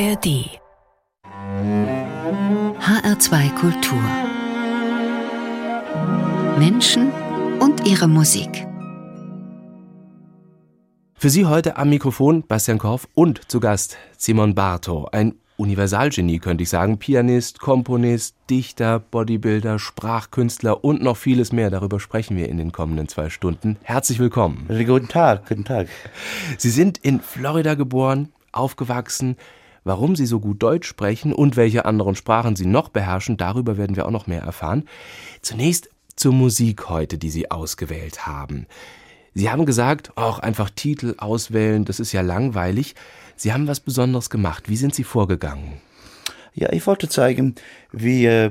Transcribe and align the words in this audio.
ARD 0.00 0.60
HR2 2.78 3.54
Kultur 3.56 4.00
Menschen 6.56 7.10
und 7.58 7.84
ihre 7.84 8.06
Musik. 8.06 8.64
Für 11.14 11.30
Sie 11.30 11.46
heute 11.46 11.76
am 11.78 11.88
Mikrofon 11.90 12.44
Bastian 12.46 12.78
Korff 12.78 13.08
und 13.14 13.50
zu 13.50 13.58
Gast 13.58 13.96
Simon 14.16 14.54
Bartow, 14.54 15.08
ein 15.10 15.34
Universalgenie, 15.56 16.38
könnte 16.38 16.62
ich 16.62 16.68
sagen. 16.68 17.00
Pianist, 17.00 17.58
Komponist, 17.58 18.36
Dichter, 18.48 19.00
Bodybuilder, 19.00 19.80
Sprachkünstler 19.80 20.84
und 20.84 21.02
noch 21.02 21.16
vieles 21.16 21.50
mehr. 21.50 21.70
Darüber 21.70 21.98
sprechen 21.98 22.36
wir 22.36 22.48
in 22.48 22.58
den 22.58 22.70
kommenden 22.70 23.08
zwei 23.08 23.30
Stunden. 23.30 23.76
Herzlich 23.82 24.20
willkommen. 24.20 24.68
Guten 24.68 25.08
Tag, 25.08 25.48
guten 25.48 25.64
Tag. 25.64 25.88
Sie 26.56 26.70
sind 26.70 26.98
in 26.98 27.20
Florida 27.20 27.74
geboren, 27.74 28.28
aufgewachsen. 28.52 29.36
Warum 29.88 30.16
Sie 30.16 30.26
so 30.26 30.38
gut 30.38 30.62
Deutsch 30.62 30.86
sprechen 30.86 31.32
und 31.32 31.56
welche 31.56 31.86
anderen 31.86 32.14
Sprachen 32.14 32.56
Sie 32.56 32.66
noch 32.66 32.90
beherrschen, 32.90 33.38
darüber 33.38 33.78
werden 33.78 33.96
wir 33.96 34.04
auch 34.04 34.10
noch 34.10 34.26
mehr 34.26 34.42
erfahren. 34.42 34.84
Zunächst 35.40 35.88
zur 36.14 36.34
Musik 36.34 36.90
heute, 36.90 37.16
die 37.16 37.30
Sie 37.30 37.50
ausgewählt 37.50 38.26
haben. 38.26 38.66
Sie 39.32 39.48
haben 39.48 39.64
gesagt, 39.64 40.14
auch 40.18 40.40
einfach 40.40 40.68
Titel 40.68 41.14
auswählen, 41.16 41.86
das 41.86 42.00
ist 42.00 42.12
ja 42.12 42.20
langweilig. 42.20 42.96
Sie 43.34 43.54
haben 43.54 43.66
was 43.66 43.80
Besonderes 43.80 44.28
gemacht. 44.28 44.68
Wie 44.68 44.76
sind 44.76 44.94
Sie 44.94 45.04
vorgegangen? 45.04 45.80
Ja, 46.52 46.70
ich 46.70 46.86
wollte 46.86 47.08
zeigen, 47.08 47.54
wie 47.90 48.26
äh, 48.26 48.50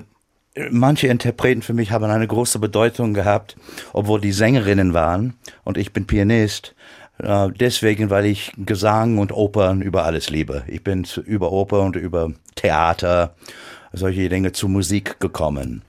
manche 0.71 1.05
Interpreten 1.05 1.61
für 1.61 1.75
mich 1.75 1.91
haben 1.91 2.05
eine 2.05 2.25
große 2.25 2.57
Bedeutung 2.57 3.13
gehabt, 3.13 3.57
obwohl 3.93 4.21
die 4.21 4.31
Sängerinnen 4.31 4.95
waren 4.95 5.35
und 5.63 5.77
ich 5.77 5.93
bin 5.93 6.07
Pianist. 6.07 6.73
Äh, 7.19 7.49
deswegen, 7.59 8.09
weil 8.09 8.25
ich 8.25 8.51
Gesang 8.57 9.17
und 9.17 9.31
Opern 9.31 9.81
über 9.81 10.05
alles 10.05 10.29
liebe. 10.29 10.63
Ich 10.67 10.83
bin 10.83 11.03
zu, 11.03 11.21
über 11.21 11.51
Oper 11.51 11.81
und 11.81 11.95
über 11.95 12.31
Theater, 12.55 13.35
solche 13.93 14.29
Dinge 14.29 14.51
zu 14.51 14.67
Musik 14.67 15.19
gekommen. 15.19 15.81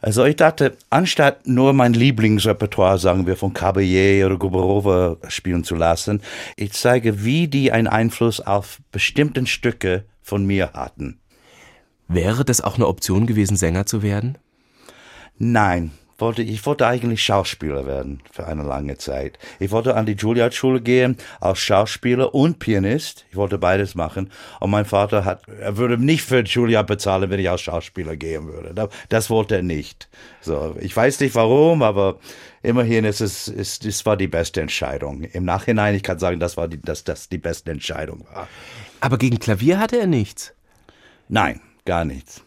Also 0.00 0.24
ich 0.24 0.36
dachte, 0.36 0.76
anstatt 0.90 1.46
nur 1.46 1.72
mein 1.72 1.94
Lieblingsrepertoire, 1.94 2.98
sagen 2.98 3.26
wir, 3.26 3.36
von 3.36 3.54
Caballé 3.54 4.26
oder 4.26 4.36
Guberova 4.36 5.16
spielen 5.28 5.64
zu 5.64 5.74
lassen, 5.74 6.20
ich 6.56 6.72
zeige, 6.72 7.24
wie 7.24 7.48
die 7.48 7.72
einen 7.72 7.86
Einfluss 7.86 8.40
auf 8.40 8.80
bestimmten 8.92 9.46
Stücke 9.46 10.04
von 10.20 10.44
mir 10.44 10.72
hatten. 10.74 11.20
Wäre 12.08 12.44
das 12.44 12.60
auch 12.60 12.74
eine 12.74 12.86
Option 12.86 13.26
gewesen, 13.26 13.56
Sänger 13.56 13.86
zu 13.86 14.02
werden? 14.02 14.36
Nein, 15.38 15.92
wollte, 16.18 16.42
ich 16.42 16.64
wollte 16.66 16.86
eigentlich 16.86 17.22
Schauspieler 17.24 17.86
werden 17.86 18.22
für 18.30 18.46
eine 18.46 18.62
lange 18.62 18.96
Zeit. 18.98 19.38
Ich 19.58 19.70
wollte 19.70 19.96
an 19.96 20.06
die 20.06 20.12
Juilliard-Schule 20.12 20.80
gehen 20.80 21.16
als 21.40 21.58
Schauspieler 21.58 22.34
und 22.34 22.58
Pianist. 22.58 23.24
Ich 23.30 23.36
wollte 23.36 23.58
beides 23.58 23.94
machen. 23.94 24.30
Und 24.60 24.70
mein 24.70 24.84
Vater 24.84 25.24
hat, 25.24 25.42
er 25.48 25.76
würde 25.76 25.98
nicht 25.98 26.22
für 26.22 26.42
Juilliard 26.42 26.86
bezahlen, 26.86 27.30
wenn 27.30 27.40
ich 27.40 27.50
als 27.50 27.62
Schauspieler 27.62 28.16
gehen 28.16 28.46
würde. 28.46 28.88
Das 29.08 29.30
wollte 29.30 29.56
er 29.56 29.62
nicht. 29.62 30.08
So, 30.40 30.76
ich 30.80 30.94
weiß 30.94 31.20
nicht 31.20 31.34
warum, 31.34 31.82
aber 31.82 32.18
immerhin 32.62 33.04
ist 33.04 33.20
es, 33.20 33.48
ist, 33.48 33.84
es 33.84 34.06
war 34.06 34.16
die 34.16 34.28
beste 34.28 34.60
Entscheidung. 34.60 35.22
Im 35.22 35.44
Nachhinein, 35.44 35.94
ich 35.94 36.02
kann 36.02 36.18
sagen, 36.18 36.38
das 36.38 36.56
war 36.56 36.68
die, 36.68 36.80
dass 36.80 37.04
das 37.04 37.28
die 37.28 37.38
beste 37.38 37.70
Entscheidung 37.70 38.26
war. 38.32 38.48
Aber 39.00 39.18
gegen 39.18 39.38
Klavier 39.38 39.78
hatte 39.78 39.98
er 39.98 40.06
nichts? 40.06 40.54
Nein, 41.28 41.60
gar 41.84 42.04
nichts. 42.04 42.43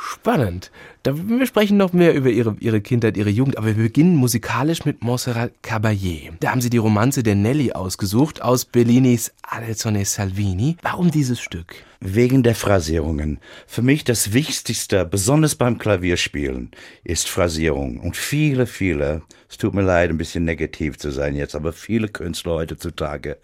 Spannend. 0.00 0.70
Da, 1.02 1.12
wir 1.28 1.44
sprechen 1.44 1.76
noch 1.76 1.92
mehr 1.92 2.14
über 2.14 2.30
ihre, 2.30 2.54
ihre 2.60 2.80
Kindheit, 2.80 3.16
ihre 3.16 3.30
Jugend, 3.30 3.58
aber 3.58 3.66
wir 3.66 3.82
beginnen 3.82 4.14
musikalisch 4.14 4.84
mit 4.84 5.02
Montserrat 5.02 5.50
Caballé. 5.64 6.30
Da 6.38 6.52
haben 6.52 6.60
Sie 6.60 6.70
die 6.70 6.78
Romanze 6.78 7.24
der 7.24 7.34
Nelly 7.34 7.72
ausgesucht 7.72 8.40
aus 8.40 8.64
Bellinis 8.64 9.32
Alzone 9.42 10.04
Salvini. 10.04 10.76
Warum 10.82 11.10
dieses 11.10 11.40
Stück? 11.40 11.74
Wegen 11.98 12.44
der 12.44 12.54
Phrasierungen. 12.54 13.40
Für 13.66 13.82
mich 13.82 14.04
das 14.04 14.32
Wichtigste, 14.32 15.04
besonders 15.04 15.56
beim 15.56 15.78
Klavierspielen, 15.78 16.70
ist 17.02 17.28
Phrasierung. 17.28 17.98
Und 17.98 18.16
viele, 18.16 18.66
viele, 18.66 19.22
es 19.50 19.58
tut 19.58 19.74
mir 19.74 19.82
leid, 19.82 20.10
ein 20.10 20.18
bisschen 20.18 20.44
negativ 20.44 20.96
zu 20.96 21.10
sein 21.10 21.34
jetzt, 21.34 21.56
aber 21.56 21.72
viele 21.72 22.06
Künstler 22.06 22.52
heutzutage, 22.52 23.38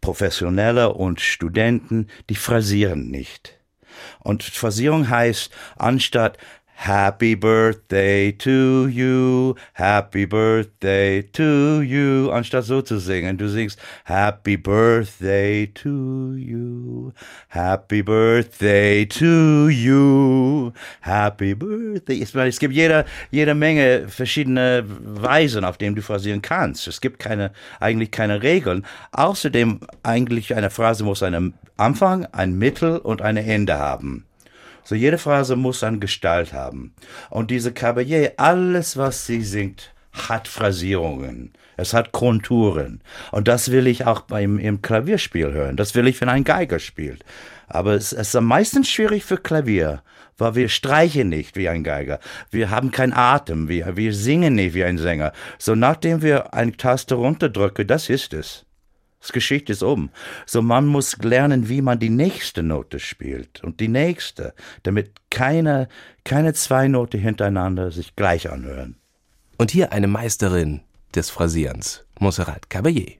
Professionelle 0.00 0.94
und 0.94 1.20
Studenten, 1.20 2.06
die 2.30 2.36
phrasieren 2.36 3.08
nicht. 3.08 3.57
Und 4.20 4.42
Phrasierung 4.42 5.08
heißt, 5.08 5.50
anstatt 5.76 6.38
Happy 6.80 7.34
Birthday 7.34 8.30
to 8.30 8.86
you, 8.86 9.56
Happy 9.72 10.24
Birthday 10.26 11.22
to 11.22 11.82
you, 11.82 12.30
anstatt 12.30 12.64
so 12.64 12.80
zu 12.82 13.00
singen. 13.00 13.36
Du 13.36 13.48
singst 13.48 13.80
Happy 14.04 14.56
Birthday 14.56 15.66
to 15.66 16.34
you, 16.36 17.12
Happy 17.48 18.00
Birthday 18.00 19.04
to 19.04 19.68
you, 19.68 20.72
Happy 21.00 21.54
Birthday. 21.56 22.22
Es 22.46 22.60
gibt 22.60 22.74
jede, 22.74 23.04
jede 23.32 23.54
Menge 23.56 24.06
verschiedene 24.06 24.84
Weisen, 24.86 25.64
auf 25.64 25.78
denen 25.78 25.96
du 25.96 26.00
phrasieren 26.00 26.42
kannst. 26.42 26.86
Es 26.86 27.00
gibt 27.00 27.18
keine, 27.18 27.50
eigentlich 27.80 28.12
keine 28.12 28.40
Regeln. 28.40 28.86
Außerdem, 29.10 29.80
eigentlich 30.04 30.54
eine 30.54 30.70
Phrase 30.70 31.02
muss 31.02 31.24
einen 31.24 31.54
Anfang, 31.76 32.26
ein 32.26 32.56
Mittel 32.56 32.98
und 32.98 33.20
ein 33.20 33.36
Ende 33.36 33.78
haben. 33.78 34.27
So 34.88 34.94
jede 34.94 35.18
Phrase 35.18 35.54
muss 35.54 35.84
eine 35.84 35.98
Gestalt 35.98 36.54
haben. 36.54 36.94
Und 37.28 37.50
diese 37.50 37.72
Caballé, 37.72 38.32
alles 38.38 38.96
was 38.96 39.26
sie 39.26 39.42
singt, 39.42 39.92
hat 40.14 40.48
Phrasierungen. 40.48 41.52
Es 41.76 41.92
hat 41.92 42.12
Konturen. 42.12 43.02
Und 43.30 43.48
das 43.48 43.70
will 43.70 43.86
ich 43.86 44.06
auch 44.06 44.22
beim 44.22 44.58
im 44.58 44.80
Klavierspiel 44.80 45.52
hören. 45.52 45.76
Das 45.76 45.94
will 45.94 46.08
ich, 46.08 46.18
wenn 46.22 46.30
ein 46.30 46.42
Geiger 46.42 46.78
spielt. 46.78 47.22
Aber 47.66 47.92
es, 47.92 48.14
es 48.14 48.28
ist 48.28 48.36
am 48.36 48.46
meisten 48.46 48.82
schwierig 48.82 49.26
für 49.26 49.36
Klavier, 49.36 50.02
weil 50.38 50.54
wir 50.54 50.70
streichen 50.70 51.28
nicht 51.28 51.54
wie 51.54 51.68
ein 51.68 51.84
Geiger. 51.84 52.18
Wir 52.50 52.70
haben 52.70 52.90
keinen 52.90 53.12
Atem. 53.12 53.68
Wir, 53.68 53.94
wir 53.98 54.14
singen 54.14 54.54
nicht 54.54 54.72
wie 54.72 54.84
ein 54.84 54.96
Sänger. 54.96 55.34
So 55.58 55.74
nachdem 55.74 56.22
wir 56.22 56.54
eine 56.54 56.74
Taste 56.74 57.14
runterdrücken, 57.14 57.86
das 57.86 58.08
ist 58.08 58.32
es. 58.32 58.64
Das 59.20 59.32
Geschichte 59.32 59.72
ist 59.72 59.82
um. 59.82 60.10
So 60.46 60.62
man 60.62 60.86
muss 60.86 61.16
lernen, 61.18 61.68
wie 61.68 61.82
man 61.82 61.98
die 61.98 62.10
nächste 62.10 62.62
Note 62.62 62.98
spielt 63.00 63.62
und 63.64 63.80
die 63.80 63.88
nächste, 63.88 64.54
damit 64.84 65.12
keine, 65.30 65.88
keine 66.24 66.54
zwei 66.54 66.88
Note 66.88 67.18
hintereinander 67.18 67.90
sich 67.90 68.14
gleich 68.14 68.50
anhören. 68.50 68.96
Und 69.56 69.70
hier 69.72 69.92
eine 69.92 70.06
Meisterin 70.06 70.82
des 71.14 71.30
Phrasierens, 71.30 72.04
Montserrat 72.20 72.68
Caballé. 72.70 73.18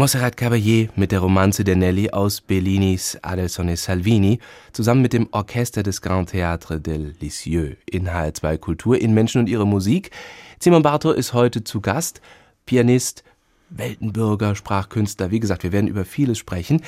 Monserrat 0.00 0.34
Caballé 0.38 0.88
mit 0.96 1.12
der 1.12 1.20
Romanze 1.20 1.62
der 1.62 1.76
Nelly 1.76 2.08
aus 2.08 2.40
Bellinis 2.40 3.18
Adelson 3.20 3.68
e 3.68 3.76
Salvini 3.76 4.38
zusammen 4.72 5.02
mit 5.02 5.12
dem 5.12 5.28
Orchester 5.30 5.82
des 5.82 6.00
Grand 6.00 6.32
Théâtre 6.32 6.78
del 6.78 7.14
Lisieux 7.20 7.76
in 7.84 8.08
HR2 8.08 8.56
Kultur 8.56 8.98
in 8.98 9.12
Menschen 9.12 9.42
und 9.42 9.48
ihre 9.50 9.66
Musik. 9.66 10.10
Simon 10.58 10.82
Bartow 10.82 11.14
ist 11.14 11.34
heute 11.34 11.64
zu 11.64 11.82
Gast, 11.82 12.22
Pianist, 12.64 13.24
Weltenbürger, 13.70 14.54
Sprachkünstler. 14.54 15.30
Wie 15.30 15.38
gesagt, 15.40 15.62
wir 15.62 15.72
werden 15.72 15.86
über 15.86 16.04
vieles 16.04 16.38
sprechen. 16.38 16.82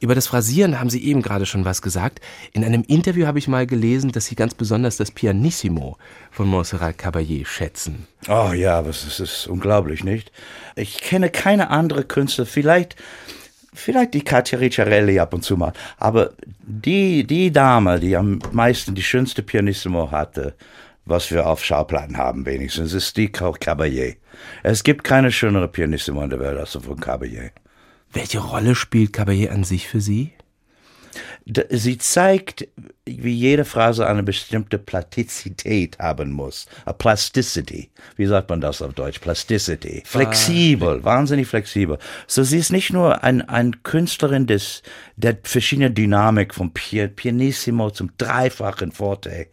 Über 0.00 0.14
das 0.14 0.26
Phrasieren 0.26 0.78
haben 0.78 0.90
Sie 0.90 1.04
eben 1.04 1.22
gerade 1.22 1.46
schon 1.46 1.64
was 1.64 1.82
gesagt. 1.82 2.20
In 2.52 2.64
einem 2.64 2.82
Interview 2.82 3.26
habe 3.26 3.38
ich 3.38 3.48
mal 3.48 3.66
gelesen, 3.66 4.12
dass 4.12 4.26
Sie 4.26 4.34
ganz 4.34 4.54
besonders 4.54 4.96
das 4.96 5.10
Pianissimo 5.10 5.96
von 6.30 6.46
Montserrat 6.48 6.98
Caballé 6.98 7.46
schätzen. 7.46 8.06
Oh 8.28 8.52
ja, 8.52 8.82
das 8.82 9.04
ist, 9.04 9.20
das 9.20 9.32
ist 9.32 9.46
unglaublich, 9.46 10.04
nicht? 10.04 10.30
Ich 10.76 10.98
kenne 10.98 11.30
keine 11.30 11.70
andere 11.70 12.04
Künstler, 12.04 12.46
vielleicht 12.46 12.96
vielleicht 13.72 14.14
die 14.14 14.22
Katja 14.22 14.58
Ricciarelli 14.58 15.18
ab 15.18 15.34
und 15.34 15.42
zu 15.42 15.56
mal, 15.56 15.72
aber 15.98 16.32
die, 16.62 17.26
die 17.26 17.50
Dame, 17.50 18.00
die 18.00 18.16
am 18.16 18.38
meisten 18.52 18.94
die 18.94 19.02
schönste 19.02 19.42
Pianissimo 19.42 20.10
hatte, 20.10 20.54
was 21.04 21.30
wir 21.30 21.46
auf 21.46 21.64
Schauplatten 21.64 22.16
haben 22.16 22.46
wenigstens, 22.46 22.92
ist 22.92 23.16
die 23.16 23.28
Caballé. 23.28 24.16
Es 24.62 24.82
gibt 24.82 25.04
keine 25.04 25.30
schönere 25.30 25.68
Pianissimo 25.68 26.22
in 26.22 26.30
der 26.30 26.40
Welt 26.40 26.58
als 26.58 26.72
von 26.72 27.00
Caballé. 27.00 27.50
Welche 28.12 28.38
Rolle 28.38 28.74
spielt 28.74 29.14
Caballé 29.14 29.50
an 29.50 29.64
sich 29.64 29.88
für 29.88 30.00
Sie? 30.00 30.32
Sie 31.70 31.98
zeigt, 31.98 32.68
wie 33.04 33.34
jede 33.34 33.64
Phrase 33.64 34.06
eine 34.06 34.22
bestimmte 34.22 34.78
Plastizität 34.78 35.98
haben 35.98 36.32
muss. 36.32 36.66
A 36.84 36.92
Plasticity. 36.92 37.90
Wie 38.16 38.26
sagt 38.26 38.50
man 38.50 38.60
das 38.60 38.82
auf 38.82 38.94
Deutsch? 38.94 39.20
Plasticity. 39.20 40.02
Flexibel, 40.04 41.04
wahnsinnig 41.04 41.46
flexibel. 41.46 41.98
So, 42.26 42.42
sie 42.42 42.58
ist 42.58 42.72
nicht 42.72 42.92
nur 42.92 43.22
ein, 43.22 43.42
ein 43.42 43.82
Künstlerin 43.82 44.46
des, 44.46 44.82
der 45.16 45.38
verschiedenen 45.42 45.94
Dynamik 45.94 46.54
vom 46.54 46.72
Pianissimo 46.72 47.90
zum 47.90 48.10
dreifachen 48.18 48.92
Forte 48.92 49.48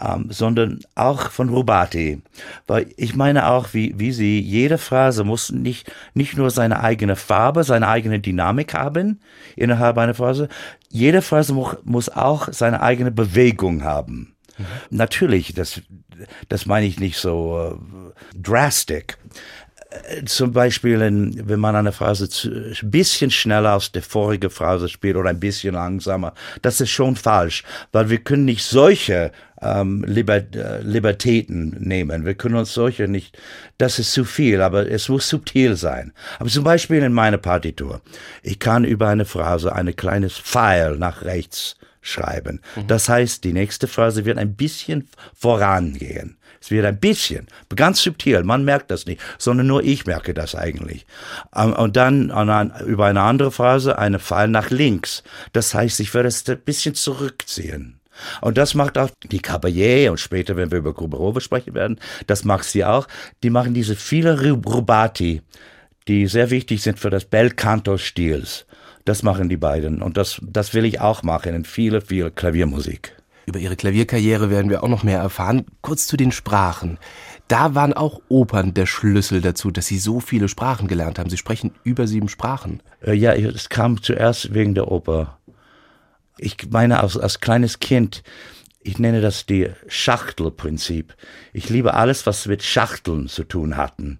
ähm, 0.00 0.26
sondern 0.30 0.80
auch 0.94 1.30
von 1.30 1.48
Rubati. 1.48 2.22
Weil 2.66 2.86
ich 2.96 3.14
meine 3.14 3.48
auch, 3.48 3.72
wie, 3.72 3.94
wie 3.98 4.12
sie, 4.12 4.40
jede 4.40 4.78
Phrase 4.78 5.24
muss 5.24 5.50
nicht, 5.50 5.92
nicht 6.14 6.36
nur 6.36 6.50
seine 6.50 6.80
eigene 6.80 7.16
Farbe, 7.16 7.64
seine 7.64 7.88
eigene 7.88 8.20
Dynamik 8.20 8.74
haben 8.74 9.20
innerhalb 9.56 9.98
einer 9.98 10.14
Phrase, 10.14 10.48
jede 10.88 11.22
Phrase 11.22 11.52
muss, 11.54 11.76
muss 11.84 12.08
auch 12.08 12.48
seine 12.52 12.82
eigene 12.82 13.10
Bewegung 13.10 13.84
haben. 13.84 14.34
Mhm. 14.58 14.64
Natürlich, 14.90 15.54
das, 15.54 15.80
das 16.48 16.66
meine 16.66 16.86
ich 16.86 17.00
nicht 17.00 17.18
so 17.18 17.78
äh, 17.78 18.38
drastic 18.38 19.18
zum 20.24 20.52
Beispiel, 20.52 21.00
wenn 21.00 21.60
man 21.60 21.76
eine 21.76 21.92
Phrase 21.92 22.28
ein 22.44 22.90
bisschen 22.90 23.30
schneller 23.30 23.72
als 23.72 23.92
die 23.92 24.00
vorige 24.00 24.50
Phrase 24.50 24.88
spielt 24.88 25.16
oder 25.16 25.30
ein 25.30 25.40
bisschen 25.40 25.74
langsamer, 25.74 26.34
das 26.62 26.80
ist 26.80 26.90
schon 26.90 27.16
falsch, 27.16 27.64
weil 27.92 28.10
wir 28.10 28.18
können 28.18 28.44
nicht 28.44 28.64
solche 28.64 29.32
ähm, 29.60 30.04
Liber 30.04 30.36
äh, 30.36 30.82
Libertäten 30.82 31.76
nehmen. 31.80 32.24
Wir 32.24 32.34
können 32.34 32.56
uns 32.56 32.74
solche 32.74 33.08
nicht, 33.08 33.38
das 33.78 33.98
ist 33.98 34.12
zu 34.12 34.24
viel, 34.24 34.60
aber 34.60 34.90
es 34.90 35.08
muss 35.08 35.28
subtil 35.28 35.76
sein. 35.76 36.12
Aber 36.38 36.48
zum 36.48 36.64
Beispiel 36.64 37.02
in 37.02 37.12
meiner 37.12 37.38
Partitur, 37.38 38.00
ich 38.42 38.58
kann 38.58 38.84
über 38.84 39.08
eine 39.08 39.24
Phrase 39.24 39.74
ein 39.74 39.94
kleines 39.96 40.36
Pfeil 40.36 40.96
nach 40.96 41.22
rechts 41.22 41.76
schreiben. 42.00 42.60
Mhm. 42.76 42.86
Das 42.86 43.08
heißt, 43.08 43.44
die 43.44 43.52
nächste 43.52 43.88
Phrase 43.88 44.24
wird 44.24 44.38
ein 44.38 44.54
bisschen 44.54 45.08
vorangehen. 45.34 46.36
Es 46.60 46.70
wird 46.70 46.84
ein 46.86 46.98
bisschen, 46.98 47.46
ganz 47.74 48.02
subtil, 48.02 48.42
man 48.44 48.64
merkt 48.64 48.90
das 48.90 49.06
nicht, 49.06 49.20
sondern 49.38 49.66
nur 49.66 49.82
ich 49.82 50.06
merke 50.06 50.34
das 50.34 50.54
eigentlich. 50.54 51.06
Ähm, 51.54 51.72
und 51.72 51.96
dann 51.96 52.30
über 52.86 53.06
eine 53.06 53.22
andere 53.22 53.52
Phrase 53.52 53.98
eine 53.98 54.18
Pfeil 54.18 54.48
nach 54.48 54.70
links. 54.70 55.22
Das 55.52 55.74
heißt, 55.74 56.00
ich 56.00 56.12
werde 56.14 56.28
es 56.28 56.48
ein 56.48 56.58
bisschen 56.58 56.94
zurückziehen. 56.94 58.00
Und 58.40 58.58
das 58.58 58.74
macht 58.74 58.98
auch 58.98 59.10
die 59.24 59.40
Caballé 59.40 60.10
und 60.10 60.18
später, 60.18 60.56
wenn 60.56 60.70
wir 60.70 60.78
über 60.78 60.94
Kubarova 60.94 61.40
sprechen 61.40 61.74
werden, 61.74 61.98
das 62.26 62.44
macht 62.44 62.64
sie 62.64 62.84
auch. 62.84 63.08
Die 63.42 63.50
machen 63.50 63.74
diese 63.74 63.96
viele 63.96 64.40
Rubati, 64.40 65.42
die 66.08 66.26
sehr 66.26 66.50
wichtig 66.50 66.82
sind 66.82 66.98
für 66.98 67.10
das 67.10 67.24
Bel 67.24 67.50
Canto 67.50 67.98
Stils. 67.98 68.66
Das 69.04 69.22
machen 69.22 69.48
die 69.48 69.56
beiden 69.56 70.02
und 70.02 70.16
das, 70.16 70.40
das 70.42 70.74
will 70.74 70.84
ich 70.84 71.00
auch 71.00 71.22
machen 71.22 71.54
in 71.54 71.64
viele, 71.64 72.00
viele 72.00 72.30
Klaviermusik. 72.30 73.15
Über 73.46 73.60
Ihre 73.60 73.76
Klavierkarriere 73.76 74.50
werden 74.50 74.70
wir 74.70 74.82
auch 74.82 74.88
noch 74.88 75.04
mehr 75.04 75.20
erfahren. 75.20 75.66
Kurz 75.80 76.08
zu 76.08 76.16
den 76.16 76.32
Sprachen. 76.32 76.98
Da 77.46 77.76
waren 77.76 77.92
auch 77.92 78.20
Opern 78.28 78.74
der 78.74 78.86
Schlüssel 78.86 79.40
dazu, 79.40 79.70
dass 79.70 79.86
Sie 79.86 79.98
so 79.98 80.18
viele 80.18 80.48
Sprachen 80.48 80.88
gelernt 80.88 81.20
haben. 81.20 81.30
Sie 81.30 81.36
sprechen 81.36 81.70
über 81.84 82.08
sieben 82.08 82.28
Sprachen. 82.28 82.82
Äh, 83.00 83.14
ja, 83.14 83.32
es 83.34 83.68
kam 83.68 84.02
zuerst 84.02 84.52
wegen 84.52 84.74
der 84.74 84.90
Oper. 84.90 85.38
Ich 86.38 86.56
meine, 86.70 86.98
als, 87.00 87.16
als 87.16 87.38
kleines 87.38 87.78
Kind, 87.78 88.24
ich 88.82 88.98
nenne 88.98 89.20
das 89.20 89.46
die 89.46 89.70
Schachtelprinzip. 89.86 91.14
Ich 91.52 91.68
liebe 91.68 91.94
alles, 91.94 92.26
was 92.26 92.46
mit 92.46 92.64
Schachteln 92.64 93.28
zu 93.28 93.44
tun 93.44 93.76
hatten 93.76 94.18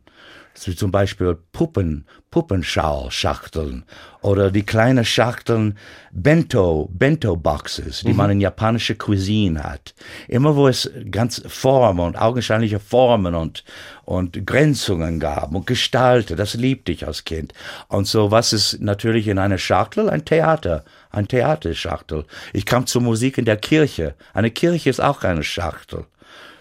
zum 0.57 0.91
Beispiel 0.91 1.37
Puppen, 1.53 2.07
Puppenschau-Schachteln 2.31 3.85
oder 4.21 4.51
die 4.51 4.65
kleinen 4.65 5.05
Schachteln 5.05 5.79
Bento, 6.11 6.91
Bento-Boxes, 6.93 8.01
die 8.01 8.11
mhm. 8.11 8.17
man 8.17 8.31
in 8.31 8.41
japanischer 8.41 8.95
Cuisine 8.95 9.63
hat. 9.63 9.95
Immer 10.29 10.57
wo 10.57 10.69
es 10.69 10.91
ganz 11.11 11.43
Formen 11.47 12.07
und 12.07 12.17
augenscheinliche 12.17 12.81
Formen 12.81 13.35
und, 13.35 13.65
und 14.05 14.47
Grenzungen 14.47 15.21
gab 15.21 15.55
und 15.55 15.67
Gestalten, 15.67 16.37
das 16.37 16.55
liebte 16.55 16.93
ich 16.93 17.07
als 17.07 17.25
Kind. 17.25 17.53
Und 17.89 18.07
so 18.07 18.31
was 18.31 18.53
ist 18.53 18.81
natürlich 18.81 19.29
in 19.29 19.39
einer 19.39 19.59
Schachtel? 19.59 20.11
Ein 20.11 20.25
Theater, 20.25 20.85
ein 21.11 21.29
Theaterschachtel. 21.29 22.25
Ich 22.53 22.67
kam 22.67 22.87
zur 22.87 23.03
Musik 23.03 23.39
in 23.39 23.45
der 23.45 23.57
Kirche. 23.57 24.15
Eine 24.35 24.51
Kirche 24.51 24.91
ist 24.91 25.01
auch 25.01 25.23
eine 25.23 25.45
Schachtel. 25.45 26.07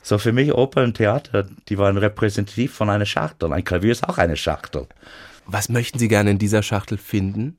So 0.08 0.20
für 0.20 0.34
mich 0.34 0.54
Oper 0.54 0.84
und 0.84 0.98
Theater, 0.98 1.48
die 1.68 1.80
waren 1.80 1.98
repräsentativ 1.98 2.72
von 2.76 2.92
einer 2.92 3.08
Schachtel. 3.08 3.52
Ein 3.52 3.64
Klavier 3.64 3.92
ist 3.92 4.08
auch 4.08 4.20
eine 4.20 4.38
Schachtel. 4.38 4.86
Was 5.48 5.68
möchten 5.68 5.98
Sie 5.98 6.08
gerne 6.08 6.30
in 6.30 6.38
dieser 6.38 6.62
Schachtel 6.62 7.00
finden? 7.00 7.58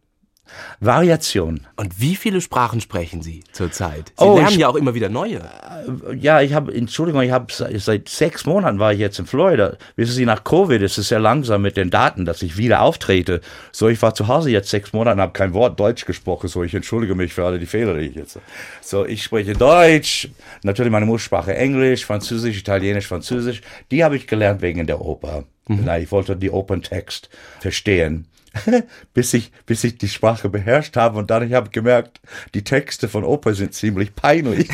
Variation. 0.81 1.67
Und 1.77 2.01
wie 2.01 2.17
viele 2.17 2.41
Sprachen 2.41 2.81
sprechen 2.81 3.23
Sie 3.23 3.45
zurzeit? 3.53 4.13
Sie 4.19 4.25
oh, 4.25 4.37
lernen 4.37 4.59
ja 4.59 4.69
auch 4.69 4.75
immer 4.75 4.95
wieder 4.95 5.09
neue. 5.09 5.39
Äh, 5.39 6.15
ja, 6.17 6.41
ich 6.41 6.55
habe, 6.55 6.75
Entschuldigung, 6.75 7.23
ich 7.23 7.31
habe 7.31 7.47
seit 7.53 8.09
sechs 8.09 8.47
Monaten 8.47 8.79
war 8.79 8.93
ich 8.93 8.99
jetzt 8.99 9.19
in 9.19 9.27
Florida. 9.27 9.77
Wissen 9.97 10.13
Sie, 10.13 10.25
nach 10.25 10.45
Covid 10.45 10.81
ist 10.83 10.99
es 10.99 11.09
sehr 11.09 11.21
langsam 11.21 11.63
mit 11.63 11.77
den 11.77 11.91
Daten, 11.91 12.25
dass 12.25 12.43
ich 12.43 12.57
wieder 12.57 12.83
auftrete. 12.83 13.41
So, 13.73 13.89
ich 13.89 14.01
war 14.03 14.15
zu 14.15 14.29
Hause 14.29 14.51
jetzt 14.51 14.71
sechs 14.71 14.93
Monate 14.93 15.17
und 15.17 15.21
habe 15.21 15.33
kein 15.33 15.55
Wort 15.55 15.79
Deutsch 15.79 16.05
gesprochen. 16.05 16.49
So, 16.49 16.63
ich 16.63 16.75
entschuldige 16.75 17.15
mich 17.15 17.33
für 17.33 17.45
alle 17.45 17.59
die 17.59 17.67
Fehler, 17.67 17.95
die 17.99 18.07
ich 18.07 18.15
jetzt. 18.15 18.39
So, 18.81 19.05
ich 19.05 19.23
spreche 19.23 19.55
Deutsch, 19.55 20.29
natürlich 20.63 20.93
meine 20.93 21.07
Muttersprache 21.07 21.55
Englisch, 21.55 22.05
Französisch, 22.05 22.59
Italienisch, 22.59 23.07
Französisch. 23.07 23.63
Die 23.91 24.05
habe 24.05 24.17
ich 24.17 24.27
gelernt 24.27 24.63
wegen 24.63 24.87
der 24.87 25.01
Oper. 25.01 25.45
Mhm. 25.69 25.89
Ich 26.01 26.13
wollte 26.13 26.37
die 26.37 26.51
Operntext 26.51 27.29
verstehen. 27.61 28.27
bis 29.15 29.35
ich, 29.35 29.53
bis 29.67 29.85
ich 29.85 29.99
die 29.99 30.09
Sprache 30.09 30.49
beherrscht 30.49 30.97
habe 30.97 31.19
und 31.19 31.31
dann 31.31 31.47
ich 31.47 31.55
habe 31.55 31.71
gemerkt, 31.71 32.21
die 32.55 32.65
Texte 32.65 33.09
von 33.09 33.25
Oper 33.25 33.55
sind 33.55 33.75
ziemlich 33.75 34.15
peinlich. 34.15 34.69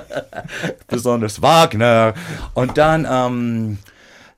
Besonders 0.88 1.42
Wagner. 1.42 2.14
Und 2.54 2.78
dann 2.78 3.06
ähm, 3.10 3.78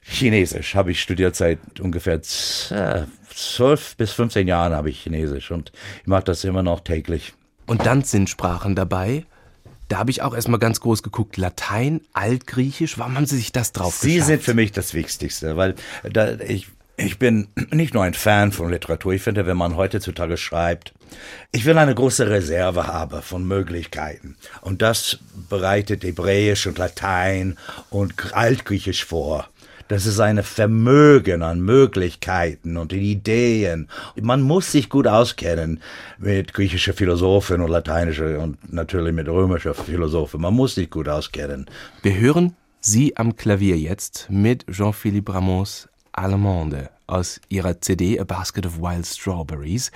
Chinesisch 0.03 0.75
habe 0.75 0.91
ich 0.91 1.01
studiert 1.01 1.37
seit 1.37 1.59
ungefähr 1.81 2.21
zwölf 2.23 3.97
bis 3.97 4.13
15 4.13 4.49
Jahren 4.49 4.73
habe 4.73 4.91
ich 4.91 5.03
Chinesisch 5.03 5.51
und 5.51 5.73
ich 6.03 6.07
mache 6.07 6.25
das 6.25 6.45
immer 6.45 6.63
noch 6.63 6.81
täglich. 6.81 7.35
Und 7.67 7.87
dann 7.87 8.03
sind 8.03 8.29
Sprachen 8.29 8.75
dabei? 8.75 9.25
Da 9.89 9.99
habe 9.99 10.11
ich 10.11 10.23
auch 10.23 10.35
erstmal 10.35 10.61
ganz 10.61 10.81
groß 10.81 11.03
geguckt. 11.03 11.37
Latein, 11.37 12.01
Altgriechisch, 12.13 12.99
warum 12.99 13.17
haben 13.17 13.27
Sie 13.27 13.37
sich 13.37 13.51
das 13.51 13.73
drauf 13.73 13.97
Sie 13.97 14.15
geschafft? 14.15 14.29
sind 14.29 14.43
für 14.43 14.55
mich 14.55 14.73
das 14.73 14.95
Wichtigste, 14.95 15.57
weil 15.57 15.75
da, 16.05 16.39
ich 16.39 16.69
ich 17.01 17.19
bin 17.19 17.49
nicht 17.71 17.95
nur 17.95 18.05
ein 18.05 18.15
Fan 18.15 18.53
von 18.53 18.71
Literatur. 18.71 19.13
Ich 19.13 19.23
finde, 19.23 19.47
wenn 19.47 19.57
man 19.57 19.77
heutzutage 19.77 20.37
schreibt, 20.37 20.93
ich 21.53 21.65
will 21.65 21.77
eine 21.79 21.95
große 21.95 22.29
Reserve 22.29 22.87
haben 22.87 23.23
von 23.23 23.47
Möglichkeiten. 23.47 24.37
Und 24.61 24.83
das 24.83 25.19
bereitet 25.49 26.05
Hebräisch 26.05 26.67
und 26.67 26.79
Latein 26.79 27.57
und 27.91 28.15
Altgriechisch 28.35 29.05
vor. 29.05 29.49
Das 29.89 30.07
ist 30.07 30.21
ein 30.21 30.41
Vermögen 30.45 31.43
an 31.43 31.63
Möglichkeiten 31.63 32.77
und 32.77 32.93
Ideen. 32.93 33.89
Man 34.15 34.41
muss 34.41 34.71
sich 34.71 34.89
gut 34.89 35.09
auskennen 35.09 35.83
mit 36.17 36.55
griechischer 36.55 36.93
Philosophen 36.93 37.61
und 37.61 37.71
lateinischer 37.71 38.39
und 38.39 38.73
natürlich 38.73 39.13
mit 39.13 39.27
römischer 39.27 39.75
Philosophen. 39.75 40.43
Man 40.43 40.55
muss 40.55 40.77
sich 40.77 40.91
gut 40.91 41.09
auskennen. 41.09 41.67
Wir 42.03 42.17
hören 42.17 42.55
Sie 42.83 43.17
am 43.17 43.35
Klavier 43.35 43.77
jetzt 43.77 44.29
mit 44.31 44.65
Jean-Philippe 44.69 45.35
Ramos 45.35 45.89
Allemande 46.21 46.91
aus 47.07 47.41
ihrer 47.49 47.81
CD 47.81 48.21
A 48.21 48.25
Basket 48.25 48.67
of 48.67 48.79
Wild 48.79 49.07
Strawberries. 49.07 49.91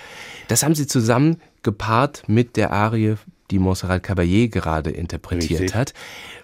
Das 0.49 0.63
haben 0.63 0.75
sie 0.75 0.87
zusammen 0.87 1.41
gepaart 1.63 2.25
mit 2.27 2.57
der 2.57 2.73
Arie, 2.73 3.17
die 3.51 3.59
Montserrat 3.59 4.05
Caballé 4.05 4.49
gerade 4.49 4.91
interpretiert 4.91 5.61
Richtig. 5.61 5.75
hat. 5.75 5.95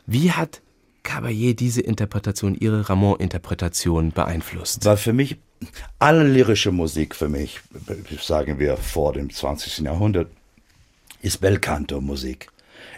Wie 0.06 0.32
hat 0.32 0.60
Caballé 1.02 1.54
diese 1.54 1.80
Interpretation, 1.80 2.54
Ihre 2.54 2.88
Ramon-Interpretation 2.88 4.12
beeinflusst? 4.12 4.84
War 4.84 4.96
für 4.96 5.12
mich 5.12 5.38
alle 5.98 6.24
lyrische 6.24 6.72
Musik 6.72 7.14
für 7.14 7.28
mich, 7.28 7.60
sagen 8.20 8.58
wir 8.58 8.76
vor 8.76 9.14
dem 9.14 9.30
20. 9.30 9.78
Jahrhundert, 9.78 10.30
ist 11.22 11.40
Belcanto-Musik. 11.40 12.48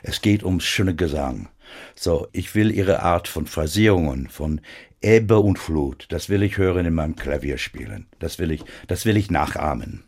Es 0.02 0.20
geht 0.20 0.42
um 0.42 0.60
schöne 0.60 0.94
Gesang. 0.94 1.48
So, 1.94 2.28
ich 2.32 2.54
will 2.54 2.70
ihre 2.70 3.02
Art 3.02 3.28
von 3.28 3.46
Phrasierungen, 3.46 4.28
von 4.28 4.60
Ebbe 5.02 5.38
und 5.38 5.58
Flut, 5.58 6.06
das 6.10 6.28
will 6.28 6.42
ich 6.42 6.58
hören 6.58 6.86
in 6.86 6.94
meinem 6.94 7.16
Klavier 7.16 7.58
spielen. 7.58 8.06
Das 8.18 8.38
will 8.38 8.50
ich, 8.50 8.62
das 8.86 9.04
will 9.04 9.16
ich 9.16 9.30
nachahmen. 9.30 10.04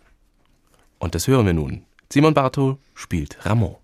Und 0.99 1.15
das 1.15 1.27
hören 1.29 1.47
wir 1.47 1.53
nun. 1.53 1.85
Simon 2.13 2.35
Bartol 2.35 2.79
spielt 2.95 3.45
Ramon. 3.45 3.77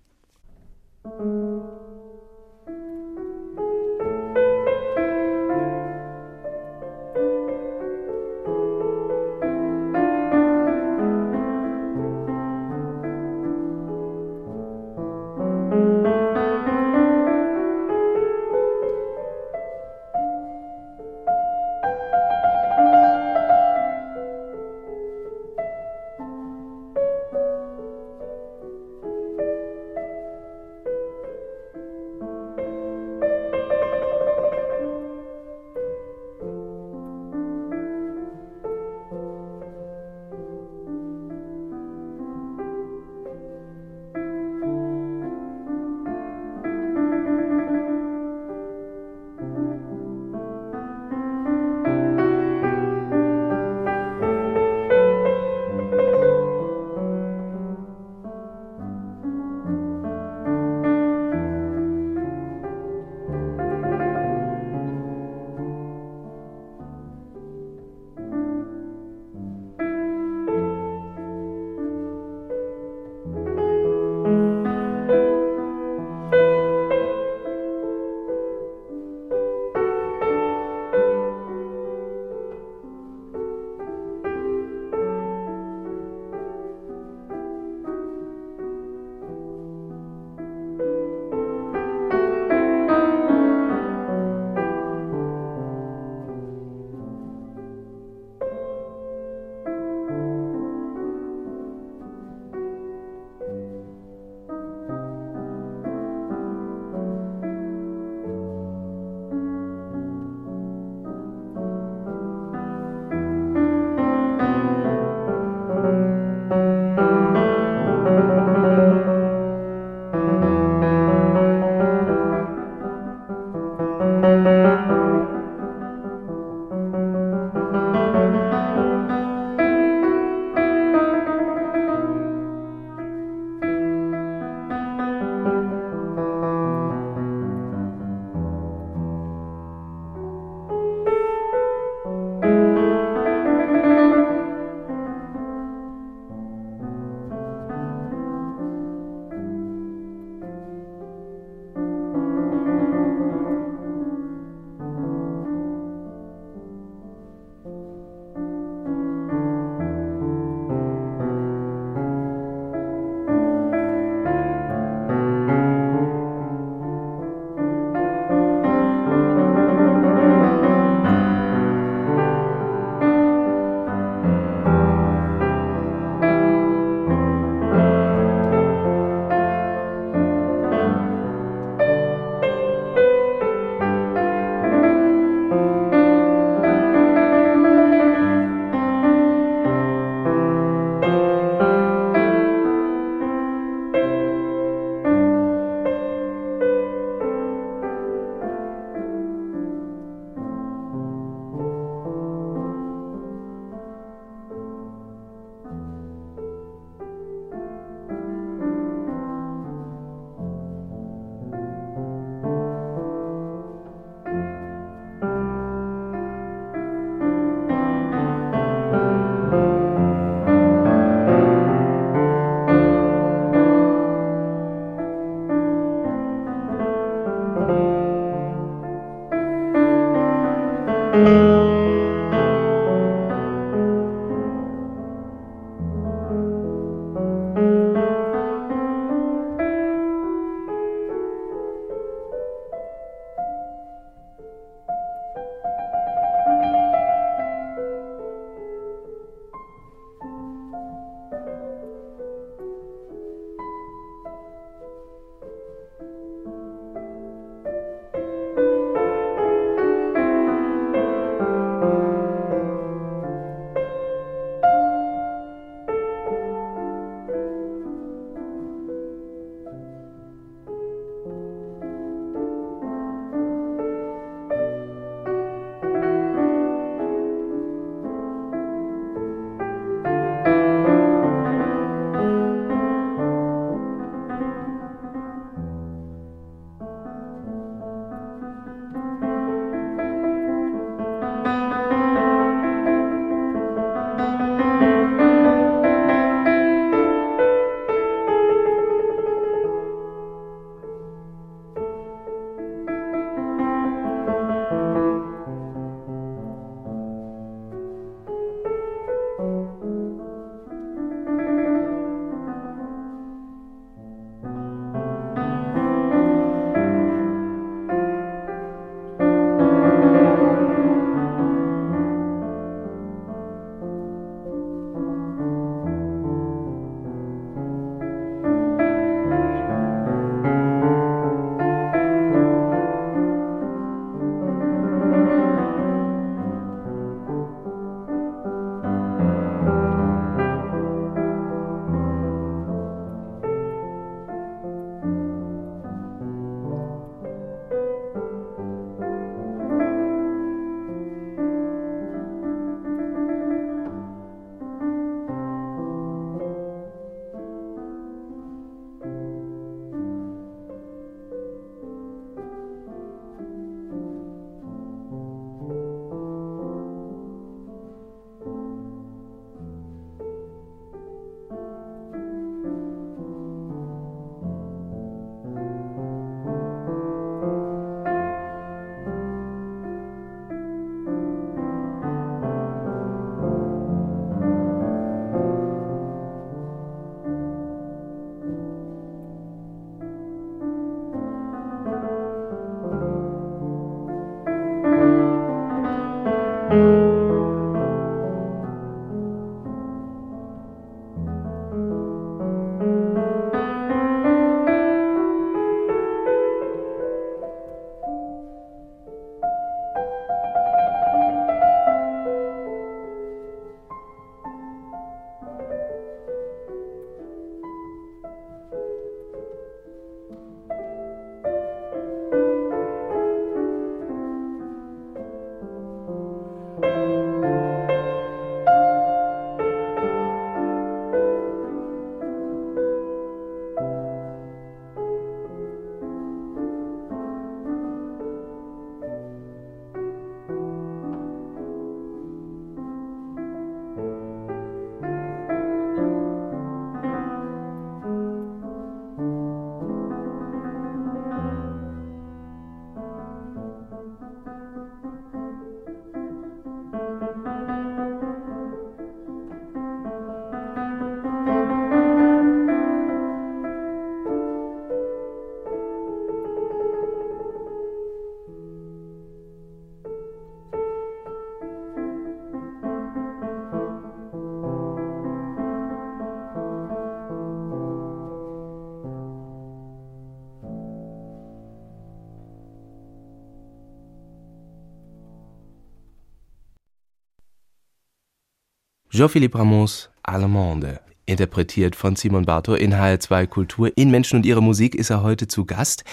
Jean-Philippe 489.21 489.59
Ramos 489.59 490.09
Allemande, 490.23 490.99
interpretiert 491.27 491.95
von 491.95 492.15
Simon 492.15 492.45
Bartow 492.45 492.75
in 492.75 492.91
HR2 492.91 493.45
Kultur. 493.45 493.91
In 493.95 494.09
Menschen 494.09 494.37
und 494.37 494.47
ihre 494.47 494.63
Musik 494.63 494.95
ist 494.95 495.11
er 495.11 495.21
heute 495.21 495.47
zu 495.47 495.65
Gast. 495.65 496.03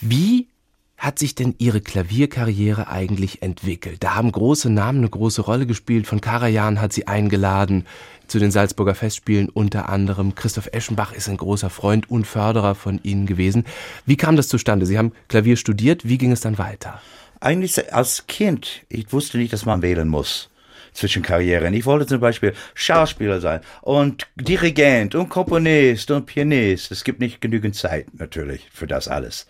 Wie 0.00 0.46
hat 0.96 1.18
sich 1.18 1.34
denn 1.34 1.56
Ihre 1.58 1.80
Klavierkarriere 1.80 2.86
eigentlich 2.86 3.42
entwickelt? 3.42 4.04
Da 4.04 4.14
haben 4.14 4.30
große 4.30 4.70
Namen 4.70 4.98
eine 4.98 5.08
große 5.08 5.42
Rolle 5.42 5.66
gespielt. 5.66 6.06
Von 6.06 6.20
Karajan 6.20 6.80
hat 6.80 6.92
sie 6.92 7.08
eingeladen 7.08 7.84
zu 8.28 8.38
den 8.38 8.52
Salzburger 8.52 8.94
Festspielen 8.94 9.48
unter 9.48 9.88
anderem. 9.88 10.36
Christoph 10.36 10.68
Eschenbach 10.70 11.12
ist 11.12 11.28
ein 11.28 11.36
großer 11.36 11.68
Freund 11.68 12.08
und 12.08 12.28
Förderer 12.28 12.76
von 12.76 13.00
Ihnen 13.02 13.26
gewesen. 13.26 13.64
Wie 14.06 14.16
kam 14.16 14.36
das 14.36 14.46
zustande? 14.46 14.86
Sie 14.86 14.98
haben 14.98 15.10
Klavier 15.26 15.56
studiert. 15.56 16.08
Wie 16.08 16.16
ging 16.16 16.30
es 16.30 16.42
dann 16.42 16.58
weiter? 16.58 17.02
Eigentlich 17.40 17.92
als 17.92 18.28
Kind, 18.28 18.84
ich 18.88 19.12
wusste 19.12 19.38
nicht, 19.38 19.52
dass 19.52 19.66
man 19.66 19.82
wählen 19.82 20.06
muss 20.06 20.49
zwischen 20.92 21.22
Karrieren. 21.22 21.74
Ich 21.74 21.86
wollte 21.86 22.06
zum 22.06 22.20
Beispiel 22.20 22.54
Schauspieler 22.74 23.40
sein 23.40 23.60
und 23.82 24.26
Dirigent 24.36 25.14
und 25.14 25.28
Komponist 25.28 26.10
und 26.10 26.26
Pianist. 26.26 26.90
Es 26.90 27.04
gibt 27.04 27.20
nicht 27.20 27.40
genügend 27.40 27.74
Zeit 27.74 28.06
natürlich 28.14 28.68
für 28.72 28.86
das 28.86 29.08
alles. 29.08 29.46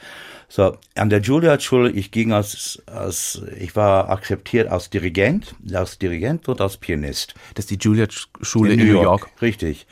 So, 0.52 0.76
an 0.96 1.10
der 1.10 1.20
Juilliard-Schule, 1.20 1.92
ich 1.92 2.10
ging 2.10 2.32
als, 2.32 2.82
als, 2.86 3.40
ich 3.56 3.76
war 3.76 4.10
akzeptiert 4.10 4.66
als 4.66 4.90
Dirigent, 4.90 5.54
als 5.72 5.96
Dirigent 5.96 6.48
und 6.48 6.60
als 6.60 6.76
Pianist. 6.76 7.34
Das 7.54 7.66
ist 7.66 7.70
die 7.70 7.78
Juilliard-Schule 7.78 8.72
in, 8.72 8.80
in, 8.80 8.86
New 8.86 8.92
York. 8.94 9.04
York. 9.04 9.30
Richtig. 9.40 9.86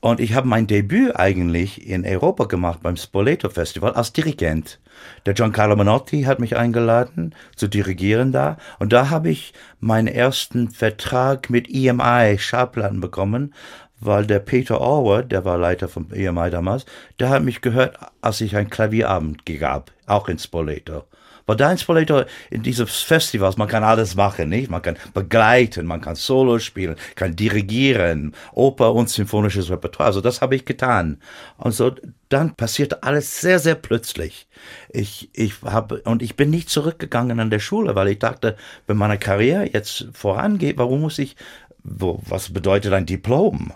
Und 0.00 0.18
ich 0.18 0.34
habe 0.34 0.48
mein 0.48 0.66
Debüt 0.66 1.14
eigentlich 1.14 1.86
in 1.86 2.04
Europa 2.04 2.46
gemacht 2.46 2.80
beim 2.82 2.96
Spoleto 2.96 3.50
Festival 3.50 3.92
als 3.92 4.12
Dirigent. 4.12 4.80
Der 5.26 5.34
Giancarlo 5.34 5.76
Manotti 5.76 6.22
hat 6.22 6.40
mich 6.40 6.56
eingeladen 6.56 7.32
zu 7.54 7.68
dirigieren 7.68 8.32
da 8.32 8.56
und 8.80 8.92
da 8.92 9.10
habe 9.10 9.30
ich 9.30 9.54
meinen 9.78 10.08
ersten 10.08 10.70
Vertrag 10.70 11.50
mit 11.50 11.70
EMI 11.70 12.36
Schallplatten 12.36 13.00
bekommen, 13.00 13.54
weil 14.00 14.26
der 14.26 14.40
Peter 14.40 14.80
Orwer, 14.80 15.22
der 15.22 15.44
war 15.44 15.58
Leiter 15.58 15.88
vom 15.88 16.08
EMI 16.12 16.50
damals, 16.50 16.86
der 17.18 17.28
hat 17.28 17.42
mich 17.42 17.60
gehört, 17.60 17.98
als 18.20 18.40
ich 18.40 18.56
ein 18.56 18.70
Klavierabend 18.70 19.44
gab, 19.46 19.92
auch 20.06 20.28
in 20.28 20.38
Spoleto. 20.38 21.04
Weil 21.50 21.56
da 21.56 21.72
in 21.72 21.78
Spoleto, 21.78 22.22
in 22.50 22.62
diesem 22.62 22.86
Festivals, 22.86 23.56
man 23.56 23.66
kann 23.66 23.82
alles 23.82 24.14
machen, 24.14 24.50
nicht? 24.50 24.70
Man 24.70 24.82
kann 24.82 24.96
begleiten, 25.14 25.84
man 25.84 26.00
kann 26.00 26.14
Solo 26.14 26.60
spielen, 26.60 26.94
kann 27.16 27.34
dirigieren, 27.34 28.36
Oper 28.52 28.94
und 28.94 29.10
symphonisches 29.10 29.68
Repertoire. 29.68 30.06
Also 30.06 30.20
das 30.20 30.42
habe 30.42 30.54
ich 30.54 30.64
getan. 30.64 31.20
Und 31.56 31.72
so, 31.72 31.92
dann 32.28 32.54
passierte 32.54 33.02
alles 33.02 33.40
sehr, 33.40 33.58
sehr 33.58 33.74
plötzlich. 33.74 34.46
Ich, 34.90 35.28
ich 35.32 35.54
habe, 35.62 36.02
und 36.02 36.22
ich 36.22 36.36
bin 36.36 36.50
nicht 36.50 36.70
zurückgegangen 36.70 37.40
an 37.40 37.50
der 37.50 37.58
Schule, 37.58 37.96
weil 37.96 38.06
ich 38.06 38.20
dachte, 38.20 38.56
wenn 38.86 38.96
meine 38.96 39.18
Karriere 39.18 39.68
jetzt 39.72 40.06
vorangeht, 40.12 40.78
warum 40.78 41.00
muss 41.00 41.18
ich, 41.18 41.34
wo, 41.82 42.20
was 42.26 42.52
bedeutet 42.52 42.92
ein 42.92 43.06
Diplom? 43.06 43.72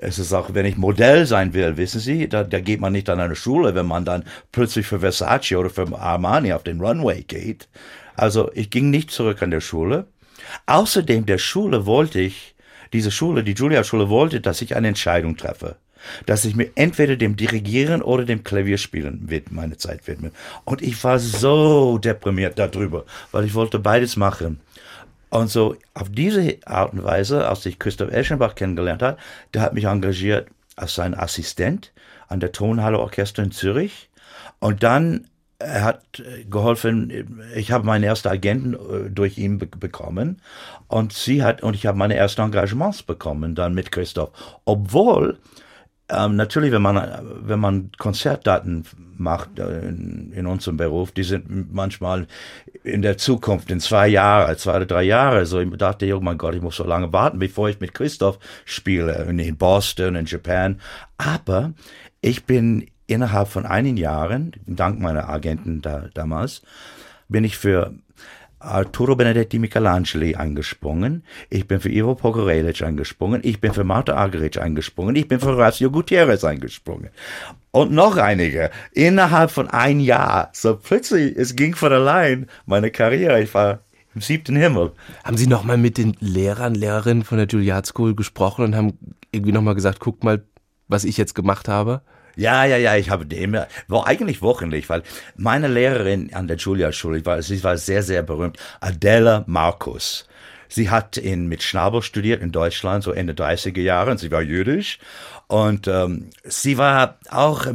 Es 0.00 0.18
ist 0.18 0.32
auch, 0.32 0.54
wenn 0.54 0.66
ich 0.66 0.76
Modell 0.76 1.26
sein 1.26 1.52
will, 1.52 1.76
wissen 1.76 2.00
Sie, 2.00 2.28
da, 2.28 2.42
da 2.42 2.60
geht 2.60 2.80
man 2.80 2.92
nicht 2.92 3.08
an 3.10 3.20
eine 3.20 3.36
Schule, 3.36 3.74
wenn 3.74 3.86
man 3.86 4.04
dann 4.04 4.24
plötzlich 4.50 4.86
für 4.86 5.00
Versace 5.00 5.56
oder 5.56 5.70
für 5.70 5.86
Armani 5.98 6.52
auf 6.52 6.62
den 6.62 6.80
Runway 6.80 7.22
geht. 7.22 7.68
Also 8.16 8.50
ich 8.54 8.70
ging 8.70 8.90
nicht 8.90 9.10
zurück 9.10 9.42
an 9.42 9.50
der 9.50 9.60
Schule. 9.60 10.06
Außerdem 10.66 11.26
der 11.26 11.38
Schule 11.38 11.86
wollte 11.86 12.20
ich, 12.20 12.54
diese 12.92 13.10
Schule, 13.10 13.44
die 13.44 13.52
Julia-Schule 13.52 14.08
wollte, 14.08 14.40
dass 14.40 14.62
ich 14.62 14.74
eine 14.74 14.88
Entscheidung 14.88 15.36
treffe. 15.36 15.76
Dass 16.24 16.46
ich 16.46 16.56
mir 16.56 16.70
entweder 16.76 17.16
dem 17.16 17.36
Dirigieren 17.36 18.00
oder 18.00 18.24
dem 18.24 18.42
Klavierspielen 18.42 19.28
meine 19.50 19.76
Zeit 19.76 20.08
widme. 20.08 20.32
Und 20.64 20.80
ich 20.80 21.02
war 21.04 21.18
so 21.18 21.98
deprimiert 21.98 22.58
darüber, 22.58 23.04
weil 23.32 23.44
ich 23.44 23.54
wollte 23.54 23.78
beides 23.78 24.16
machen. 24.16 24.60
Und 25.30 25.48
so 25.48 25.76
auf 25.94 26.08
diese 26.10 26.58
Art 26.66 26.92
und 26.92 27.04
Weise, 27.04 27.48
als 27.48 27.64
ich 27.66 27.78
Christoph 27.78 28.10
Eschenbach 28.10 28.54
kennengelernt 28.54 29.02
habe, 29.02 29.16
der 29.54 29.62
hat 29.62 29.74
mich 29.74 29.84
engagiert 29.84 30.48
als 30.76 30.94
sein 30.94 31.14
Assistent 31.14 31.92
an 32.28 32.40
der 32.40 32.52
Tonhalle 32.52 32.98
Orchester 32.98 33.42
in 33.42 33.52
Zürich. 33.52 34.10
Und 34.58 34.82
dann 34.82 35.26
er 35.60 35.84
hat 35.84 36.22
geholfen, 36.48 37.44
ich 37.54 37.70
habe 37.70 37.84
meine 37.84 38.06
ersten 38.06 38.28
Agenten 38.28 38.74
äh, 38.74 39.10
durch 39.10 39.36
ihn 39.36 39.58
be 39.58 39.66
bekommen 39.66 40.40
und 40.88 41.12
sie 41.12 41.42
hat 41.42 41.62
und 41.62 41.74
ich 41.74 41.84
habe 41.84 41.98
meine 41.98 42.16
ersten 42.16 42.40
Engagements 42.40 43.02
bekommen 43.02 43.54
dann 43.54 43.74
mit 43.74 43.92
Christoph, 43.92 44.30
obwohl 44.64 45.38
ähm, 46.10 46.36
natürlich, 46.36 46.72
wenn 46.72 46.82
man, 46.82 47.26
wenn 47.42 47.60
man 47.60 47.90
Konzertdaten 47.98 48.84
macht 49.16 49.58
äh, 49.58 49.80
in, 49.88 50.32
in, 50.32 50.46
unserem 50.46 50.76
Beruf, 50.76 51.12
die 51.12 51.22
sind 51.22 51.72
manchmal 51.72 52.26
in 52.82 53.02
der 53.02 53.18
Zukunft, 53.18 53.70
in 53.70 53.80
zwei 53.80 54.08
Jahren, 54.08 54.56
zwei 54.56 54.76
oder 54.76 54.86
drei 54.86 55.02
Jahre. 55.02 55.46
So, 55.46 55.60
ich 55.60 55.70
dachte, 55.76 56.16
oh 56.16 56.20
mein 56.20 56.38
Gott, 56.38 56.54
ich 56.54 56.62
muss 56.62 56.76
so 56.76 56.84
lange 56.84 57.12
warten, 57.12 57.38
bevor 57.38 57.68
ich 57.68 57.80
mit 57.80 57.94
Christoph 57.94 58.38
spiele, 58.64 59.12
in 59.24 59.56
Boston, 59.56 60.16
in 60.16 60.26
Japan. 60.26 60.80
Aber 61.18 61.72
ich 62.20 62.44
bin 62.44 62.86
innerhalb 63.06 63.48
von 63.48 63.66
einigen 63.66 63.96
Jahren, 63.96 64.52
dank 64.66 65.00
meiner 65.00 65.28
Agenten 65.28 65.82
da, 65.82 66.08
damals, 66.14 66.62
bin 67.28 67.44
ich 67.44 67.56
für 67.56 67.92
Arturo 68.60 69.16
Benedetti 69.16 69.58
Michelangeli 69.58 70.36
eingesprungen, 70.36 71.24
ich 71.48 71.66
bin 71.66 71.80
für 71.80 71.90
Ivo 71.90 72.14
Pogorelic 72.14 72.82
eingesprungen, 72.82 73.40
ich 73.42 73.60
bin 73.60 73.72
für 73.72 73.84
Marta 73.84 74.14
Argerich 74.14 74.60
eingesprungen, 74.60 75.16
ich 75.16 75.26
bin 75.26 75.40
für 75.40 75.48
Horacio 75.48 75.90
Gutierrez 75.90 76.44
eingesprungen. 76.44 77.10
Und 77.72 77.92
noch 77.92 78.16
einige. 78.16 78.70
Innerhalb 78.92 79.50
von 79.50 79.68
ein 79.68 80.00
Jahr. 80.00 80.50
So 80.52 80.76
plötzlich, 80.76 81.36
es 81.36 81.56
ging 81.56 81.74
von 81.74 81.92
allein 81.92 82.46
meine 82.66 82.90
Karriere. 82.90 83.40
Ich 83.40 83.54
war 83.54 83.80
im 84.14 84.20
siebten 84.20 84.56
Himmel. 84.56 84.92
Haben 85.24 85.36
Sie 85.36 85.46
nochmal 85.46 85.78
mit 85.78 85.96
den 85.96 86.16
Lehrern, 86.20 86.74
Lehrerinnen 86.74 87.24
von 87.24 87.38
der 87.38 87.46
Juilliard 87.46 87.86
School 87.86 88.14
gesprochen 88.14 88.64
und 88.64 88.76
haben 88.76 88.98
irgendwie 89.30 89.52
nochmal 89.52 89.74
gesagt, 89.74 90.00
guck 90.00 90.24
mal, 90.24 90.44
was 90.88 91.04
ich 91.04 91.16
jetzt 91.16 91.34
gemacht 91.34 91.68
habe? 91.68 92.02
Ja, 92.36 92.64
ja, 92.64 92.76
ja, 92.76 92.96
ich 92.96 93.10
habe 93.10 93.26
dem, 93.26 93.56
war 93.88 94.06
eigentlich 94.06 94.42
wochenlich, 94.42 94.88
weil 94.88 95.02
meine 95.36 95.68
Lehrerin 95.68 96.32
an 96.34 96.48
der 96.48 96.56
Julia-Schule, 96.56 97.22
sie 97.42 97.64
war 97.64 97.76
sehr, 97.76 98.02
sehr 98.02 98.22
berühmt, 98.22 98.58
Adela 98.80 99.44
Markus. 99.46 100.26
Sie 100.68 100.88
hat 100.88 101.16
in, 101.16 101.48
mit 101.48 101.62
Schnabel 101.64 102.00
studiert 102.00 102.42
in 102.42 102.52
Deutschland, 102.52 103.02
so 103.02 103.10
Ende 103.10 103.32
30er 103.32 103.80
Jahre, 103.80 104.12
und 104.12 104.18
sie 104.18 104.30
war 104.30 104.40
jüdisch. 104.40 104.98
Und 105.48 105.88
ähm, 105.88 106.30
sie 106.44 106.78
war 106.78 107.18
auch, 107.28 107.66
äh, 107.66 107.74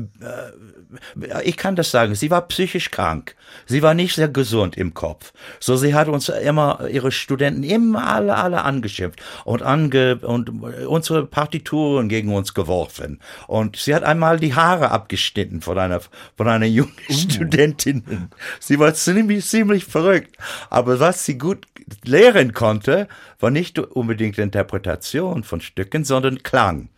ich 1.43 1.57
kann 1.57 1.75
das 1.75 1.91
sagen, 1.91 2.15
sie 2.15 2.31
war 2.31 2.47
psychisch 2.47 2.91
krank. 2.91 3.35
Sie 3.65 3.81
war 3.81 3.93
nicht 3.93 4.15
sehr 4.15 4.27
gesund 4.27 4.77
im 4.77 4.93
Kopf. 4.93 5.33
So, 5.59 5.77
sie 5.77 5.93
hat 5.93 6.07
uns 6.07 6.29
immer, 6.29 6.87
ihre 6.91 7.11
Studenten 7.11 7.63
immer 7.63 8.07
alle, 8.07 8.35
alle 8.35 8.63
angeschimpft 8.63 9.21
und, 9.43 9.61
ange, 9.61 10.17
und 10.17 10.49
unsere 10.87 11.25
Partituren 11.25 12.09
gegen 12.09 12.33
uns 12.33 12.53
geworfen. 12.53 13.19
Und 13.47 13.77
sie 13.77 13.95
hat 13.95 14.03
einmal 14.03 14.39
die 14.39 14.55
Haare 14.55 14.91
abgeschnitten 14.91 15.61
von 15.61 15.77
einer, 15.77 16.01
von 16.35 16.47
einer 16.47 16.65
jungen 16.65 16.93
uh. 17.09 17.13
Studentin. 17.13 18.29
Sie 18.59 18.79
war 18.79 18.93
ziemlich, 18.93 19.45
ziemlich 19.45 19.85
verrückt. 19.85 20.37
Aber 20.69 20.99
was 20.99 21.25
sie 21.25 21.37
gut 21.37 21.65
lehren 22.03 22.53
konnte, 22.53 23.07
war 23.39 23.51
nicht 23.51 23.79
unbedingt 23.79 24.37
Interpretation 24.37 25.43
von 25.43 25.61
Stücken, 25.61 26.03
sondern 26.03 26.43
Klang. 26.43 26.89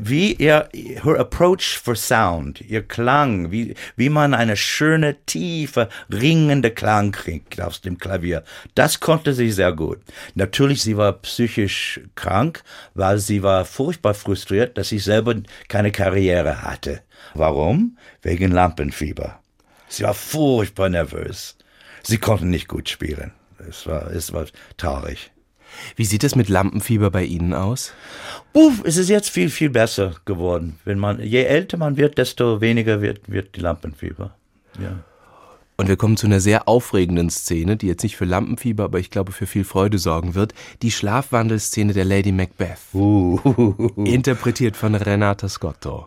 Wie 0.00 0.34
ihr, 0.34 0.68
her 0.72 1.18
approach 1.18 1.78
for 1.82 1.96
sound, 1.96 2.60
ihr 2.60 2.82
Klang, 2.82 3.50
wie, 3.50 3.74
wie 3.96 4.08
man 4.08 4.34
eine 4.34 4.56
schöne, 4.56 5.16
tiefe, 5.26 5.88
ringende 6.12 6.70
Klang 6.70 7.12
kriegt 7.12 7.60
aus 7.60 7.80
dem 7.80 7.98
Klavier. 7.98 8.44
Das 8.74 9.00
konnte 9.00 9.34
sie 9.34 9.50
sehr 9.50 9.72
gut. 9.72 10.00
Natürlich, 10.34 10.82
sie 10.82 10.96
war 10.96 11.12
psychisch 11.14 12.00
krank, 12.14 12.62
weil 12.94 13.18
sie 13.18 13.42
war 13.42 13.64
furchtbar 13.64 14.14
frustriert, 14.14 14.78
dass 14.78 14.88
sie 14.88 14.98
selber 14.98 15.34
keine 15.68 15.92
Karriere 15.92 16.62
hatte. 16.62 17.02
Warum? 17.34 17.96
Wegen 18.22 18.52
Lampenfieber. 18.52 19.40
Sie 19.88 20.04
war 20.04 20.14
furchtbar 20.14 20.88
nervös. 20.88 21.56
Sie 22.02 22.18
konnte 22.18 22.46
nicht 22.46 22.68
gut 22.68 22.88
spielen. 22.88 23.32
Es 23.68 23.86
war, 23.86 24.10
es 24.10 24.32
war 24.32 24.46
traurig. 24.76 25.30
Wie 25.96 26.04
sieht 26.04 26.24
es 26.24 26.36
mit 26.36 26.48
Lampenfieber 26.48 27.10
bei 27.10 27.24
Ihnen 27.24 27.54
aus? 27.54 27.92
Uff, 28.52 28.82
es 28.84 28.96
ist 28.96 29.08
jetzt 29.08 29.30
viel, 29.30 29.50
viel 29.50 29.70
besser 29.70 30.14
geworden. 30.24 30.78
Wenn 30.84 30.98
man, 30.98 31.20
je 31.20 31.42
älter 31.44 31.76
man 31.76 31.96
wird, 31.96 32.18
desto 32.18 32.60
weniger 32.60 33.00
wird, 33.00 33.30
wird 33.30 33.56
die 33.56 33.60
Lampenfieber. 33.60 34.34
Ja. 34.80 35.04
Und 35.76 35.88
wir 35.88 35.96
kommen 35.96 36.16
zu 36.16 36.26
einer 36.26 36.40
sehr 36.40 36.68
aufregenden 36.68 37.30
Szene, 37.30 37.76
die 37.76 37.86
jetzt 37.86 38.02
nicht 38.02 38.16
für 38.16 38.24
Lampenfieber, 38.24 38.84
aber 38.84 39.00
ich 39.00 39.10
glaube 39.10 39.32
für 39.32 39.46
viel 39.46 39.64
Freude 39.64 39.98
sorgen 39.98 40.34
wird. 40.34 40.54
Die 40.82 40.90
Schlafwandelszene 40.90 41.92
der 41.92 42.04
Lady 42.04 42.30
Macbeth. 42.30 42.78
Uh. 42.92 43.38
Interpretiert 44.04 44.76
von 44.76 44.94
Renata 44.94 45.48
Scotto. 45.48 46.06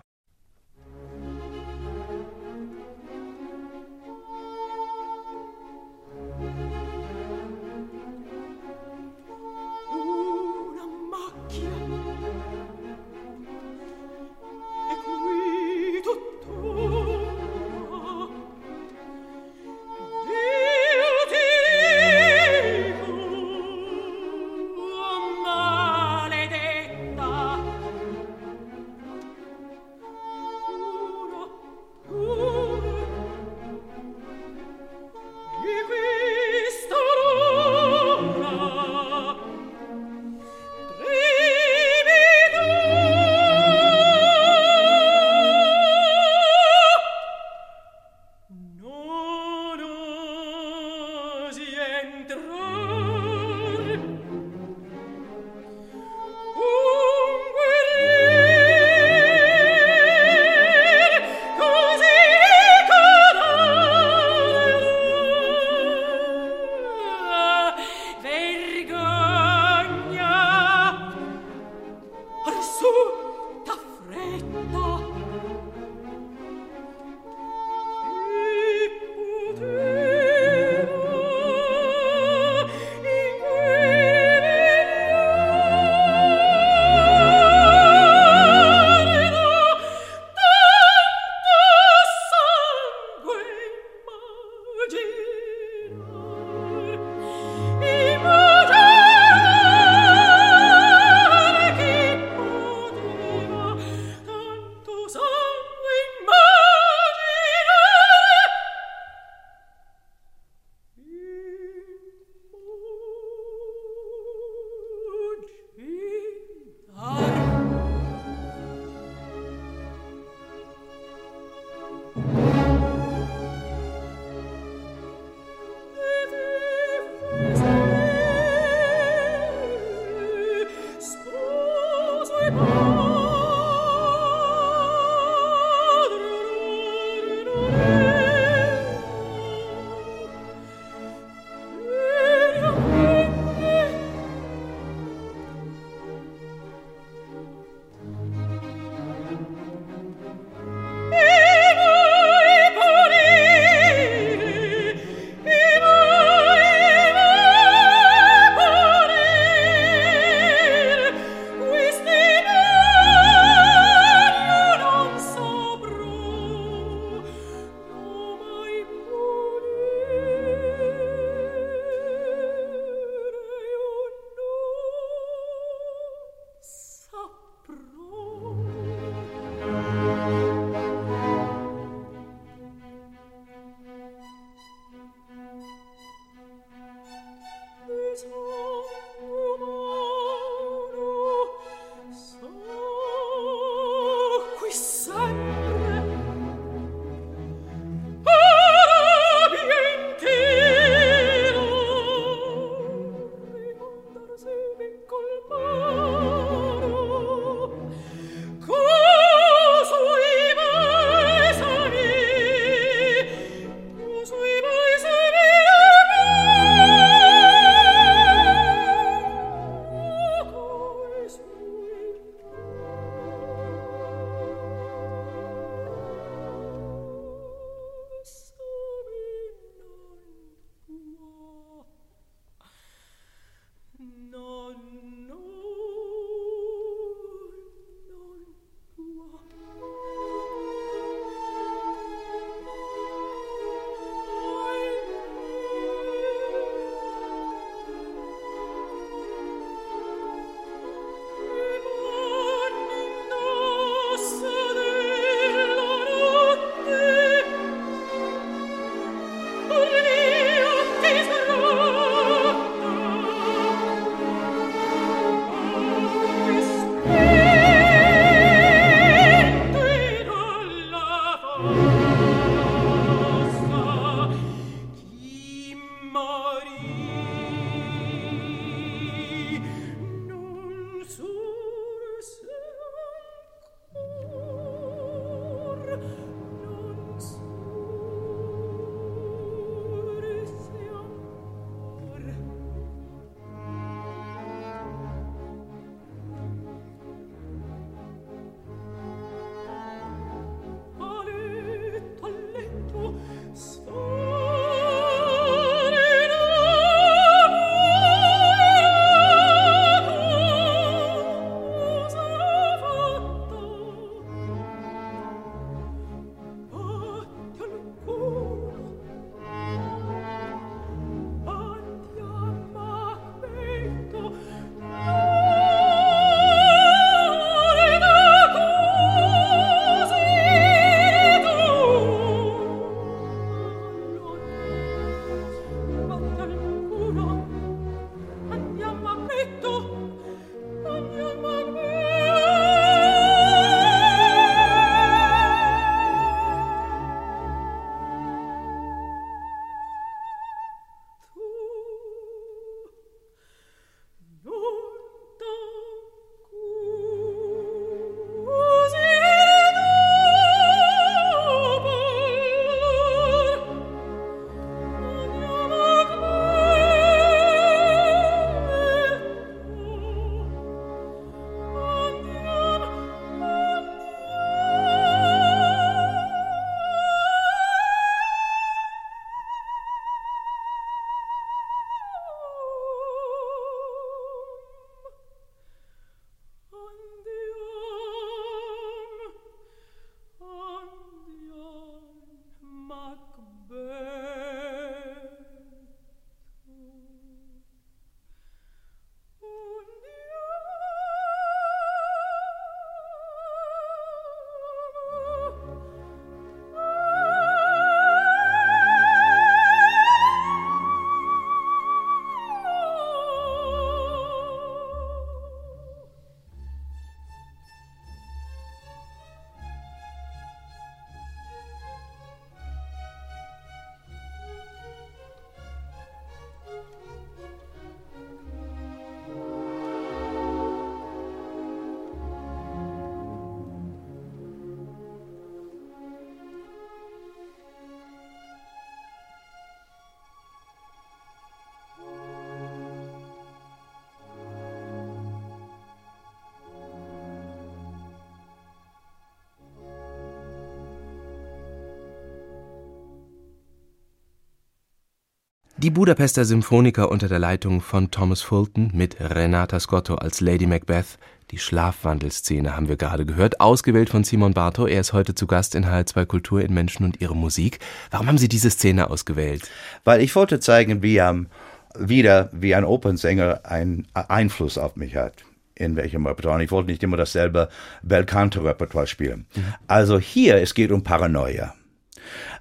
Die 455.86 455.92
Budapester 455.92 456.46
Symphoniker 456.46 457.12
unter 457.12 457.28
der 457.28 457.38
Leitung 457.38 457.80
von 457.80 458.10
Thomas 458.10 458.42
Fulton 458.42 458.90
mit 458.96 459.18
Renata 459.20 459.80
Scotto 459.80 460.16
als 460.16 460.42
Lady 460.42 460.66
Macbeth. 460.66 461.20
Die 461.52 461.60
Schlafwandelszene 461.60 462.76
haben 462.76 462.88
wir 462.88 462.98
gerade 462.98 463.24
gehört, 463.24 463.62
ausgewählt 463.62 464.10
von 464.10 464.24
Simon 464.24 464.56
Bartow. 464.56 464.90
Er 464.90 465.00
ist 465.00 465.14
heute 465.14 465.36
zu 465.36 465.46
Gast 465.46 465.76
in 465.76 465.86
HR2 465.86 466.26
Kultur 466.26 466.62
in 466.62 466.74
Menschen 466.74 467.06
und 467.06 467.22
ihre 467.22 467.36
Musik. 467.36 467.78
Warum 468.10 468.26
haben 468.26 468.40
Sie 468.40 468.48
diese 468.48 468.72
Szene 468.72 469.12
ausgewählt? 469.12 469.70
Weil 470.04 470.22
ich 470.22 470.36
wollte 470.36 470.60
zeigen, 470.60 471.04
wie 471.04 471.18
ähm, 471.18 471.50
wieder 471.96 472.50
wie 472.52 472.74
ein 472.74 472.84
Opernsänger 472.84 473.60
einen 473.66 474.08
Einfluss 474.16 474.80
auf 474.80 474.96
mich 474.96 475.16
hat 475.16 475.44
in 475.76 475.96
welchem 475.96 476.26
Repertoire. 476.26 476.56
Und 476.56 476.62
ich 476.64 476.72
wollte 476.72 476.90
nicht 476.90 477.04
immer 477.04 477.18
dasselbe 477.18 477.70
Belcanto-Repertoire 478.02 479.06
spielen. 479.06 479.46
Mhm. 479.54 479.74
Also 479.86 480.18
hier, 480.18 480.56
es 480.56 480.74
geht 480.74 480.92
um 480.92 481.04
Paranoia. 481.04 481.76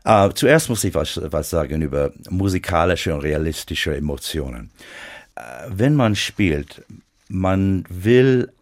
Uh, 0.06 0.28
zuerst 0.30 0.68
muss 0.68 0.84
ich 0.84 0.94
was, 0.94 1.20
was 1.22 1.50
sagen 1.50 1.82
über 1.82 2.12
musikalische 2.28 3.14
und 3.14 3.20
realistische 3.20 3.96
Emotionen. 3.96 4.70
Uh, 5.38 5.42
wenn 5.68 5.94
man 5.94 6.14
spielt, 6.16 6.84
man 7.28 7.84
will 7.88 8.52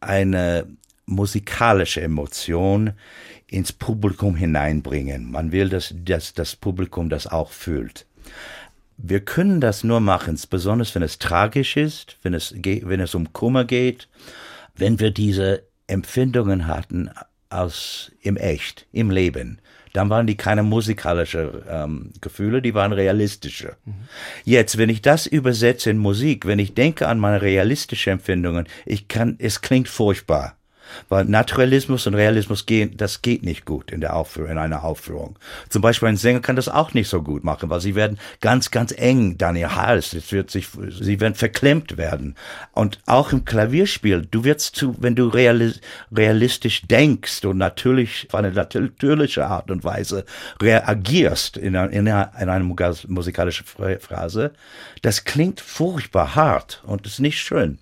eine 0.00 0.66
musikalische 1.06 2.00
Emotion 2.00 2.92
ins 3.46 3.72
Publikum 3.72 4.36
hineinbringen. 4.36 5.30
Man 5.30 5.52
will, 5.52 5.68
dass, 5.68 5.94
dass 6.04 6.34
das 6.34 6.56
Publikum 6.56 7.10
das 7.10 7.26
auch 7.26 7.50
fühlt. 7.50 8.06
Wir 8.96 9.20
können 9.20 9.60
das 9.60 9.82
nur 9.82 10.00
machen, 10.00 10.38
besonders 10.48 10.94
wenn 10.94 11.02
es 11.02 11.18
tragisch 11.18 11.76
ist, 11.76 12.16
wenn 12.22 12.34
es, 12.34 12.54
wenn 12.54 13.00
es 13.00 13.14
um 13.14 13.32
Kummer 13.32 13.64
geht, 13.64 14.08
wenn 14.76 15.00
wir 15.00 15.10
diese 15.10 15.64
Empfindungen 15.86 16.66
hatten 16.66 17.10
aus 17.48 18.12
im 18.20 18.36
Echt, 18.36 18.86
im 18.92 19.10
Leben 19.10 19.60
dann 19.92 20.10
waren 20.10 20.26
die 20.26 20.36
keine 20.36 20.62
musikalische 20.62 21.62
ähm, 21.68 22.12
Gefühle, 22.20 22.62
die 22.62 22.74
waren 22.74 22.92
realistische. 22.92 23.76
Mhm. 23.84 23.94
Jetzt, 24.44 24.78
wenn 24.78 24.88
ich 24.88 25.02
das 25.02 25.26
übersetze 25.26 25.90
in 25.90 25.98
Musik, 25.98 26.46
wenn 26.46 26.58
ich 26.58 26.74
denke 26.74 27.08
an 27.08 27.18
meine 27.18 27.42
realistischen 27.42 28.14
Empfindungen, 28.14 28.66
ich 28.86 29.08
kann, 29.08 29.36
es 29.38 29.60
klingt 29.60 29.88
furchtbar. 29.88 30.56
Weil 31.08 31.24
Naturalismus 31.24 32.06
und 32.06 32.14
Realismus 32.14 32.66
gehen, 32.66 32.96
das 32.96 33.22
geht 33.22 33.42
nicht 33.42 33.64
gut 33.64 33.90
in 33.90 34.00
der 34.00 34.16
Aufführung, 34.16 34.50
in 34.50 34.58
einer 34.58 34.84
Aufführung. 34.84 35.38
Zum 35.68 35.82
Beispiel 35.82 36.08
ein 36.08 36.16
Sänger 36.16 36.40
kann 36.40 36.56
das 36.56 36.68
auch 36.68 36.94
nicht 36.94 37.08
so 37.08 37.22
gut 37.22 37.44
machen, 37.44 37.70
weil 37.70 37.80
sie 37.80 37.94
werden 37.94 38.18
ganz, 38.40 38.70
ganz 38.70 38.92
eng 38.96 39.38
dann 39.38 39.56
ihr 39.56 39.76
Hals, 39.76 40.12
es 40.12 40.32
wird 40.32 40.50
sich, 40.50 40.68
sie 40.88 41.20
werden 41.20 41.34
verklemmt 41.34 41.96
werden. 41.96 42.36
Und 42.72 42.98
auch 43.06 43.32
im 43.32 43.44
Klavierspiel, 43.44 44.26
du 44.30 44.44
wirst 44.44 44.76
zu, 44.76 44.96
wenn 44.98 45.14
du 45.14 45.28
realistisch 45.28 46.82
denkst 46.86 47.44
und 47.44 47.58
natürlich, 47.58 48.26
auf 48.28 48.34
eine 48.34 48.52
natürliche 48.52 49.46
Art 49.46 49.70
und 49.70 49.84
Weise 49.84 50.24
reagierst 50.60 51.56
in, 51.56 51.74
in, 51.74 52.06
in 52.06 52.08
einer 52.08 52.60
musikalischen 52.60 53.66
Phrase, 53.66 54.52
das 55.02 55.24
klingt 55.24 55.60
furchtbar 55.60 56.34
hart 56.34 56.82
und 56.86 57.06
ist 57.06 57.20
nicht 57.20 57.38
schön. 57.38 57.78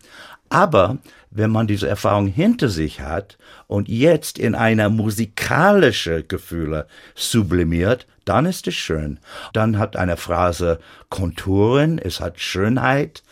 Aber 0.49 0.99
wenn 1.31 1.51
man 1.51 1.67
diese 1.67 1.89
Erfahrung 1.89 2.27
hinter 2.27 2.69
sich 2.69 3.01
hat 3.01 3.39
und 3.67 3.89
jetzt 3.89 4.39
in 4.39 4.55
einer 4.55 4.89
musikalische 4.89 6.23
Gefühle 6.23 6.87
sublimiert, 7.15 8.07
dann 8.25 8.47
ist 8.47 8.67
es 8.67 8.75
schön. 8.75 9.19
Dann 9.53 9.79
hat 9.79 9.97
eine 9.97 10.17
Phrase 10.17 10.79
Konturen, 11.09 11.99
es 11.99 12.21
hat 12.21 12.41
Schönheit, 12.41 13.23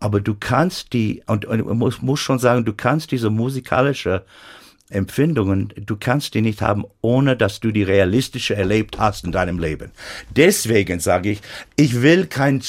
aber 0.00 0.20
du 0.20 0.34
kannst 0.34 0.92
die, 0.92 1.22
und, 1.26 1.46
und 1.46 1.66
muss, 1.78 2.02
muss 2.02 2.20
schon 2.20 2.38
sagen, 2.38 2.64
du 2.64 2.74
kannst 2.74 3.12
diese 3.12 3.30
musikalische 3.30 4.24
Empfindungen, 4.88 5.72
du 5.76 5.96
kannst 5.96 6.34
die 6.34 6.42
nicht 6.42 6.62
haben, 6.62 6.84
ohne 7.00 7.36
dass 7.36 7.60
du 7.60 7.72
die 7.72 7.82
realistische 7.82 8.54
erlebt 8.54 8.98
hast 8.98 9.24
in 9.24 9.32
deinem 9.32 9.58
Leben. 9.58 9.90
Deswegen 10.30 11.00
sage 11.00 11.32
ich, 11.32 11.40
ich 11.76 12.02
will 12.02 12.26
kein, 12.26 12.62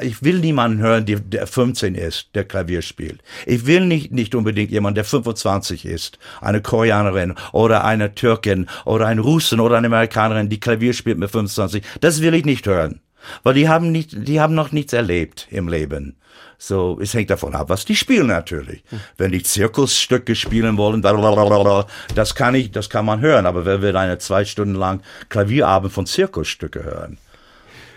ich 0.00 0.22
will 0.22 0.40
niemanden 0.40 0.78
hören, 0.78 1.06
der 1.06 1.46
15 1.46 1.94
ist, 1.94 2.28
der 2.34 2.44
Klavier 2.44 2.82
spielt. 2.82 3.22
Ich 3.46 3.66
will 3.66 3.86
nicht, 3.86 4.12
nicht 4.12 4.34
unbedingt 4.34 4.70
jemanden, 4.70 4.96
der 4.96 5.04
25 5.04 5.86
ist, 5.86 6.18
eine 6.40 6.60
Koreanerin 6.60 7.34
oder 7.52 7.84
eine 7.84 8.14
Türkin 8.14 8.66
oder 8.84 9.06
ein 9.06 9.18
Russen 9.18 9.60
oder 9.60 9.78
eine 9.78 9.86
Amerikanerin, 9.86 10.50
die 10.50 10.60
Klavier 10.60 10.92
spielt 10.92 11.18
mit 11.18 11.30
25. 11.30 11.82
Das 12.00 12.20
will 12.20 12.34
ich 12.34 12.44
nicht 12.44 12.66
hören. 12.66 13.00
Weil 13.42 13.54
die 13.54 13.68
haben 13.68 13.92
nicht, 13.92 14.28
die 14.28 14.40
haben 14.40 14.54
noch 14.54 14.72
nichts 14.72 14.92
erlebt 14.92 15.46
im 15.50 15.68
Leben. 15.68 16.16
So, 16.64 16.96
es 17.02 17.12
hängt 17.12 17.28
davon 17.28 17.56
ab, 17.56 17.70
was 17.70 17.84
die 17.84 17.96
spielen 17.96 18.28
natürlich. 18.28 18.84
Wenn 19.18 19.32
die 19.32 19.42
Zirkusstücke 19.42 20.36
spielen 20.36 20.76
wollen, 20.76 21.02
das 21.02 22.36
kann 22.36 22.54
ich, 22.54 22.70
das 22.70 22.88
kann 22.88 23.04
man 23.04 23.20
hören. 23.20 23.46
Aber 23.46 23.66
wer 23.66 23.82
will 23.82 23.96
eine 23.96 24.18
zwei 24.18 24.44
Stunden 24.44 24.76
lang 24.76 25.02
Klavierabend 25.28 25.92
von 25.92 26.06
Zirkusstücke 26.06 26.84
hören? 26.84 27.18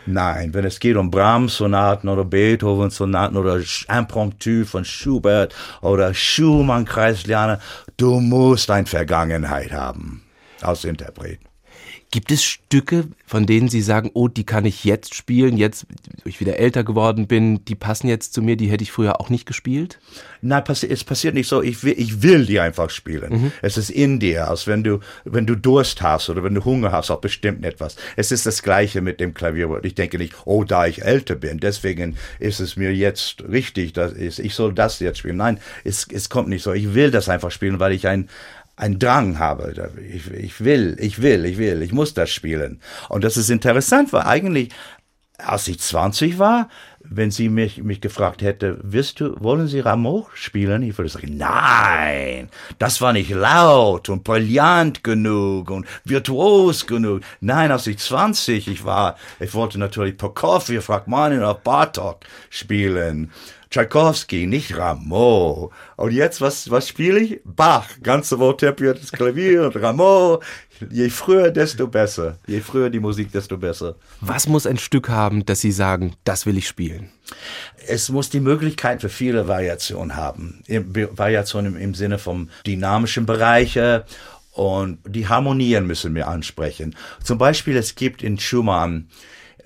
Nein, 0.07 0.55
wenn 0.55 0.65
es 0.65 0.79
geht 0.79 0.95
um 0.95 1.11
Brahms-Sonaten 1.11 2.09
oder 2.09 2.25
Beethoven-Sonaten 2.25 3.37
oder 3.37 3.61
Impromptu 3.87 4.65
von 4.65 4.83
Schubert 4.83 5.53
oder 5.81 6.15
Schumann-Kreisliane, 6.15 7.59
du 7.97 8.19
musst 8.19 8.71
eine 8.71 8.87
Vergangenheit 8.87 9.73
haben 9.73 10.23
als 10.61 10.85
Interpret. 10.85 11.39
Gibt 12.11 12.31
es 12.31 12.43
Stücke, 12.43 13.07
von 13.25 13.45
denen 13.45 13.67
Sie 13.67 13.81
sagen, 13.81 14.11
oh, 14.13 14.27
die 14.27 14.45
kann 14.45 14.63
ich 14.63 14.85
jetzt 14.85 15.15
spielen, 15.15 15.57
jetzt, 15.57 15.85
wo 16.23 16.29
ich 16.29 16.39
wieder 16.39 16.57
älter 16.57 16.83
geworden 16.83 17.27
bin, 17.27 17.65
die 17.65 17.75
passen 17.75 18.07
jetzt 18.07 18.33
zu 18.33 18.41
mir, 18.41 18.55
die 18.55 18.69
hätte 18.69 18.83
ich 18.83 18.91
früher 18.91 19.19
auch 19.19 19.29
nicht 19.29 19.45
gespielt? 19.45 19.99
Nein, 20.41 20.63
es 20.67 21.03
passiert 21.03 21.33
nicht 21.33 21.47
so. 21.47 21.61
Ich 21.61 21.83
will, 21.83 21.95
ich 21.97 22.21
will 22.21 22.45
die 22.45 22.59
einfach 22.59 22.89
spielen. 22.89 23.41
Mhm. 23.41 23.51
Es 23.61 23.77
ist 23.77 23.89
in 23.89 24.19
dir, 24.19 24.47
als 24.47 24.67
wenn 24.67 24.83
du, 24.83 24.99
wenn 25.25 25.45
du 25.45 25.55
Durst 25.55 26.01
hast 26.01 26.29
oder 26.29 26.43
wenn 26.43 26.53
du 26.53 26.63
Hunger 26.63 26.91
hast 26.91 27.11
auf 27.11 27.19
bestimmt 27.19 27.65
etwas. 27.65 27.95
Es 28.15 28.31
ist 28.31 28.45
das 28.45 28.61
Gleiche 28.61 29.01
mit 29.01 29.19
dem 29.19 29.33
Klavier. 29.33 29.79
Ich 29.83 29.95
denke 29.95 30.17
nicht, 30.17 30.35
oh, 30.45 30.63
da 30.63 30.85
ich 30.85 31.03
älter 31.03 31.35
bin, 31.35 31.59
deswegen 31.59 32.17
ist 32.39 32.59
es 32.59 32.77
mir 32.77 32.93
jetzt 32.93 33.43
richtig, 33.49 33.93
dass 33.93 34.13
ich 34.13 34.53
soll 34.53 34.73
das 34.73 34.99
jetzt 34.99 35.17
spielen. 35.17 35.37
Nein, 35.37 35.59
es, 35.83 36.07
es 36.11 36.29
kommt 36.29 36.49
nicht 36.49 36.61
so. 36.61 36.71
Ich 36.71 36.93
will 36.93 37.09
das 37.09 37.29
einfach 37.29 37.51
spielen, 37.51 37.79
weil 37.79 37.93
ich 37.93 38.07
ein, 38.07 38.29
einen 38.75 38.99
Drang 38.99 39.39
habe. 39.39 39.91
Ich, 40.11 40.31
ich 40.31 40.63
will, 40.63 40.97
ich 40.99 41.21
will, 41.21 41.45
ich 41.45 41.57
will, 41.57 41.81
ich 41.81 41.91
muss 41.91 42.13
das 42.13 42.29
spielen. 42.29 42.81
Und 43.09 43.23
das 43.23 43.37
ist 43.37 43.49
interessant, 43.49 44.11
weil 44.13 44.23
eigentlich, 44.23 44.69
als 45.37 45.67
ich 45.67 45.79
20 45.79 46.39
war, 46.39 46.69
wenn 47.09 47.31
sie 47.31 47.49
mich, 47.49 47.83
mich 47.83 48.01
gefragt 48.01 48.41
hätte, 48.41 48.79
wirst 48.81 49.19
du, 49.19 49.35
wollen 49.41 49.67
Sie 49.67 49.79
Rameau 49.79 50.27
spielen? 50.33 50.81
Ich 50.83 50.97
würde 50.97 51.09
sagen, 51.09 51.37
nein, 51.37 52.49
das 52.79 52.99
war 53.01 53.13
nicht 53.13 53.29
laut 53.29 54.09
und 54.09 54.23
brillant 54.23 55.03
genug 55.03 55.69
und 55.69 55.85
virtuos 56.03 56.87
genug. 56.87 57.21
Nein, 57.41 57.71
als 57.71 57.87
ich 57.87 57.99
20 57.99 58.67
ich 58.67 58.85
war, 58.85 59.17
ich 59.39 59.53
wollte 59.53 59.77
natürlich 59.77 60.17
Prokofiev, 60.17 60.89
Rachmanin 60.89 61.39
oder 61.39 61.53
Bartok 61.53 62.21
spielen. 62.49 63.31
Tchaikovsky, 63.75 64.47
nicht 64.47 64.77
Rameau. 64.77 65.69
Und 65.97 66.13
jetzt, 66.13 66.39
was, 66.39 66.71
was 66.71 66.87
spiele 66.87 67.19
ich? 67.19 67.41
Bach, 67.43 67.89
ganze 68.01 68.37
vortepiertes 68.37 69.11
Klavier 69.11 69.65
und 69.65 69.75
Rameau. 69.75 70.41
Je 70.89 71.09
früher, 71.09 71.51
desto 71.51 71.85
besser. 71.85 72.37
Je 72.47 72.61
früher 72.61 72.89
die 72.89 73.01
Musik, 73.01 73.33
desto 73.33 73.57
besser. 73.57 73.95
Was 74.21 74.47
muss 74.47 74.65
ein 74.65 74.77
Stück 74.77 75.09
haben, 75.09 75.45
dass 75.45 75.59
Sie 75.59 75.73
sagen, 75.73 76.13
das 76.23 76.45
will 76.45 76.57
ich 76.57 76.69
spielen? 76.69 77.09
Es 77.85 78.07
muss 78.07 78.29
die 78.29 78.39
Möglichkeit 78.39 79.01
für 79.01 79.09
viele 79.09 79.49
Variationen 79.49 80.15
haben. 80.15 80.63
Variationen 80.69 81.75
im, 81.75 81.81
im 81.81 81.95
Sinne 81.95 82.17
vom 82.17 82.49
dynamischen 82.65 83.25
Bereiche 83.25 84.05
und 84.53 84.99
die 85.05 85.27
Harmonien 85.27 85.85
müssen 85.85 86.15
wir 86.15 86.29
ansprechen. 86.29 86.95
Zum 87.21 87.37
Beispiel, 87.37 87.75
es 87.75 87.95
gibt 87.95 88.23
in 88.23 88.39
Schumann 88.39 89.09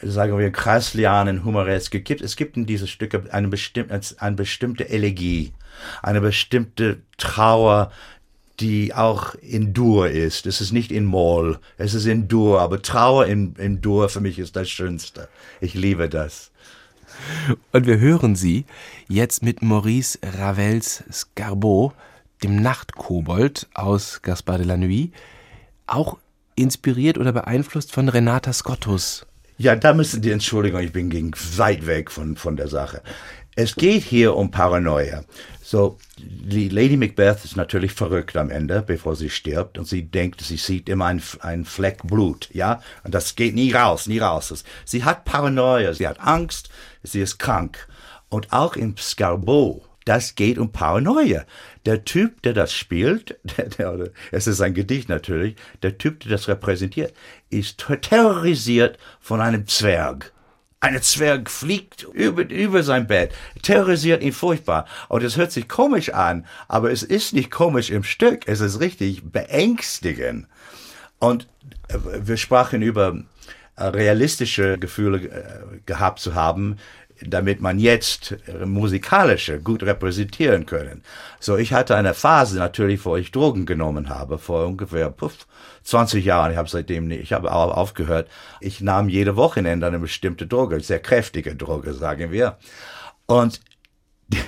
sagen 0.01 0.37
wir, 0.37 0.51
Kreislianen, 0.51 1.43
Humoreske 1.43 2.01
gibt. 2.01 2.21
Es 2.21 2.35
gibt 2.35 2.57
in 2.57 2.65
diese 2.65 2.87
Stücke 2.87 3.23
eine 3.31 3.47
bestimmte, 3.47 4.01
eine 4.17 4.35
bestimmte 4.35 4.89
Elegie, 4.89 5.53
eine 6.01 6.21
bestimmte 6.21 7.01
Trauer, 7.17 7.91
die 8.59 8.93
auch 8.93 9.35
in 9.35 9.73
Dur 9.73 10.09
ist. 10.09 10.45
Es 10.45 10.61
ist 10.61 10.71
nicht 10.71 10.91
in 10.91 11.05
Moll, 11.05 11.59
es 11.77 11.93
ist 11.93 12.05
in 12.05 12.27
Dur, 12.27 12.59
aber 12.61 12.81
Trauer 12.81 13.25
in, 13.25 13.55
in 13.55 13.81
Dur 13.81 14.09
für 14.09 14.21
mich 14.21 14.39
ist 14.39 14.55
das 14.55 14.69
Schönste. 14.69 15.29
Ich 15.61 15.73
liebe 15.73 16.09
das. 16.09 16.51
Und 17.71 17.85
wir 17.85 17.99
hören 17.99 18.35
sie 18.35 18.65
jetzt 19.07 19.43
mit 19.43 19.61
Maurice 19.61 20.19
Ravels 20.23 21.03
Scarbeau, 21.11 21.93
dem 22.43 22.61
Nachtkobold 22.61 23.67
aus 23.73 24.21
Gaspard 24.21 24.61
de 24.61 24.67
la 24.67 24.77
Nuit, 24.77 25.11
auch 25.87 26.17
inspiriert 26.55 27.17
oder 27.17 27.31
beeinflusst 27.31 27.91
von 27.91 28.09
Renata 28.09 28.53
Scottus. 28.53 29.25
Ja, 29.61 29.75
da 29.75 29.93
müssen 29.93 30.21
die 30.21 30.31
Entschuldigung, 30.31 30.79
ich 30.79 30.93
bin 30.93 31.09
gegen 31.09 31.31
weit 31.57 31.85
weg 31.85 32.11
von, 32.11 32.37
von 32.37 32.55
der 32.55 32.69
Sache. 32.69 33.01
Es 33.57 33.75
geht 33.75 34.03
hier 34.03 34.37
um 34.37 34.51
Paranoia. 34.51 35.25
So, 35.61 35.97
die 36.17 36.69
Lady 36.69 36.95
Macbeth 36.95 37.43
ist 37.43 37.57
natürlich 37.57 37.91
verrückt 37.91 38.37
am 38.37 38.51
Ende, 38.51 38.81
bevor 38.81 39.17
sie 39.17 39.29
stirbt, 39.29 39.77
und 39.77 39.83
sie 39.83 40.03
denkt, 40.03 40.39
sie 40.39 40.55
sieht 40.55 40.87
immer 40.87 41.07
einen, 41.07 41.21
einen 41.41 41.65
Fleck 41.65 42.07
Blut, 42.07 42.47
ja, 42.53 42.81
und 43.03 43.13
das 43.13 43.35
geht 43.35 43.53
nie 43.53 43.73
raus, 43.73 44.07
nie 44.07 44.19
raus. 44.19 44.63
Sie 44.85 45.03
hat 45.03 45.25
Paranoia, 45.25 45.93
sie 45.93 46.07
hat 46.07 46.21
Angst, 46.21 46.69
sie 47.03 47.19
ist 47.19 47.37
krank. 47.37 47.85
Und 48.29 48.53
auch 48.53 48.77
in 48.77 48.95
Scarbo, 48.95 49.83
das 50.05 50.35
geht 50.35 50.57
um 50.57 50.71
Paranoia. 50.71 51.43
Der 51.89 52.05
Typ, 52.05 52.43
der 52.43 52.53
das 52.53 52.71
spielt, 52.71 53.39
der, 53.57 53.65
der, 53.65 54.11
es 54.31 54.45
ist 54.45 54.61
ein 54.61 54.75
Gedicht 54.75 55.09
natürlich, 55.09 55.55
der 55.81 55.97
Typ, 55.97 56.19
der 56.19 56.29
das 56.29 56.47
repräsentiert, 56.47 57.15
ist 57.49 57.83
terrorisiert 58.03 58.99
von 59.19 59.41
einem 59.41 59.65
Zwerg. 59.65 60.31
Ein 60.81 61.01
Zwerg 61.01 61.49
fliegt 61.49 62.03
über, 62.03 62.47
über 62.47 62.83
sein 62.83 63.07
Bett, 63.07 63.33
terrorisiert 63.63 64.21
ihn 64.21 64.33
furchtbar. 64.33 64.85
Und 65.07 65.23
es 65.23 65.35
hört 65.35 65.51
sich 65.51 65.67
komisch 65.67 66.13
an, 66.13 66.45
aber 66.67 66.91
es 66.91 67.01
ist 67.01 67.33
nicht 67.33 67.49
komisch 67.49 67.89
im 67.89 68.03
Stück, 68.03 68.43
es 68.45 68.59
ist 68.59 68.79
richtig 68.79 69.23
beängstigend. 69.23 70.45
Und 71.17 71.47
äh, 71.87 71.97
wir 72.21 72.37
sprachen 72.37 72.83
über 72.83 73.17
äh, 73.79 73.85
realistische 73.85 74.77
Gefühle 74.77 75.27
äh, 75.27 75.79
gehabt 75.87 76.19
zu 76.19 76.35
haben, 76.35 76.77
damit 77.25 77.61
man 77.61 77.79
jetzt 77.79 78.37
musikalische 78.65 79.59
gut 79.59 79.83
repräsentieren 79.83 80.65
können. 80.65 81.03
So, 81.39 81.57
ich 81.57 81.73
hatte 81.73 81.95
eine 81.95 82.13
Phase 82.13 82.57
natürlich, 82.57 83.03
wo 83.05 83.15
ich 83.15 83.31
Drogen 83.31 83.65
genommen 83.65 84.09
habe, 84.09 84.37
vor 84.37 84.65
ungefähr 84.65 85.09
puff, 85.09 85.47
20 85.83 86.23
Jahren. 86.25 86.51
Ich 86.51 86.57
habe 86.57 86.69
seitdem 86.69 87.07
nicht, 87.07 87.21
ich 87.21 87.33
habe 87.33 87.51
aufgehört. 87.51 88.29
Ich 88.61 88.81
nahm 88.81 89.09
jede 89.09 89.35
Wochenende 89.35 89.87
eine 89.87 89.99
bestimmte 89.99 90.47
Droge, 90.47 90.79
sehr 90.79 90.99
kräftige 90.99 91.55
Droge, 91.55 91.93
sagen 91.93 92.31
wir. 92.31 92.57
Und 93.25 93.59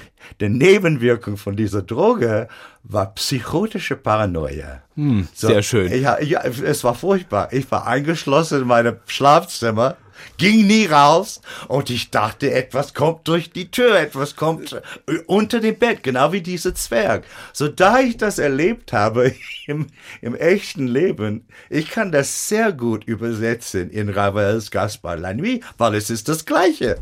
die 0.41 0.49
Nebenwirkung 0.49 1.37
von 1.37 1.55
dieser 1.55 1.81
Droge 1.81 2.47
war 2.83 3.13
psychotische 3.15 3.95
Paranoia. 3.95 4.81
Hm, 4.95 5.27
so, 5.33 5.47
sehr 5.47 5.63
schön. 5.63 6.01
Ja, 6.01 6.19
ja, 6.21 6.41
es 6.43 6.83
war 6.83 6.95
furchtbar. 6.95 7.51
Ich 7.51 7.69
war 7.71 7.87
eingeschlossen 7.87 8.61
in 8.61 8.67
meinem 8.67 8.97
Schlafzimmer, 9.05 9.97
ging 10.37 10.67
nie 10.67 10.85
raus 10.85 11.41
und 11.67 11.89
ich 11.89 12.11
dachte, 12.11 12.51
etwas 12.51 12.93
kommt 12.93 13.27
durch 13.27 13.51
die 13.51 13.71
Tür, 13.71 13.99
etwas 13.99 14.35
kommt 14.35 14.73
äh, 14.73 15.17
unter 15.27 15.59
dem 15.59 15.77
Bett, 15.77 16.03
genau 16.03 16.31
wie 16.31 16.41
dieser 16.41 16.75
Zwerg. 16.75 17.23
So 17.53 17.67
da 17.67 17.99
ich 17.99 18.17
das 18.17 18.39
erlebt 18.39 18.93
habe 18.93 19.33
im, 19.67 19.87
im 20.21 20.35
echten 20.35 20.87
Leben, 20.87 21.45
ich 21.69 21.89
kann 21.89 22.11
das 22.11 22.49
sehr 22.49 22.71
gut 22.71 23.03
übersetzen 23.05 23.89
in 23.89 24.09
Ravels 24.09 24.71
Gaspar 24.71 25.17
la 25.17 25.33
Nuit, 25.33 25.63
weil 25.77 25.95
es 25.95 26.09
ist 26.09 26.29
das 26.29 26.45
Gleiche. 26.45 26.97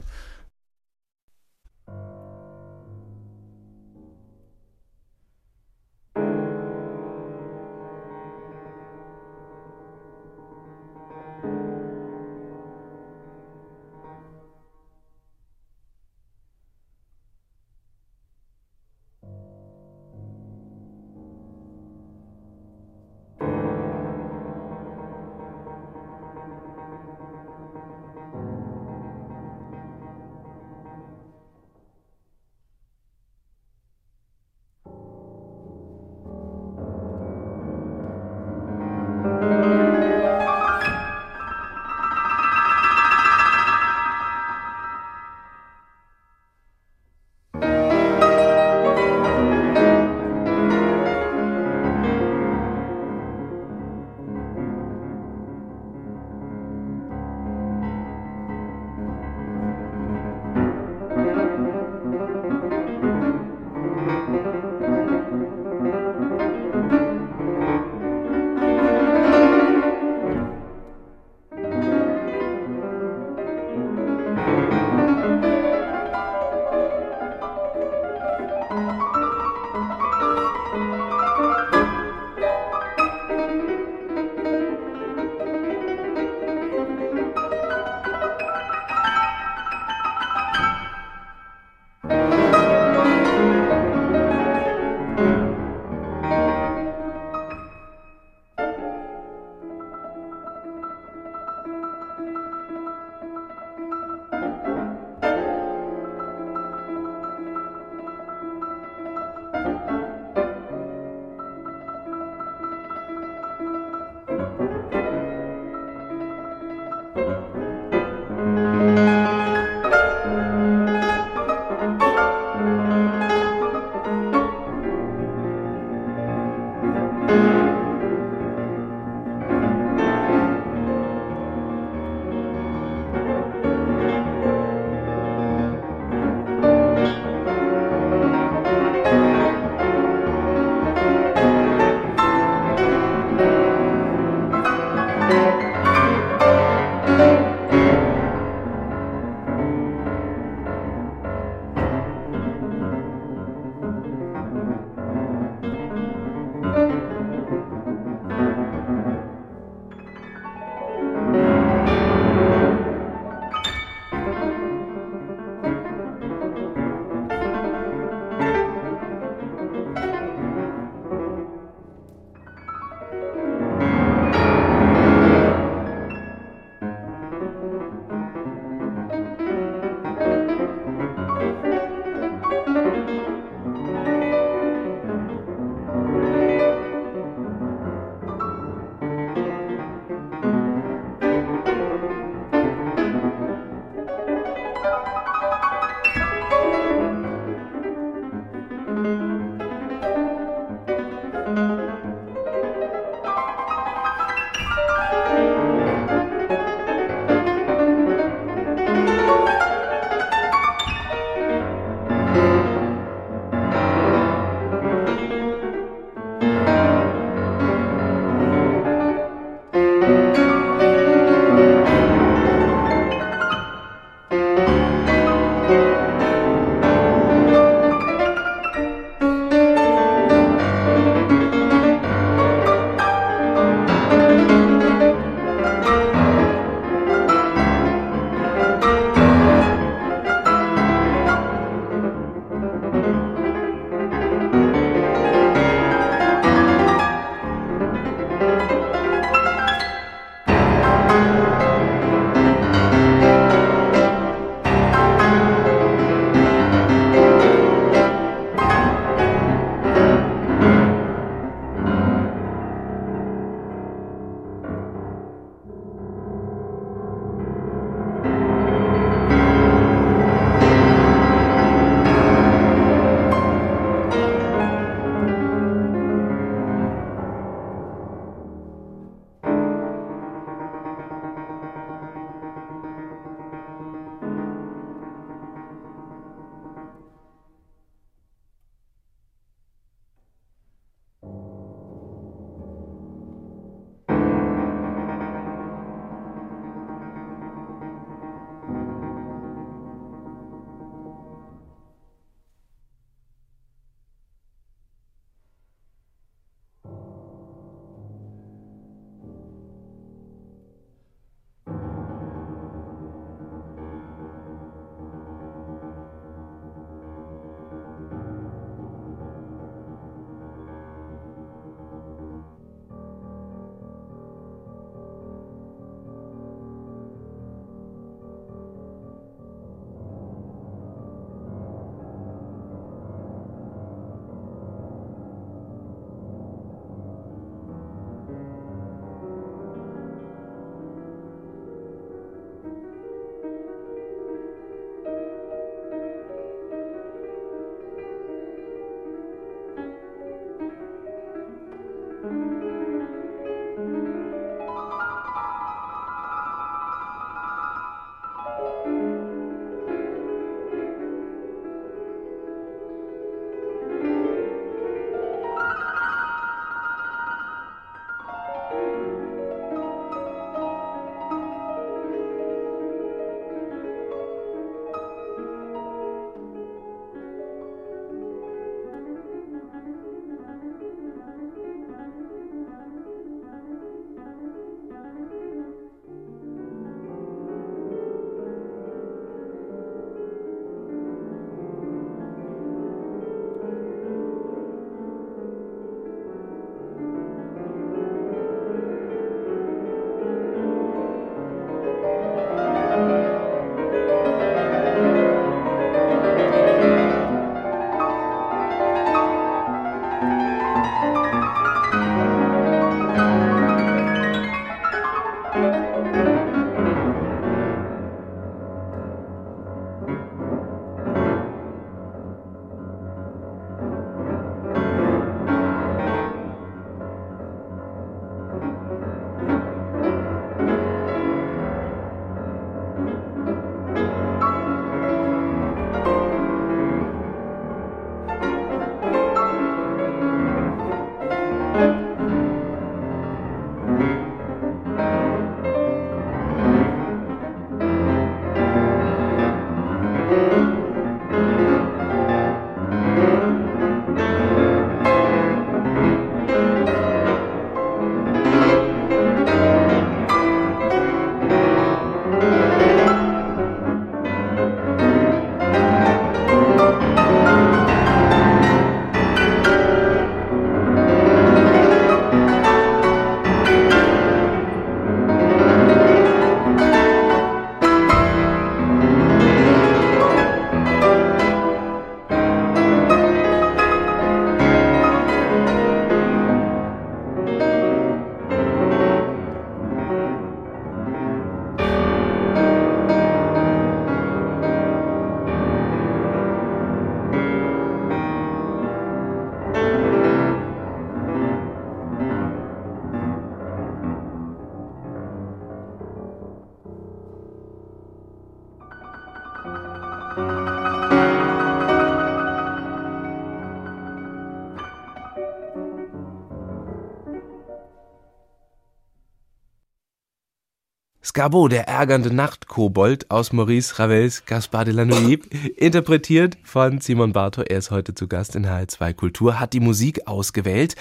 Skabo, 521.40 521.70
der 521.70 521.88
ärgernde 521.88 522.34
Nachtkobold 522.36 523.32
aus 523.32 523.54
Maurice 523.54 523.98
Ravels 523.98 524.44
Gaspard 524.46 524.90
de 524.90 524.94
la 524.94 525.06
Nuit, 525.06 525.46
interpretiert 525.78 526.58
von 526.66 527.00
Simon 527.00 527.32
Bartow. 527.32 527.64
Er 527.66 527.78
ist 527.78 527.92
heute 527.92 528.14
zu 528.14 528.28
Gast 528.28 528.58
in 528.58 528.66
HR2 528.66 529.14
Kultur, 529.14 529.58
hat 529.58 529.72
die 529.72 529.80
Musik 529.80 530.28
ausgewählt. 530.28 530.98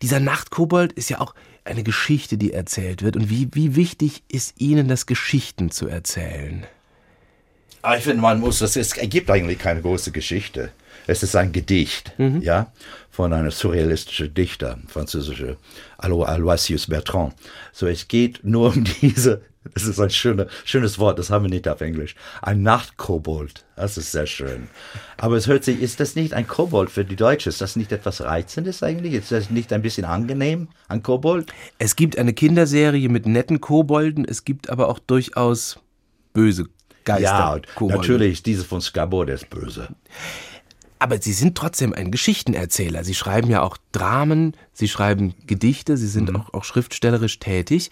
Dieser 0.00 0.20
Nachtkobold 0.20 0.92
ist 0.92 1.10
ja 1.10 1.20
auch 1.20 1.34
eine 1.64 1.82
Geschichte, 1.82 2.38
die 2.38 2.52
erzählt 2.52 3.02
wird. 3.02 3.16
Und 3.16 3.30
wie, 3.30 3.48
wie 3.50 3.74
wichtig 3.74 4.22
ist 4.28 4.60
Ihnen 4.60 4.86
das, 4.86 5.06
Geschichten 5.06 5.72
zu 5.72 5.88
erzählen? 5.88 6.68
Ah, 7.82 7.96
ich 7.96 8.04
finde, 8.04 8.22
man 8.22 8.38
muss, 8.38 8.60
das 8.60 8.76
es 8.76 8.96
ergibt 8.96 9.28
eigentlich 9.28 9.58
keine 9.58 9.82
große 9.82 10.12
Geschichte. 10.12 10.70
Es 11.06 11.22
ist 11.22 11.36
ein 11.36 11.52
Gedicht, 11.52 12.12
mhm. 12.18 12.42
ja, 12.42 12.72
von 13.10 13.32
einem 13.32 13.50
surrealistischen 13.50 14.32
Dichter, 14.32 14.78
französischer 14.86 15.56
Aloysius 15.98 16.86
Bertrand. 16.86 17.34
So, 17.72 17.86
es 17.86 18.08
geht 18.08 18.40
nur 18.44 18.68
um 18.74 18.84
diese, 19.02 19.42
das 19.74 19.84
ist 19.84 20.00
ein 20.00 20.10
schöner, 20.10 20.46
schönes 20.64 20.98
Wort, 20.98 21.18
das 21.18 21.28
haben 21.28 21.44
wir 21.44 21.50
nicht 21.50 21.68
auf 21.68 21.80
Englisch. 21.80 22.14
Ein 22.40 22.62
Nachtkobold. 22.62 23.64
Das 23.76 23.98
ist 23.98 24.12
sehr 24.12 24.26
schön. 24.26 24.68
Aber 25.18 25.36
es 25.36 25.46
hört 25.46 25.64
sich, 25.64 25.80
ist 25.82 26.00
das 26.00 26.14
nicht 26.14 26.32
ein 26.32 26.46
Kobold 26.46 26.90
für 26.90 27.04
die 27.04 27.16
Deutsche? 27.16 27.48
Ist 27.48 27.60
das 27.60 27.76
nicht 27.76 27.92
etwas 27.92 28.22
Reizendes 28.22 28.82
eigentlich? 28.82 29.12
Ist 29.12 29.32
das 29.32 29.50
nicht 29.50 29.72
ein 29.72 29.82
bisschen 29.82 30.04
angenehm, 30.04 30.68
ein 30.88 31.02
Kobold? 31.02 31.52
Es 31.78 31.96
gibt 31.96 32.16
eine 32.16 32.32
Kinderserie 32.32 33.08
mit 33.08 33.26
netten 33.26 33.60
Kobolden, 33.60 34.24
es 34.24 34.44
gibt 34.44 34.70
aber 34.70 34.88
auch 34.88 34.98
durchaus 34.98 35.78
böse 36.32 36.66
Geister. 37.04 37.22
Ja, 37.22 37.86
natürlich, 37.86 38.42
diese 38.42 38.64
von 38.64 38.80
Skabo, 38.80 39.24
der 39.24 39.34
ist 39.36 39.50
böse. 39.50 39.88
Aber 41.00 41.20
Sie 41.20 41.32
sind 41.32 41.56
trotzdem 41.56 41.94
ein 41.94 42.10
Geschichtenerzähler. 42.10 43.04
Sie 43.04 43.14
schreiben 43.14 43.50
ja 43.50 43.62
auch 43.62 43.78
Dramen, 43.90 44.54
Sie 44.74 44.86
schreiben 44.86 45.34
Gedichte, 45.46 45.96
Sie 45.96 46.06
sind 46.06 46.28
mhm. 46.28 46.36
auch, 46.36 46.54
auch 46.54 46.64
schriftstellerisch 46.64 47.38
tätig. 47.38 47.90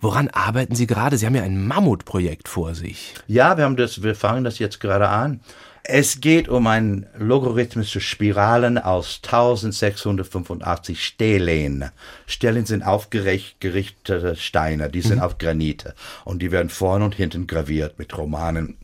Woran 0.00 0.28
arbeiten 0.28 0.74
Sie 0.74 0.88
gerade? 0.88 1.16
Sie 1.16 1.24
haben 1.24 1.36
ja 1.36 1.44
ein 1.44 1.66
Mammutprojekt 1.66 2.48
vor 2.48 2.74
sich. 2.74 3.14
Ja, 3.28 3.56
wir 3.56 3.64
haben 3.64 3.76
das, 3.76 4.02
wir 4.02 4.16
fangen 4.16 4.42
das 4.42 4.58
jetzt 4.58 4.80
gerade 4.80 5.08
an. 5.08 5.40
Es 5.84 6.20
geht 6.20 6.48
um 6.48 6.66
ein 6.66 7.06
logarithmische 7.16 8.00
Spiralen 8.00 8.76
aus 8.76 9.20
1685 9.24 11.02
Stelen. 11.02 11.90
Stelen 12.26 12.66
sind 12.66 12.82
aufgerichtete 12.82 14.34
Steine, 14.34 14.90
die 14.90 15.00
sind 15.00 15.18
mhm. 15.18 15.22
auf 15.22 15.38
Granite 15.38 15.94
und 16.24 16.42
die 16.42 16.50
werden 16.50 16.70
vorne 16.70 17.04
und 17.04 17.14
hinten 17.14 17.46
graviert 17.46 18.00
mit 18.00 18.18
Romanen 18.18 18.76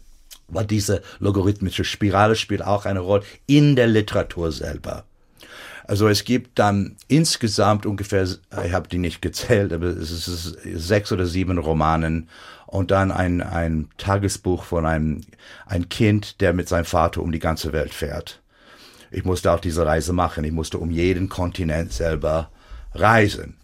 weil 0.48 0.66
diese 0.66 1.02
logarithmische 1.18 1.84
Spirale 1.84 2.36
spielt 2.36 2.62
auch 2.62 2.84
eine 2.86 3.00
Rolle 3.00 3.24
in 3.46 3.76
der 3.76 3.86
Literatur 3.86 4.52
selber. 4.52 5.04
Also 5.86 6.08
es 6.08 6.24
gibt 6.24 6.58
dann 6.58 6.96
insgesamt 7.08 7.84
ungefähr, 7.84 8.26
ich 8.64 8.72
habe 8.72 8.88
die 8.88 8.98
nicht 8.98 9.20
gezählt, 9.20 9.72
aber 9.72 9.86
es 9.88 10.10
ist 10.10 10.56
sechs 10.74 11.12
oder 11.12 11.26
sieben 11.26 11.58
Romanen 11.58 12.28
und 12.66 12.90
dann 12.90 13.12
ein, 13.12 13.42
ein 13.42 13.88
Tagesbuch 13.98 14.64
von 14.64 14.86
einem 14.86 15.20
ein 15.66 15.88
Kind, 15.90 16.40
der 16.40 16.54
mit 16.54 16.68
seinem 16.68 16.86
Vater 16.86 17.22
um 17.22 17.32
die 17.32 17.38
ganze 17.38 17.72
Welt 17.72 17.92
fährt. 17.92 18.40
Ich 19.10 19.24
musste 19.24 19.52
auch 19.52 19.60
diese 19.60 19.86
Reise 19.86 20.12
machen. 20.12 20.42
Ich 20.42 20.52
musste 20.52 20.78
um 20.78 20.90
jeden 20.90 21.28
Kontinent 21.28 21.92
selber 21.92 22.50
reisen. 22.94 23.56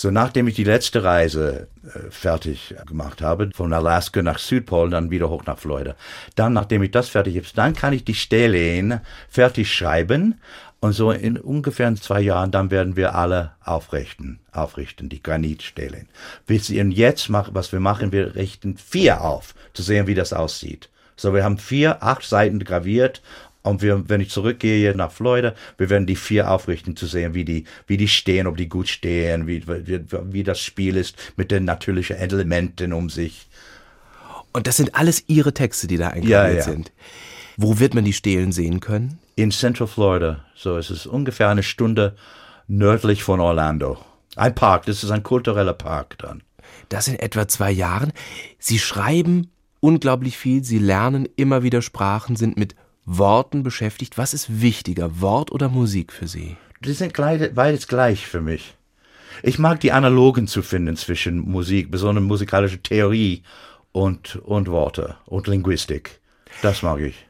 So, 0.00 0.12
nachdem 0.12 0.46
ich 0.46 0.54
die 0.54 0.62
letzte 0.62 1.02
Reise 1.02 1.66
äh, 1.82 2.10
fertig 2.10 2.72
gemacht 2.86 3.20
habe, 3.20 3.50
von 3.52 3.72
Alaska 3.72 4.22
nach 4.22 4.38
Südpol, 4.38 4.90
dann 4.90 5.10
wieder 5.10 5.28
hoch 5.28 5.44
nach 5.44 5.58
Florida, 5.58 5.96
dann, 6.36 6.52
nachdem 6.52 6.84
ich 6.84 6.92
das 6.92 7.08
fertig 7.08 7.36
habe, 7.36 7.48
dann 7.56 7.74
kann 7.74 7.92
ich 7.92 8.04
die 8.04 8.14
Stelen 8.14 9.00
fertig 9.28 9.74
schreiben 9.74 10.40
und 10.78 10.92
so 10.92 11.10
in 11.10 11.36
ungefähr 11.36 11.92
zwei 11.96 12.20
Jahren, 12.20 12.52
dann 12.52 12.70
werden 12.70 12.94
wir 12.94 13.16
alle 13.16 13.54
aufrichten, 13.64 14.38
aufrichten, 14.52 15.08
die 15.08 15.20
Granitstelen. 15.20 16.06
Bis 16.46 16.68
jetzt 16.68 17.28
machen, 17.28 17.56
was 17.56 17.72
wir 17.72 17.80
machen, 17.80 18.12
wir 18.12 18.36
richten 18.36 18.76
vier 18.76 19.22
auf, 19.22 19.56
zu 19.74 19.82
sehen, 19.82 20.06
wie 20.06 20.14
das 20.14 20.32
aussieht. 20.32 20.90
So, 21.16 21.34
wir 21.34 21.42
haben 21.42 21.58
vier, 21.58 22.04
acht 22.04 22.22
Seiten 22.22 22.60
graviert 22.60 23.20
und 23.68 23.82
wir, 23.82 24.08
wenn 24.08 24.20
ich 24.20 24.30
zurückgehe 24.30 24.96
nach 24.96 25.12
Florida, 25.12 25.54
wir 25.76 25.90
werden 25.90 26.06
die 26.06 26.16
vier 26.16 26.50
aufrichten, 26.50 26.96
zu 26.96 27.06
sehen, 27.06 27.34
wie 27.34 27.44
die, 27.44 27.64
wie 27.86 27.96
die 27.96 28.08
stehen, 28.08 28.46
ob 28.46 28.56
die 28.56 28.68
gut 28.68 28.88
stehen, 28.88 29.46
wie, 29.46 29.66
wie, 29.66 30.00
wie 30.32 30.42
das 30.42 30.60
Spiel 30.60 30.96
ist 30.96 31.16
mit 31.36 31.50
den 31.50 31.64
natürlichen 31.64 32.16
Elementen 32.16 32.92
um 32.92 33.10
sich. 33.10 33.46
Und 34.52 34.66
das 34.66 34.76
sind 34.76 34.94
alles 34.94 35.24
Ihre 35.28 35.52
Texte, 35.52 35.86
die 35.86 35.98
da 35.98 36.08
eingraviert 36.08 36.30
ja, 36.30 36.48
ja. 36.48 36.62
sind. 36.62 36.92
Wo 37.56 37.78
wird 37.78 37.94
man 37.94 38.04
die 38.04 38.12
Stelen 38.12 38.52
sehen 38.52 38.80
können? 38.80 39.18
In 39.36 39.50
Central 39.50 39.86
Florida. 39.86 40.44
So, 40.54 40.76
es 40.78 40.90
ist 40.90 41.06
ungefähr 41.06 41.48
eine 41.48 41.62
Stunde 41.62 42.16
nördlich 42.66 43.22
von 43.22 43.40
Orlando. 43.40 43.98
Ein 44.36 44.54
Park, 44.54 44.86
das 44.86 45.04
ist 45.04 45.10
ein 45.10 45.22
kultureller 45.22 45.74
Park 45.74 46.16
dann. 46.18 46.42
Das 46.88 47.08
in 47.08 47.18
etwa 47.18 47.48
zwei 47.48 47.70
Jahren. 47.70 48.12
Sie 48.58 48.78
schreiben 48.78 49.50
unglaublich 49.80 50.38
viel, 50.38 50.64
Sie 50.64 50.78
lernen 50.78 51.28
immer 51.36 51.62
wieder 51.62 51.82
Sprachen, 51.82 52.36
sind 52.36 52.56
mit 52.56 52.74
Worten 53.10 53.62
beschäftigt. 53.62 54.18
Was 54.18 54.34
ist 54.34 54.60
wichtiger, 54.60 55.20
Wort 55.22 55.50
oder 55.50 55.70
Musik 55.70 56.12
für 56.12 56.28
Sie? 56.28 56.58
Die 56.84 56.92
sind 56.92 57.14
beides 57.14 57.88
gleich 57.88 58.26
für 58.26 58.42
mich. 58.42 58.76
Ich 59.42 59.58
mag 59.58 59.80
die 59.80 59.92
Analogen 59.92 60.46
zu 60.46 60.62
finden 60.62 60.96
zwischen 60.96 61.38
Musik, 61.38 61.90
besonders 61.90 62.24
musikalische 62.24 62.82
Theorie 62.82 63.42
und, 63.92 64.36
und 64.36 64.68
Worte 64.68 65.16
und 65.24 65.46
Linguistik. 65.46 66.20
Das 66.60 66.82
mag 66.82 67.00
ich. 67.00 67.26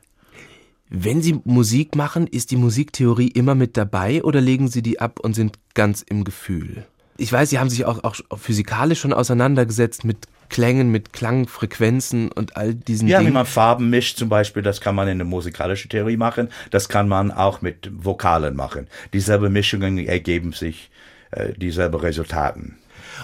Wenn 0.90 1.22
Sie 1.22 1.40
Musik 1.44 1.94
machen, 1.94 2.26
ist 2.26 2.50
die 2.50 2.56
Musiktheorie 2.56 3.28
immer 3.28 3.54
mit 3.54 3.76
dabei 3.76 4.24
oder 4.24 4.40
legen 4.40 4.68
Sie 4.68 4.82
die 4.82 5.00
ab 5.00 5.20
und 5.20 5.34
sind 5.34 5.58
ganz 5.74 6.02
im 6.02 6.24
Gefühl? 6.24 6.86
Ich 7.20 7.32
weiß, 7.32 7.50
Sie 7.50 7.58
haben 7.58 7.68
sich 7.68 7.84
auch, 7.84 8.04
auch 8.04 8.14
physikalisch 8.38 9.00
schon 9.00 9.12
auseinandergesetzt 9.12 10.04
mit 10.04 10.18
Klängen, 10.48 10.90
mit 10.90 11.12
Klangfrequenzen 11.12 12.30
und 12.32 12.56
all 12.56 12.74
diesen 12.74 13.08
ja, 13.08 13.18
Dingen. 13.18 13.26
Ja, 13.26 13.30
wie 13.32 13.34
man 13.34 13.44
Farben 13.44 13.90
mischt 13.90 14.16
zum 14.18 14.28
Beispiel, 14.28 14.62
das 14.62 14.80
kann 14.80 14.94
man 14.94 15.08
in 15.08 15.18
der 15.18 15.26
musikalischen 15.26 15.90
Theorie 15.90 16.16
machen, 16.16 16.48
das 16.70 16.88
kann 16.88 17.08
man 17.08 17.30
auch 17.30 17.60
mit 17.60 17.90
Vokalen 17.92 18.56
machen. 18.56 18.86
Dieselbe 19.12 19.50
Mischungen 19.50 19.98
ergeben 19.98 20.52
sich 20.52 20.90
äh, 21.32 21.52
dieselbe 21.54 22.02
Resultaten. 22.02 22.78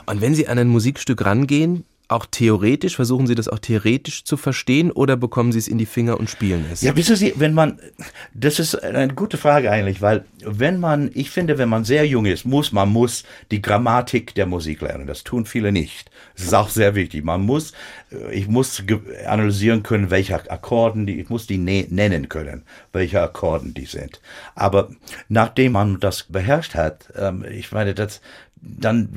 Und 0.07 0.21
wenn 0.21 0.35
Sie 0.35 0.49
an 0.49 0.59
ein 0.59 0.69
Musikstück 0.69 1.25
rangehen, 1.25 1.85
auch 2.09 2.27
theoretisch? 2.27 2.97
Versuchen 2.97 3.27
Sie 3.27 3.35
das 3.35 3.49
auch 3.49 3.59
theoretisch 3.59 4.25
zu 4.25 4.37
verstehen 4.37 4.91
oder 4.91 5.17
bekommen 5.17 5.53
Sie 5.53 5.59
es 5.59 5.69
in 5.69 5.79
die 5.79 5.87
Finger 5.87 6.19
und 6.19 6.29
spielen 6.29 6.65
es? 6.71 6.83
Ja, 6.83 6.95
wissen 6.97 7.17
Sie, 7.17 7.35
wenn 7.37 7.55
man, 7.55 7.79
das 8.35 8.59
ist 8.59 8.75
eine 8.83 9.15
gute 9.15 9.37
Frage 9.37 9.71
eigentlich, 9.71 10.03
weil 10.03 10.25
wenn 10.45 10.81
man, 10.81 11.11
ich 11.15 11.31
finde, 11.31 11.59
wenn 11.59 11.69
man 11.69 11.85
sehr 11.85 12.07
jung 12.07 12.27
ist, 12.27 12.45
muss, 12.45 12.73
man 12.73 12.91
muss 12.91 13.25
die 13.51 13.63
Grammatik 13.63 14.35
der 14.35 14.47
Musik 14.47 14.83
lernen. 14.83 15.07
Das 15.07 15.25
tun 15.25 15.47
viele 15.47 15.73
nicht. 15.73 16.11
Das 16.37 16.47
ist 16.47 16.55
auch 16.55 16.69
sehr 16.69 16.95
wichtig. 16.95 17.25
Man 17.25 17.43
muss, 17.43 17.73
äh, 18.11 18.35
ich 18.35 18.49
muss 18.49 18.83
analysieren 19.27 19.83
können, 19.83 20.11
welche 20.11 20.35
Akkorden 20.51 21.07
die, 21.07 21.21
ich 21.21 21.31
muss 21.31 21.47
die 21.47 21.59
ne-, 21.59 21.87
nennen 21.89 22.29
können, 22.29 22.65
welche 22.93 23.23
Akkorden 23.23 23.73
die 23.75 23.87
sind. 23.87 24.21
Aber 24.55 24.91
nachdem 25.29 25.73
man 25.73 26.01
das 26.01 26.25
beherrscht 26.25 26.75
hat, 26.75 27.13
ähm, 27.17 27.45
ich 27.51 27.73
meine, 27.73 27.95
das, 27.95 28.21
dann 28.57 29.09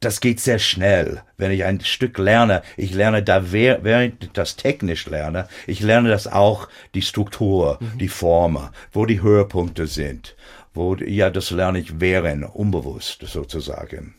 das 0.00 0.20
geht 0.20 0.40
sehr 0.40 0.58
schnell, 0.58 1.22
wenn 1.36 1.50
ich 1.50 1.64
ein 1.64 1.80
Stück 1.80 2.18
lerne. 2.18 2.62
Ich 2.76 2.94
lerne 2.94 3.22
da, 3.22 3.52
während 3.52 4.24
ich 4.24 4.32
das 4.32 4.56
technisch 4.56 5.06
lerne, 5.06 5.48
ich 5.66 5.80
lerne 5.80 6.08
das 6.08 6.26
auch, 6.26 6.68
die 6.94 7.02
Struktur, 7.02 7.78
mhm. 7.80 7.98
die 7.98 8.08
Form, 8.08 8.68
wo 8.92 9.06
die 9.06 9.22
Höhepunkte 9.22 9.86
sind. 9.86 10.36
Wo, 10.74 10.94
ja, 10.94 11.30
das 11.30 11.50
lerne 11.50 11.80
ich 11.80 12.00
während, 12.00 12.54
unbewusst 12.54 13.24
sozusagen. 13.26 14.14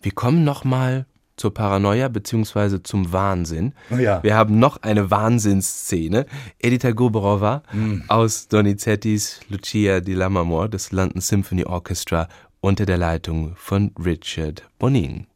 Wir 0.00 0.12
kommen 0.12 0.44
nochmal 0.44 1.04
zur 1.36 1.54
Paranoia 1.54 2.08
beziehungsweise 2.08 2.82
zum 2.82 3.12
Wahnsinn. 3.12 3.72
Oh 3.90 3.96
ja. 3.96 4.22
Wir 4.22 4.34
haben 4.34 4.58
noch 4.58 4.82
eine 4.82 5.10
Wahnsinnsszene. 5.10 6.26
Edita 6.58 6.90
Goberova 6.90 7.62
mm. 7.72 8.02
aus 8.08 8.48
Donizettis 8.48 9.40
Lucia 9.48 10.00
di 10.00 10.12
Lammermoor 10.12 10.68
des 10.68 10.92
London 10.92 11.20
Symphony 11.22 11.64
Orchestra 11.64 12.28
unter 12.60 12.86
der 12.86 12.98
Leitung 12.98 13.54
von 13.56 13.92
Richard 13.98 14.68
Bonin. 14.78 15.26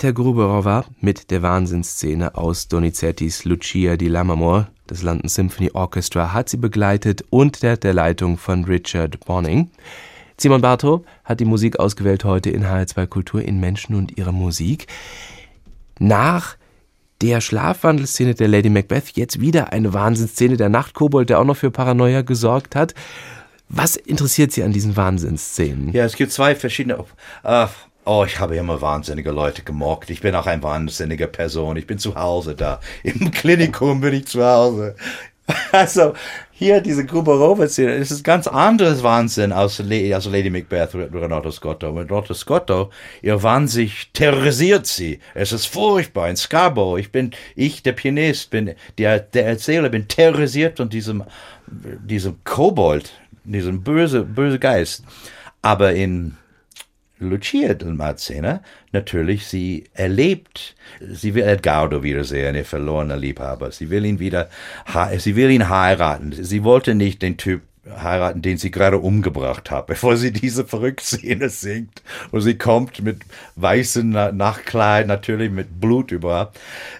Edita 0.00 0.12
Gruberova 0.12 0.86
mit 1.02 1.30
der 1.30 1.42
Wahnsinnsszene 1.42 2.34
aus 2.34 2.68
Donizettis 2.68 3.44
Lucia 3.44 3.98
di 3.98 4.08
Lammermoor 4.08 4.68
des 4.88 5.02
London 5.02 5.28
Symphony 5.28 5.72
Orchestra 5.74 6.32
hat 6.32 6.48
sie 6.48 6.56
begleitet 6.56 7.22
unter 7.28 7.76
der 7.76 7.92
Leitung 7.92 8.38
von 8.38 8.64
Richard 8.64 9.20
Bonning. 9.26 9.68
Simon 10.38 10.62
Bartow 10.62 11.04
hat 11.24 11.40
die 11.40 11.44
Musik 11.44 11.78
ausgewählt 11.78 12.24
heute 12.24 12.48
in 12.48 12.64
HR2 12.64 13.08
Kultur 13.08 13.42
in 13.42 13.60
Menschen 13.60 13.94
und 13.94 14.16
ihre 14.16 14.32
Musik. 14.32 14.86
Nach 15.98 16.56
der 17.20 17.42
Schlafwandelszene 17.42 18.34
der 18.34 18.48
Lady 18.48 18.70
Macbeth 18.70 19.10
jetzt 19.16 19.38
wieder 19.42 19.70
eine 19.74 19.92
Wahnsinnsszene 19.92 20.56
der 20.56 20.70
Nachtkobold, 20.70 21.28
der 21.28 21.40
auch 21.40 21.44
noch 21.44 21.58
für 21.58 21.70
Paranoia 21.70 22.22
gesorgt 22.22 22.74
hat. 22.74 22.94
Was 23.68 23.96
interessiert 23.96 24.50
Sie 24.50 24.62
an 24.62 24.72
diesen 24.72 24.96
Wahnsinnsszenen? 24.96 25.92
Ja, 25.92 26.06
es 26.06 26.16
gibt 26.16 26.32
zwei 26.32 26.54
verschiedene. 26.54 27.04
Uh, 27.44 27.66
Oh, 28.12 28.24
ich 28.26 28.40
habe 28.40 28.56
immer 28.56 28.80
wahnsinnige 28.80 29.30
Leute 29.30 29.62
gemockt. 29.62 30.10
Ich 30.10 30.20
bin 30.20 30.34
auch 30.34 30.48
eine 30.48 30.64
wahnsinnige 30.64 31.28
Person. 31.28 31.76
Ich 31.76 31.86
bin 31.86 31.98
zu 31.98 32.16
Hause 32.16 32.56
da. 32.56 32.80
Im 33.04 33.30
Klinikum 33.30 34.00
bin 34.00 34.14
ich 34.14 34.26
zu 34.26 34.44
Hause. 34.44 34.96
Also, 35.72 36.14
hier 36.50 36.80
diese 36.80 37.04
Gruberova-Szene, 37.04 37.92
es 37.94 38.10
ist 38.12 38.22
ganz 38.22 38.46
anderes 38.46 39.02
Wahnsinn 39.02 39.52
als, 39.52 39.80
als 39.80 40.24
Lady 40.26 40.50
Macbeth 40.50 40.94
mit 40.94 41.12
Renato 41.12 41.52
Scotto. 41.52 41.92
Mit 41.92 42.10
Renato 42.10 42.34
Scotto, 42.34 42.90
ihr 43.22 43.40
Wahnsinn 43.42 43.90
terrorisiert 44.12 44.86
sie. 44.86 45.20
Es 45.34 45.52
ist 45.52 45.66
furchtbar. 45.66 46.30
In 46.30 46.36
Scarborough, 46.36 46.98
ich 46.98 47.12
bin, 47.12 47.30
ich, 47.54 47.84
der 47.84 47.92
Pianist, 47.92 48.50
bin, 48.50 48.74
der, 48.98 49.20
der 49.20 49.46
Erzähler, 49.46 49.88
bin 49.88 50.08
terrorisiert 50.08 50.78
von 50.78 50.88
diesem, 50.88 51.22
diesem 51.68 52.42
Kobold, 52.42 53.12
diesem 53.44 53.82
böse, 53.82 54.22
böse 54.22 54.58
Geist. 54.58 55.04
Aber 55.62 55.92
in 55.92 56.36
Lucia 57.20 57.74
del 57.74 57.94
Marzena 57.94 58.62
natürlich, 58.92 59.46
sie 59.46 59.84
erlebt, 59.94 60.74
sie 61.00 61.34
will 61.34 61.44
Edgardo 61.44 62.02
wiedersehen, 62.02 62.56
ihr 62.56 62.64
verlorener 62.64 63.16
Liebhaber. 63.16 63.70
Sie 63.70 63.90
will 63.90 64.04
ihn 64.04 64.18
wieder, 64.18 64.48
sie 65.18 65.36
will 65.36 65.50
ihn 65.50 65.68
heiraten. 65.68 66.32
Sie 66.32 66.64
wollte 66.64 66.94
nicht 66.94 67.22
den 67.22 67.36
Typ 67.36 67.62
heiraten, 68.02 68.42
den 68.42 68.58
sie 68.58 68.70
gerade 68.70 68.98
umgebracht 68.98 69.70
hat, 69.70 69.86
bevor 69.86 70.16
sie 70.16 70.32
diese 70.32 70.64
Verrückszene 70.64 71.48
singt. 71.48 72.02
Und 72.30 72.40
sie 72.42 72.56
kommt 72.56 73.02
mit 73.02 73.20
weißem 73.56 74.10
Nachtkleid, 74.10 75.06
natürlich 75.06 75.50
mit 75.50 75.80
Blut 75.80 76.12
überall. 76.12 76.48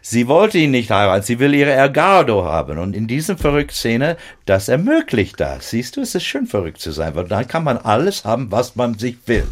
Sie 0.03 0.29
wollte 0.29 0.59
ihn 0.59 0.71
nicht 0.71 0.91
heiraten, 0.91 1.23
sie 1.23 1.39
will 1.39 1.55
ihre 1.55 1.73
Ergardo 1.73 2.45
haben. 2.45 2.79
Und 2.79 2.95
in 2.95 3.07
diesem 3.07 3.39
Verrückszene, 3.39 4.17
das 4.47 4.69
ermöglicht 4.69 5.41
das. 5.41 5.71
Siehst 5.71 5.97
du, 5.97 6.01
es 6.01 6.15
ist 6.15 6.25
schön 6.25 6.47
verrückt 6.47 6.81
zu 6.81 6.91
sein, 6.91 7.15
weil 7.15 7.29
dann 7.29 7.49
kann 7.49 7.65
man 7.65 7.79
alles 7.79 8.25
haben, 8.25 8.51
was 8.51 8.77
man 8.77 8.99
sich 8.99 9.17
will. 9.27 9.47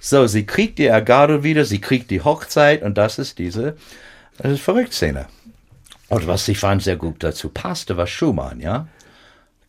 So, 0.00 0.26
sie 0.26 0.46
kriegt 0.46 0.78
die 0.78 0.86
Ergardo 0.86 1.42
wieder, 1.42 1.64
sie 1.64 1.80
kriegt 1.80 2.10
die 2.10 2.20
Hochzeit 2.20 2.82
und 2.82 2.98
das 2.98 3.18
ist 3.18 3.38
diese 3.38 3.76
das 4.38 4.52
ist 4.52 4.62
Verrückszene. 4.62 5.26
Und 6.08 6.26
was 6.26 6.48
ich 6.48 6.58
fand 6.58 6.82
sehr 6.82 6.96
gut 6.96 7.22
dazu 7.22 7.48
passte, 7.48 7.96
war 7.96 8.06
Schumann, 8.06 8.60
ja. 8.60 8.88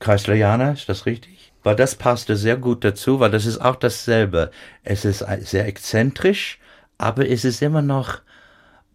Kreislerianer, 0.05 0.73
ist 0.73 0.87
das 0.87 1.07
richtig? 1.07 1.51
Weil 1.63 1.75
das 1.75 1.95
passte 1.95 2.37
sehr 2.37 2.57
gut 2.57 2.83
dazu, 2.83 3.19
weil 3.19 3.31
das 3.31 3.47
ist 3.47 3.57
auch 3.57 3.75
dasselbe. 3.75 4.51
Es 4.83 5.03
ist 5.03 5.25
sehr 5.39 5.65
exzentrisch, 5.65 6.59
aber 6.99 7.27
es 7.27 7.43
ist 7.43 7.63
immer 7.63 7.81
noch, 7.81 8.19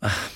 ach, 0.00 0.30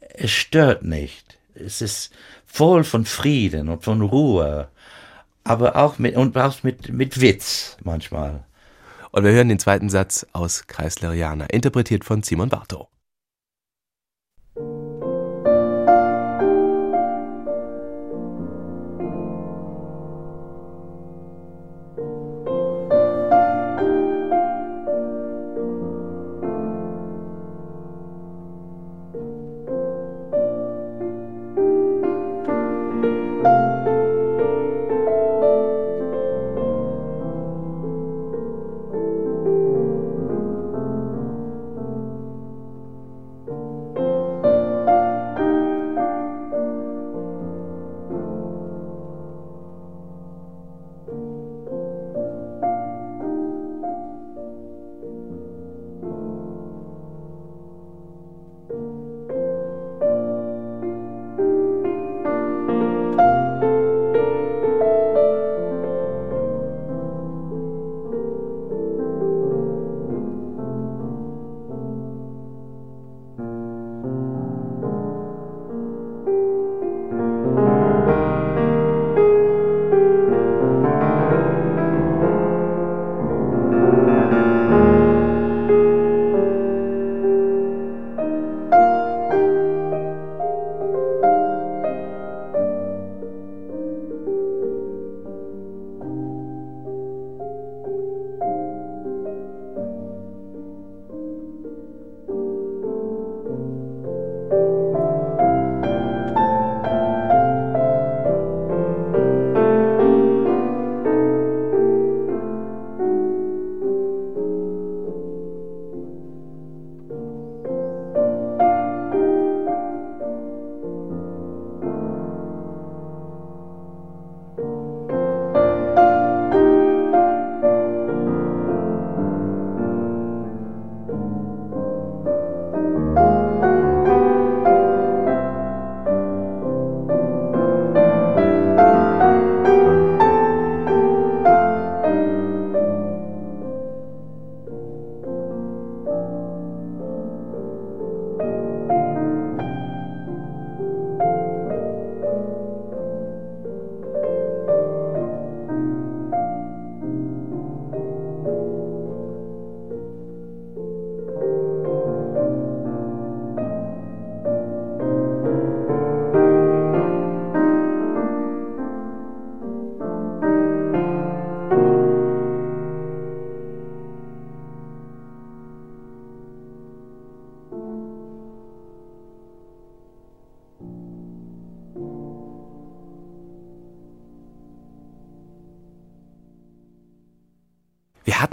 es 0.00 0.30
stört 0.30 0.82
nicht. 0.82 1.38
Es 1.54 1.80
ist 1.80 2.12
voll 2.44 2.84
von 2.84 3.06
Frieden 3.06 3.70
und 3.70 3.84
von 3.84 4.02
Ruhe, 4.02 4.68
aber 5.44 5.76
auch 5.76 5.98
mit, 5.98 6.14
und 6.14 6.36
auch 6.36 6.62
mit, 6.62 6.90
mit 6.90 7.22
Witz 7.22 7.78
manchmal. 7.82 8.44
Und 9.12 9.24
wir 9.24 9.32
hören 9.32 9.48
den 9.48 9.58
zweiten 9.58 9.88
Satz 9.88 10.26
aus 10.34 10.66
Kreislerianer, 10.66 11.48
interpretiert 11.54 12.04
von 12.04 12.22
Simon 12.22 12.50
Bartow. 12.50 12.88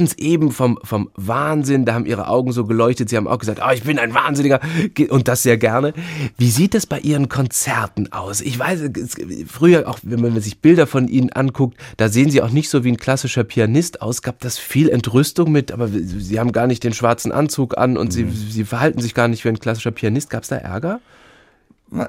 Hatten 0.06 0.20
es 0.20 0.26
eben 0.26 0.51
vom, 0.51 0.80
vom 0.84 1.10
Wahnsinn, 1.16 1.86
da 1.86 1.93
haben 1.93 2.06
Ihre 2.06 2.28
Augen 2.28 2.51
so 2.51 2.66
geleuchtet. 2.66 3.10
Sie 3.10 3.18
haben 3.18 3.28
auch 3.28 3.39
gesagt, 3.39 3.60
oh, 3.66 3.72
ich 3.74 3.84
bin 3.84 3.99
ein 3.99 4.14
Wahnsinniger 4.14 4.60
und 5.10 5.28
das 5.28 5.43
sehr 5.43 5.58
gerne. 5.58 5.93
Wie 6.38 6.49
sieht 6.49 6.74
das 6.74 6.86
bei 6.86 6.99
Ihren 6.99 7.30
Konzerten 7.30 8.12
aus? 8.12 8.41
Ich 8.41 8.58
weiß, 8.58 8.89
früher, 9.47 9.88
auch 9.88 9.99
wenn 10.03 10.22
man 10.22 10.39
sich 10.39 10.60
Bilder 10.60 10.88
von 10.88 11.08
Ihnen 11.08 11.32
anguckt, 11.32 11.78
da 11.97 12.10
sehen 12.10 12.30
Sie 12.30 12.41
auch 12.41 12.51
nicht 12.51 12.70
so 12.70 12.84
wie 12.84 12.91
ein 12.91 12.97
klassischer 12.97 13.43
Pianist 13.43 14.01
aus. 14.01 14.22
Gab 14.22 14.39
das 14.39 14.58
viel 14.58 14.89
Entrüstung 14.89 15.51
mit, 15.51 15.72
aber 15.72 15.88
Sie 15.88 16.39
haben 16.39 16.51
gar 16.51 16.68
nicht 16.68 16.84
den 16.84 16.93
schwarzen 16.93 17.32
Anzug 17.32 17.78
an 17.78 17.97
und 17.97 18.08
mhm. 18.08 18.32
Sie, 18.32 18.51
Sie 18.51 18.66
verhalten 18.66 19.01
sich 19.01 19.14
gar 19.14 19.28
nicht 19.28 19.43
wie 19.43 19.49
ein 19.49 19.60
klassischer 19.60 19.91
Pianist. 19.91 20.30
Gab 20.30 20.43
es 20.43 20.49
da 20.49 20.58
Ärger? 20.58 20.99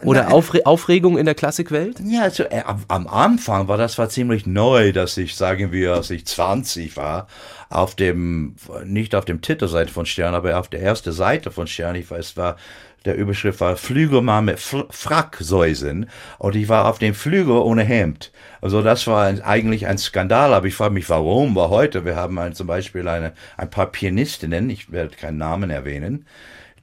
Oder 0.04 0.32
Aufre 0.32 0.66
Aufregung 0.66 1.18
in 1.18 1.26
der 1.26 1.34
Klassikwelt? 1.34 2.00
Ja, 2.04 2.22
also, 2.22 2.44
äh, 2.44 2.62
am 2.88 3.06
Anfang 3.06 3.68
war 3.68 3.76
das 3.76 3.98
war 3.98 4.08
ziemlich 4.08 4.46
neu, 4.46 4.92
dass 4.92 5.16
ich, 5.16 5.34
sagen 5.34 5.72
wir, 5.72 5.94
als 5.94 6.10
ich 6.10 6.26
20 6.26 6.96
war, 6.96 7.26
auf 7.68 7.94
dem, 7.94 8.56
nicht 8.84 9.14
auf 9.14 9.24
dem 9.24 9.40
Titelseite 9.40 9.92
von 9.92 10.06
Stern, 10.06 10.34
aber 10.34 10.58
auf 10.58 10.68
der 10.68 10.82
ersten 10.82 11.12
Seite 11.12 11.50
von 11.50 11.66
Stern, 11.66 11.96
ich 11.96 12.10
weiß, 12.10 12.36
war, 12.36 12.56
der 13.04 13.16
Überschrift 13.16 13.60
war 13.60 13.76
Flügelmann 13.76 14.44
mit 14.44 14.58
Fracksäusen 14.58 16.10
und 16.38 16.56
ich 16.56 16.68
war 16.68 16.86
auf 16.86 16.98
dem 16.98 17.14
Flügel 17.14 17.56
ohne 17.56 17.84
Hemd. 17.84 18.32
Also 18.60 18.82
das 18.82 19.06
war 19.06 19.26
ein, 19.26 19.40
eigentlich 19.42 19.86
ein 19.86 19.96
Skandal, 19.96 20.52
aber 20.52 20.66
ich 20.66 20.74
frage 20.74 20.94
mich, 20.94 21.08
warum, 21.08 21.54
weil 21.54 21.68
heute, 21.68 22.04
wir 22.04 22.16
haben 22.16 22.38
ein, 22.38 22.54
zum 22.54 22.66
Beispiel 22.66 23.06
eine, 23.06 23.32
ein 23.56 23.70
paar 23.70 23.86
Pianistinnen, 23.86 24.68
ich 24.70 24.90
werde 24.90 25.14
keinen 25.16 25.38
Namen 25.38 25.70
erwähnen, 25.70 26.26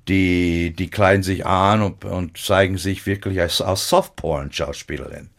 die, 0.07 0.73
die 0.73 0.89
kleiden 0.89 1.23
sich 1.23 1.45
an 1.45 1.81
und, 1.81 2.05
und 2.05 2.37
zeigen 2.37 2.77
sich 2.77 3.05
wirklich 3.05 3.39
als, 3.39 3.61
als 3.61 3.89
Softporn-Schauspielerin. 3.89 5.29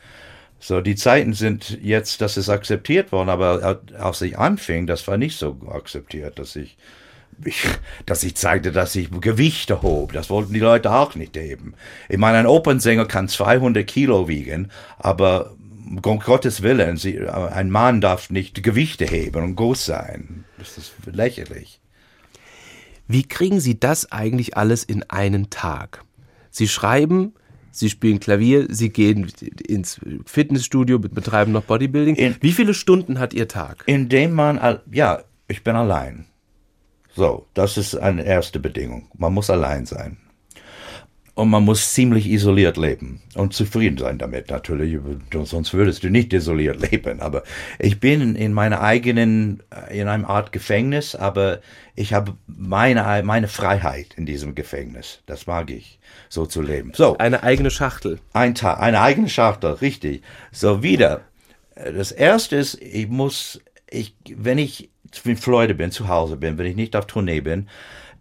So, 0.58 0.80
die 0.80 0.94
Zeiten 0.94 1.34
sind 1.34 1.78
jetzt, 1.82 2.22
dass 2.22 2.38
es 2.38 2.48
akzeptiert 2.48 3.12
worden, 3.12 3.28
aber 3.28 3.80
als 3.98 4.22
ich 4.22 4.38
anfing, 4.38 4.86
das 4.86 5.06
war 5.06 5.18
nicht 5.18 5.38
so 5.38 5.60
akzeptiert, 5.68 6.38
dass 6.38 6.56
ich, 6.56 6.78
ich, 7.44 7.66
dass 8.06 8.22
ich 8.22 8.34
zeigte, 8.36 8.72
dass 8.72 8.96
ich 8.96 9.10
Gewichte 9.20 9.82
hob. 9.82 10.12
Das 10.14 10.30
wollten 10.30 10.54
die 10.54 10.60
Leute 10.60 10.90
auch 10.90 11.16
nicht 11.16 11.36
heben. 11.36 11.74
Ich 12.08 12.16
meine, 12.16 12.38
ein 12.38 12.46
Opernsänger 12.46 13.04
kann 13.04 13.28
200 13.28 13.86
Kilo 13.86 14.26
wiegen, 14.26 14.70
aber 14.96 15.54
um 16.02 16.18
Gottes 16.18 16.62
Willen, 16.62 16.96
sie, 16.96 17.20
ein 17.28 17.68
Mann 17.68 18.00
darf 18.00 18.30
nicht 18.30 18.62
Gewichte 18.62 19.04
heben 19.04 19.44
und 19.44 19.56
groß 19.56 19.84
sein. 19.84 20.46
Das 20.56 20.78
ist 20.78 20.94
lächerlich. 21.04 21.78
Wie 23.06 23.24
kriegen 23.24 23.60
Sie 23.60 23.78
das 23.78 24.10
eigentlich 24.12 24.56
alles 24.56 24.84
in 24.84 25.02
einen 25.10 25.50
Tag? 25.50 26.04
Sie 26.50 26.68
schreiben, 26.68 27.34
Sie 27.70 27.90
spielen 27.90 28.20
Klavier, 28.20 28.68
Sie 28.70 28.90
gehen 28.90 29.30
ins 29.66 30.00
Fitnessstudio, 30.26 30.98
betreiben 30.98 31.52
noch 31.52 31.64
Bodybuilding. 31.64 32.14
In, 32.14 32.36
Wie 32.40 32.52
viele 32.52 32.72
Stunden 32.72 33.18
hat 33.18 33.34
Ihr 33.34 33.48
Tag? 33.48 33.82
Indem 33.86 34.32
man, 34.32 34.78
ja, 34.92 35.22
ich 35.48 35.64
bin 35.64 35.74
allein. 35.74 36.26
So, 37.14 37.46
das 37.54 37.76
ist 37.76 37.94
eine 37.96 38.24
erste 38.24 38.58
Bedingung. 38.60 39.08
Man 39.16 39.34
muss 39.34 39.50
allein 39.50 39.86
sein. 39.86 40.18
Und 41.36 41.50
man 41.50 41.64
muss 41.64 41.92
ziemlich 41.92 42.28
isoliert 42.30 42.76
leben 42.76 43.20
und 43.34 43.54
zufrieden 43.54 43.98
sein 43.98 44.18
damit 44.18 44.50
natürlich, 44.50 45.00
sonst 45.42 45.74
würdest 45.74 46.04
du 46.04 46.08
nicht 46.08 46.32
isoliert 46.32 46.80
leben. 46.92 47.20
Aber 47.20 47.42
ich 47.80 47.98
bin 47.98 48.36
in 48.36 48.52
meiner 48.52 48.80
eigenen, 48.80 49.60
äh, 49.70 49.98
in 49.98 50.06
einem 50.06 50.24
Art 50.26 50.52
Gefängnis, 50.52 51.16
aber 51.16 51.60
ich 51.96 52.12
habe 52.12 52.34
meine, 52.46 53.22
meine 53.24 53.48
Freiheit 53.48 54.14
in 54.16 54.26
diesem 54.26 54.54
Gefängnis. 54.54 55.22
Das 55.26 55.48
mag 55.48 55.70
ich, 55.70 55.98
so 56.28 56.46
zu 56.46 56.62
leben. 56.62 56.92
So. 56.94 57.18
Eine 57.18 57.42
eigene 57.42 57.70
Schachtel. 57.70 58.20
Ein 58.32 58.54
Tag, 58.54 58.78
eine 58.78 59.00
eigene 59.00 59.28
Schachtel, 59.28 59.72
richtig. 59.72 60.22
So 60.52 60.84
wieder. 60.84 61.22
Das 61.74 62.12
erste 62.12 62.54
ist, 62.54 62.80
ich 62.80 63.08
muss, 63.08 63.60
ich, 63.90 64.14
wenn 64.36 64.58
ich 64.58 64.90
in 65.24 65.36
Florida 65.36 65.74
bin, 65.74 65.90
zu 65.90 66.06
Hause 66.06 66.36
bin, 66.36 66.58
wenn 66.58 66.66
ich 66.66 66.76
nicht 66.76 66.94
auf 66.94 67.06
Tournee 67.06 67.40
bin, 67.40 67.68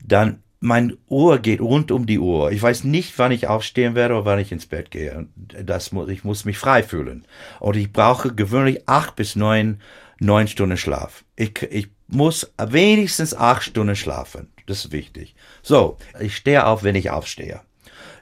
dann 0.03 0.41
mein 0.63 0.95
Uhr 1.09 1.39
geht 1.39 1.59
rund 1.59 1.91
um 1.91 2.05
die 2.05 2.19
Uhr. 2.19 2.53
Ich 2.53 2.63
weiß 2.63 2.85
nicht, 2.85 3.19
wann 3.19 3.33
ich 3.33 3.47
aufstehen 3.47 3.95
werde 3.95 4.13
oder 4.13 4.25
wann 4.25 4.39
ich 4.39 4.53
ins 4.53 4.65
Bett 4.65 4.91
gehe. 4.91 5.27
Das 5.35 5.91
muss, 5.91 6.07
ich 6.07 6.23
muss 6.23 6.45
mich 6.45 6.57
frei 6.57 6.83
fühlen. 6.83 7.27
Und 7.59 7.75
ich 7.75 7.91
brauche 7.91 8.33
gewöhnlich 8.33 8.87
acht 8.87 9.17
bis 9.17 9.35
neun, 9.35 9.81
neun 10.19 10.47
Stunden 10.47 10.77
Schlaf. 10.77 11.25
Ich, 11.35 11.61
ich 11.63 11.89
muss 12.07 12.53
wenigstens 12.57 13.35
acht 13.35 13.63
Stunden 13.63 13.97
schlafen. 13.97 14.53
Das 14.65 14.85
ist 14.85 14.93
wichtig. 14.93 15.35
So, 15.63 15.97
ich 16.21 16.37
stehe 16.37 16.65
auf, 16.65 16.83
wenn 16.83 16.95
ich 16.95 17.11
aufstehe. 17.11 17.59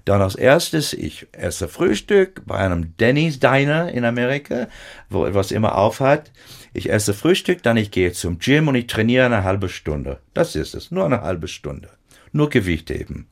Dann 0.06 0.24
als 0.24 0.34
erstes, 0.34 0.94
ich 0.94 1.28
esse 1.34 1.68
Frühstück 1.68 2.42
bei 2.48 2.56
einem 2.58 2.98
Denny's 2.98 3.39
Diner 3.39 3.92
in 3.92 4.04
Amerika, 4.04 4.68
wo 5.12 5.28
etwas 5.28 5.52
immer 5.52 5.78
aufhat. 5.78 6.32
Ich 6.74 6.89
esse 6.89 7.14
Frühstück, 7.14 7.62
dann 7.62 7.78
ich 7.78 7.92
gehe 7.92 8.14
zum 8.14 8.39
Gym 8.39 8.68
und 8.68 8.74
ich 8.74 8.88
trainiere 8.88 9.28
eine 9.28 9.44
halbe 9.44 9.70
Stunde. 9.70 10.18
Das 10.34 10.56
ist 10.56 10.74
es, 10.74 10.89
nur 10.89 11.06
eine 11.06 11.22
halbe 11.22 11.48
Stunde 11.48 11.89
nur 12.32 12.50
Gewicht 12.50 12.90
heben. 12.90 13.28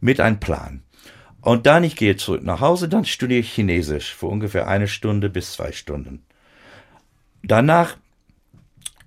Mit 0.00 0.20
einem 0.20 0.40
Plan. 0.40 0.82
Und 1.40 1.66
dann 1.66 1.84
ich 1.84 1.96
gehe 1.96 2.16
zurück 2.16 2.42
nach 2.42 2.60
Hause, 2.60 2.88
dann 2.88 3.04
studiere 3.04 3.40
ich 3.40 3.52
Chinesisch 3.52 4.14
für 4.14 4.26
ungefähr 4.26 4.66
eine 4.66 4.88
Stunde 4.88 5.28
bis 5.28 5.52
zwei 5.52 5.72
Stunden. 5.72 6.24
Danach 7.42 7.98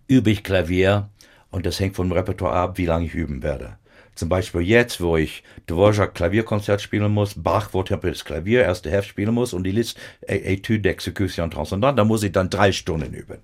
übe 0.07 0.29
ich 0.29 0.43
Klavier 0.43 1.09
und 1.49 1.65
das 1.65 1.79
hängt 1.79 1.95
vom 1.95 2.11
Repertoire 2.11 2.53
ab, 2.53 2.77
wie 2.77 2.85
lange 2.85 3.07
ich 3.07 3.15
üben 3.15 3.41
werde. 3.41 3.77
Zum 4.13 4.29
Beispiel 4.29 4.61
jetzt, 4.61 5.01
wo 5.01 5.17
ich 5.17 5.43
Dvorak 5.67 6.13
Klavierkonzert 6.13 6.81
spielen 6.81 7.11
muss, 7.11 7.33
Bach, 7.35 7.69
wo 7.71 7.81
das 7.81 8.23
Klavier, 8.23 8.61
erste 8.61 8.91
Heft 8.91 9.09
spielen 9.09 9.33
muss 9.33 9.53
und 9.53 9.63
die 9.63 9.71
Liste 9.71 9.99
Etude 10.21 10.87
d'Exécution 10.87 11.49
Transcendante, 11.49 11.97
da 11.97 12.03
muss 12.03 12.21
ich 12.21 12.31
dann 12.31 12.51
drei 12.51 12.71
Stunden 12.71 13.13
üben. 13.13 13.39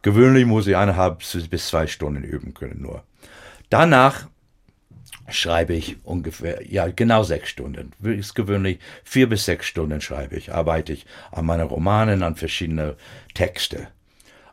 Gewöhnlich 0.00 0.46
muss 0.46 0.66
ich 0.66 0.76
eineinhalb 0.76 1.18
bis 1.50 1.68
zwei 1.68 1.86
Stunden 1.86 2.24
üben 2.24 2.54
können 2.54 2.80
nur. 2.80 3.04
Danach 3.68 4.29
schreibe 5.30 5.74
ich 5.74 5.96
ungefähr, 6.04 6.66
ja, 6.70 6.88
genau 6.88 7.22
sechs 7.22 7.48
Stunden. 7.48 7.92
Ist 8.02 8.34
gewöhnlich 8.34 8.78
vier 9.04 9.28
bis 9.28 9.44
sechs 9.44 9.66
Stunden 9.66 10.00
schreibe 10.00 10.36
ich, 10.36 10.52
arbeite 10.52 10.92
ich 10.92 11.06
an 11.32 11.46
meinen 11.46 11.66
Romanen, 11.66 12.22
an 12.22 12.36
verschiedene 12.36 12.96
Texte. 13.34 13.88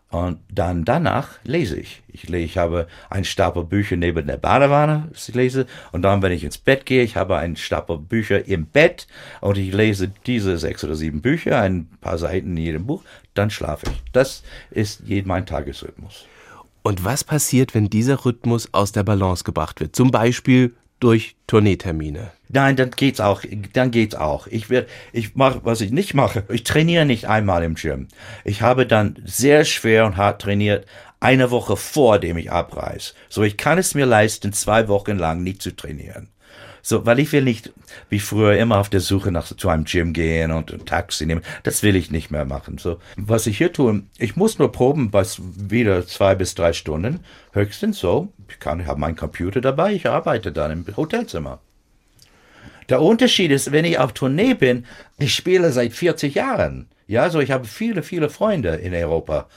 Und 0.09 0.39
dann 0.49 0.85
danach 0.85 1.39
lese 1.43 1.77
ich. 1.77 2.01
Ich, 2.07 2.33
ich 2.33 2.57
habe 2.57 2.87
einen 3.09 3.25
Stapel 3.25 3.65
Bücher 3.65 3.97
neben 3.97 4.25
der 4.25 4.37
Badewanne, 4.37 5.09
ich 5.13 5.35
lese. 5.35 5.65
Und 5.91 6.03
dann, 6.03 6.21
wenn 6.21 6.31
ich 6.31 6.45
ins 6.45 6.57
Bett 6.57 6.85
gehe, 6.85 7.03
ich 7.03 7.17
habe 7.17 7.37
einen 7.37 7.57
Stapel 7.57 7.97
Bücher 7.97 8.47
im 8.47 8.67
Bett 8.67 9.07
und 9.41 9.57
ich 9.57 9.73
lese 9.73 10.09
diese 10.25 10.57
sechs 10.57 10.83
oder 10.85 10.95
sieben 10.95 11.21
Bücher, 11.21 11.59
ein 11.59 11.89
paar 11.99 12.17
Seiten 12.17 12.55
in 12.55 12.63
jedem 12.63 12.85
Buch, 12.85 13.03
dann 13.33 13.49
schlafe 13.49 13.87
ich. 13.91 14.03
Das 14.13 14.43
ist 14.71 15.03
mein 15.25 15.45
Tagesrhythmus. 15.45 16.25
Und 16.87 17.03
was 17.03 17.25
passiert, 17.25 17.75
wenn 17.75 17.89
dieser 17.89 18.23
Rhythmus 18.23 18.69
aus 18.71 18.93
der 18.93 19.03
Balance 19.03 19.43
gebracht 19.43 19.81
wird? 19.81 19.93
Zum 19.93 20.09
Beispiel 20.09 20.73
durch 21.01 21.35
Tourneetermine. 21.45 22.31
Nein, 22.47 22.77
dann 22.77 22.91
geht's 22.91 23.19
auch. 23.19 23.41
Dann 23.73 23.91
geht's 23.91 24.15
auch. 24.15 24.47
Ich 24.47 24.69
werde, 24.69 24.87
ich 25.11 25.35
mache, 25.35 25.59
was 25.65 25.81
ich 25.81 25.91
nicht 25.91 26.13
mache. 26.13 26.45
Ich 26.47 26.63
trainiere 26.63 27.05
nicht 27.05 27.25
einmal 27.25 27.63
im 27.63 27.75
Gym. 27.75 28.07
Ich 28.45 28.61
habe 28.61 28.87
dann 28.87 29.21
sehr 29.25 29.65
schwer 29.65 30.05
und 30.05 30.15
hart 30.15 30.41
trainiert 30.41 30.85
eine 31.19 31.51
Woche 31.51 31.75
vor 31.75 32.19
dem 32.19 32.37
ich 32.37 32.53
abreise. 32.53 33.15
So, 33.27 33.43
ich 33.43 33.57
kann 33.57 33.77
es 33.77 33.93
mir 33.93 34.05
leisten, 34.05 34.53
zwei 34.53 34.87
Wochen 34.87 35.17
lang 35.17 35.43
nicht 35.43 35.61
zu 35.61 35.75
trainieren. 35.75 36.29
So, 36.89 37.05
weil 37.05 37.19
ich 37.19 37.33
will 37.33 37.41
nicht 37.41 37.73
wie 38.09 38.21
früher 38.21 38.57
immer 38.57 38.77
auf 38.77 38.87
der 38.87 39.01
Suche 39.01 39.29
nach 39.29 39.45
zu 39.45 39.67
einem 39.67 39.83
Gym 39.83 40.13
gehen 40.13 40.51
und 40.51 40.71
ein 40.71 40.85
Taxi 40.85 41.25
nehmen. 41.25 41.41
Das 41.63 41.83
will 41.83 41.97
ich 41.97 42.11
nicht 42.11 42.31
mehr 42.31 42.45
machen. 42.45 42.77
So, 42.77 42.99
was 43.17 43.45
ich 43.45 43.57
hier 43.57 43.73
tue, 43.73 44.03
ich 44.17 44.37
muss 44.37 44.57
nur 44.57 44.71
proben, 44.71 45.11
was 45.11 45.41
wieder 45.41 46.07
zwei 46.07 46.33
bis 46.33 46.55
drei 46.55 46.71
Stunden. 46.71 47.19
Höchstens 47.51 47.99
so. 47.99 48.29
Ich 48.47 48.59
kann, 48.59 48.79
ich 48.79 48.87
habe 48.87 49.01
meinen 49.01 49.17
Computer 49.17 49.59
dabei, 49.59 49.91
ich 49.91 50.07
arbeite 50.07 50.53
dann 50.53 50.71
im 50.71 50.95
Hotelzimmer. 50.95 51.59
Der 52.87 53.01
Unterschied 53.01 53.51
ist, 53.51 53.73
wenn 53.73 53.83
ich 53.83 53.99
auf 53.99 54.13
Tournee 54.13 54.53
bin, 54.53 54.85
ich 55.19 55.35
spiele 55.35 55.73
seit 55.73 55.91
40 55.91 56.35
Jahren. 56.35 56.87
Ja, 57.05 57.29
so 57.29 57.41
ich 57.41 57.51
habe 57.51 57.65
viele, 57.65 58.01
viele 58.01 58.29
Freunde 58.29 58.75
in 58.75 58.93
Europa 58.93 59.49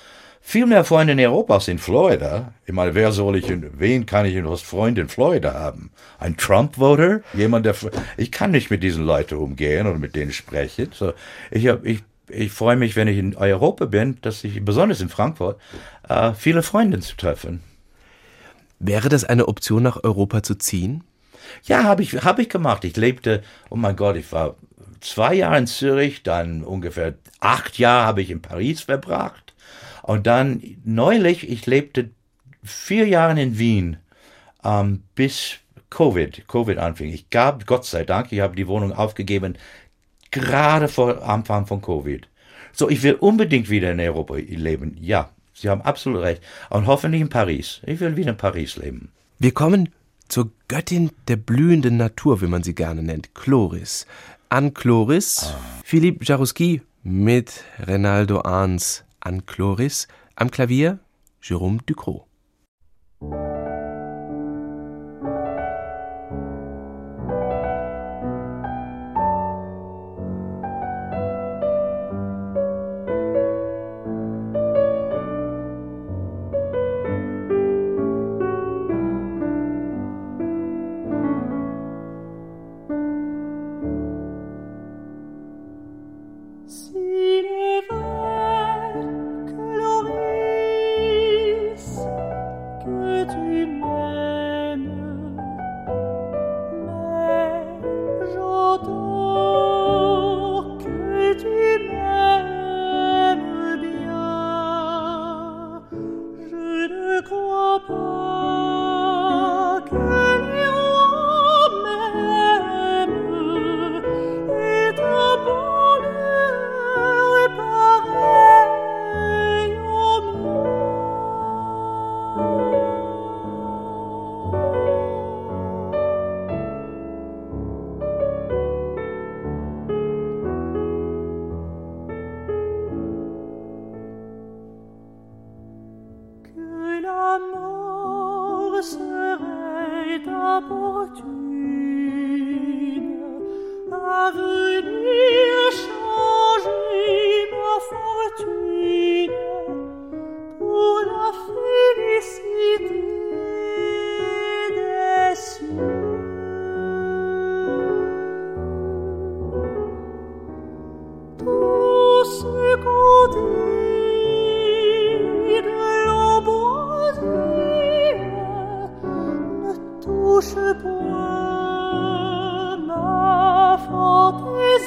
viel 0.50 0.66
mehr 0.66 0.84
Freunde 0.84 1.12
in 1.12 1.20
Europa 1.20 1.54
als 1.54 1.68
in 1.68 1.78
Florida. 1.78 2.52
Ich 2.66 2.72
meine, 2.72 2.96
wer 2.96 3.12
soll 3.12 3.36
ich 3.36 3.48
in, 3.48 3.70
wen 3.78 4.04
kann 4.04 4.26
ich 4.26 4.36
als 4.44 4.62
Freund 4.62 4.98
in 4.98 5.08
Florida 5.08 5.54
haben? 5.54 5.92
Ein 6.18 6.36
Trump-Voter? 6.36 7.20
Jemand, 7.34 7.66
der, 7.66 7.76
ich 8.16 8.32
kann 8.32 8.50
nicht 8.50 8.68
mit 8.68 8.82
diesen 8.82 9.04
Leuten 9.04 9.36
umgehen 9.36 9.86
oder 9.86 9.98
mit 9.98 10.16
denen 10.16 10.32
sprechen. 10.32 10.88
So, 10.92 11.12
ich, 11.52 11.68
hab, 11.68 11.84
ich, 11.86 12.02
ich 12.28 12.50
freue 12.50 12.74
mich, 12.74 12.96
wenn 12.96 13.06
ich 13.06 13.18
in 13.18 13.36
Europa 13.36 13.84
bin, 13.84 14.18
dass 14.22 14.42
ich, 14.42 14.64
besonders 14.64 15.00
in 15.00 15.08
Frankfurt, 15.08 15.60
äh, 16.08 16.32
viele 16.32 16.64
Freunde 16.64 16.98
zu 16.98 17.16
treffen. 17.16 17.60
Wäre 18.80 19.08
das 19.08 19.22
eine 19.22 19.46
Option, 19.46 19.84
nach 19.84 20.02
Europa 20.02 20.42
zu 20.42 20.56
ziehen? 20.56 21.04
Ja, 21.62 21.84
habe 21.84 22.02
ich, 22.02 22.24
hab 22.24 22.40
ich 22.40 22.48
gemacht. 22.48 22.84
Ich 22.84 22.96
lebte, 22.96 23.44
oh 23.68 23.76
mein 23.76 23.94
Gott, 23.94 24.16
ich 24.16 24.32
war 24.32 24.56
zwei 25.00 25.34
Jahre 25.34 25.58
in 25.58 25.68
Zürich, 25.68 26.24
dann 26.24 26.64
ungefähr 26.64 27.14
acht 27.38 27.78
Jahre 27.78 28.04
habe 28.04 28.22
ich 28.22 28.30
in 28.30 28.42
Paris 28.42 28.80
verbracht. 28.80 29.49
Und 30.02 30.26
dann 30.26 30.62
neulich, 30.84 31.48
ich 31.48 31.66
lebte 31.66 32.10
vier 32.62 33.06
Jahre 33.06 33.40
in 33.40 33.58
Wien, 33.58 33.96
ähm, 34.64 35.02
bis 35.14 35.58
Covid, 35.90 36.46
Covid 36.48 36.78
anfing. 36.78 37.12
Ich 37.12 37.30
gab, 37.30 37.66
Gott 37.66 37.84
sei 37.84 38.04
Dank, 38.04 38.32
ich 38.32 38.40
habe 38.40 38.56
die 38.56 38.68
Wohnung 38.68 38.92
aufgegeben, 38.92 39.56
gerade 40.30 40.88
vor 40.88 41.22
Anfang 41.22 41.66
von 41.66 41.82
Covid. 41.82 42.28
So, 42.72 42.88
ich 42.88 43.02
will 43.02 43.14
unbedingt 43.14 43.68
wieder 43.68 43.90
in 43.90 44.00
Europa 44.00 44.36
leben. 44.36 44.96
Ja, 45.00 45.30
Sie 45.60 45.68
haben 45.68 45.82
absolut 45.82 46.22
recht. 46.22 46.42
Und 46.70 46.86
hoffentlich 46.86 47.20
in 47.20 47.28
Paris. 47.28 47.80
Ich 47.84 48.00
will 48.00 48.16
wieder 48.16 48.30
in 48.30 48.36
Paris 48.36 48.76
leben. 48.76 49.10
Wir 49.38 49.52
kommen 49.52 49.90
zur 50.28 50.50
Göttin 50.68 51.10
der 51.28 51.36
blühenden 51.36 51.96
Natur, 51.96 52.40
wie 52.40 52.46
man 52.46 52.62
sie 52.62 52.74
gerne 52.74 53.02
nennt, 53.02 53.34
Chloris. 53.34 54.06
An 54.48 54.72
Chloris, 54.74 55.52
ah. 55.52 55.58
Philippe 55.84 56.24
Jarouski 56.24 56.82
mit 57.02 57.64
Renaldo 57.78 58.42
Arns 58.42 59.04
an 59.20 59.46
Chloris, 59.46 60.08
am 60.36 60.50
Klavier 60.50 60.98
Jérôme 61.42 61.80
Ducrot. 61.86 62.26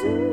soon. 0.03 0.32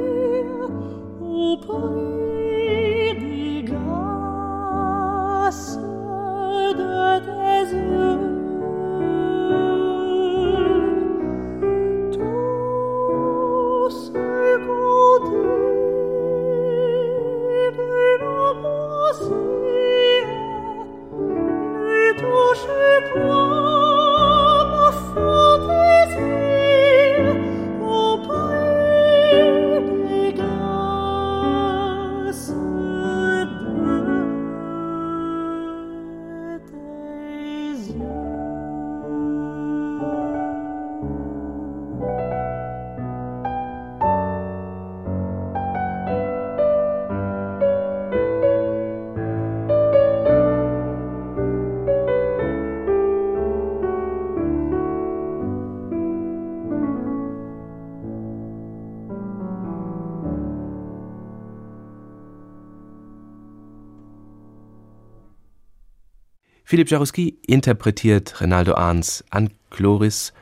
Philipp 66.71 66.89
Jarouski 66.89 67.37
interpretiert 67.49 68.41
Renaldo 68.41 68.75
Arns 68.75 69.25
an 69.31 69.51
Chloris, 69.71 70.33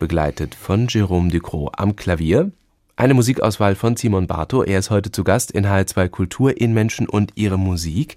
begleitet 0.00 0.56
von 0.56 0.88
Jérôme 0.88 1.30
Ducrot 1.30 1.74
am 1.76 1.94
Klavier. 1.94 2.50
Eine 2.96 3.14
Musikauswahl 3.14 3.76
von 3.76 3.94
Simon 3.94 4.26
Bartow. 4.26 4.66
Er 4.66 4.80
ist 4.80 4.90
heute 4.90 5.12
zu 5.12 5.22
Gast 5.22 5.52
in 5.52 5.64
HR2 5.64 6.08
Kultur 6.08 6.60
in 6.60 6.74
Menschen 6.74 7.08
und 7.08 7.34
ihre 7.36 7.56
Musik. 7.56 8.16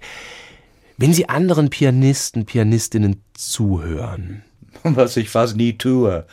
Wenn 0.96 1.12
Sie 1.12 1.28
anderen 1.28 1.70
Pianisten, 1.70 2.44
Pianistinnen 2.44 3.22
zuhören, 3.34 4.42
was 4.96 5.16
ich 5.16 5.28
fast 5.28 5.56
nie 5.56 5.74
tue. 5.74 6.24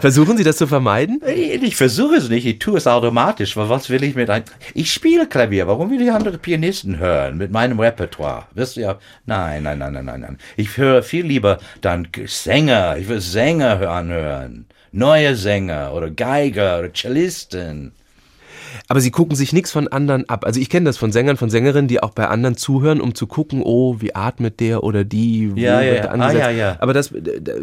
Versuchen 0.00 0.36
Sie 0.36 0.44
das 0.44 0.56
zu 0.56 0.66
vermeiden? 0.66 1.20
Ich 1.26 1.76
versuche 1.76 2.16
es 2.16 2.28
nicht, 2.28 2.46
ich 2.46 2.58
tue 2.58 2.76
es 2.78 2.86
automatisch. 2.86 3.56
Weil 3.56 3.68
was 3.68 3.90
will 3.90 4.02
ich 4.02 4.14
mit 4.14 4.30
einem. 4.30 4.44
Ich 4.74 4.92
spiele 4.92 5.26
Klavier, 5.26 5.66
warum 5.66 5.90
will 5.90 6.02
ich 6.02 6.10
andere 6.10 6.38
Pianisten 6.38 6.98
hören 6.98 7.36
mit 7.36 7.50
meinem 7.50 7.78
Repertoire? 7.78 8.46
Wirst 8.54 8.76
du 8.76 8.80
ja. 8.80 8.98
Nein, 9.26 9.62
nein, 9.62 9.78
nein, 9.78 9.92
nein, 9.92 10.04
nein, 10.04 10.20
nein. 10.20 10.38
Ich 10.56 10.76
höre 10.76 11.02
viel 11.02 11.26
lieber 11.26 11.58
dann 11.80 12.08
Sänger, 12.26 12.96
ich 12.98 13.08
will 13.08 13.20
Sänger 13.20 13.88
anhören. 13.88 14.66
Neue 14.92 15.34
Sänger 15.34 15.92
oder 15.92 16.10
Geiger 16.10 16.78
oder 16.78 16.92
Cellisten. 16.92 17.92
Aber 18.88 19.00
sie 19.00 19.10
gucken 19.10 19.36
sich 19.36 19.52
nichts 19.52 19.70
von 19.72 19.88
anderen 19.88 20.28
ab. 20.28 20.44
Also 20.44 20.60
ich 20.60 20.70
kenne 20.70 20.86
das 20.86 20.96
von 20.96 21.12
Sängern, 21.12 21.36
von 21.36 21.50
Sängerinnen, 21.50 21.88
die 21.88 22.02
auch 22.02 22.10
bei 22.10 22.28
anderen 22.28 22.56
zuhören, 22.56 23.00
um 23.00 23.14
zu 23.14 23.26
gucken, 23.26 23.62
oh, 23.64 23.96
wie 24.00 24.14
atmet 24.14 24.60
der 24.60 24.84
oder 24.84 25.04
die. 25.04 25.52
Ja, 25.56 25.80
ja, 25.80 25.94
ja. 25.94 26.10
Ah, 26.10 26.32
ja, 26.32 26.50
ja. 26.50 26.76
Aber 26.80 26.92
das, 26.92 27.12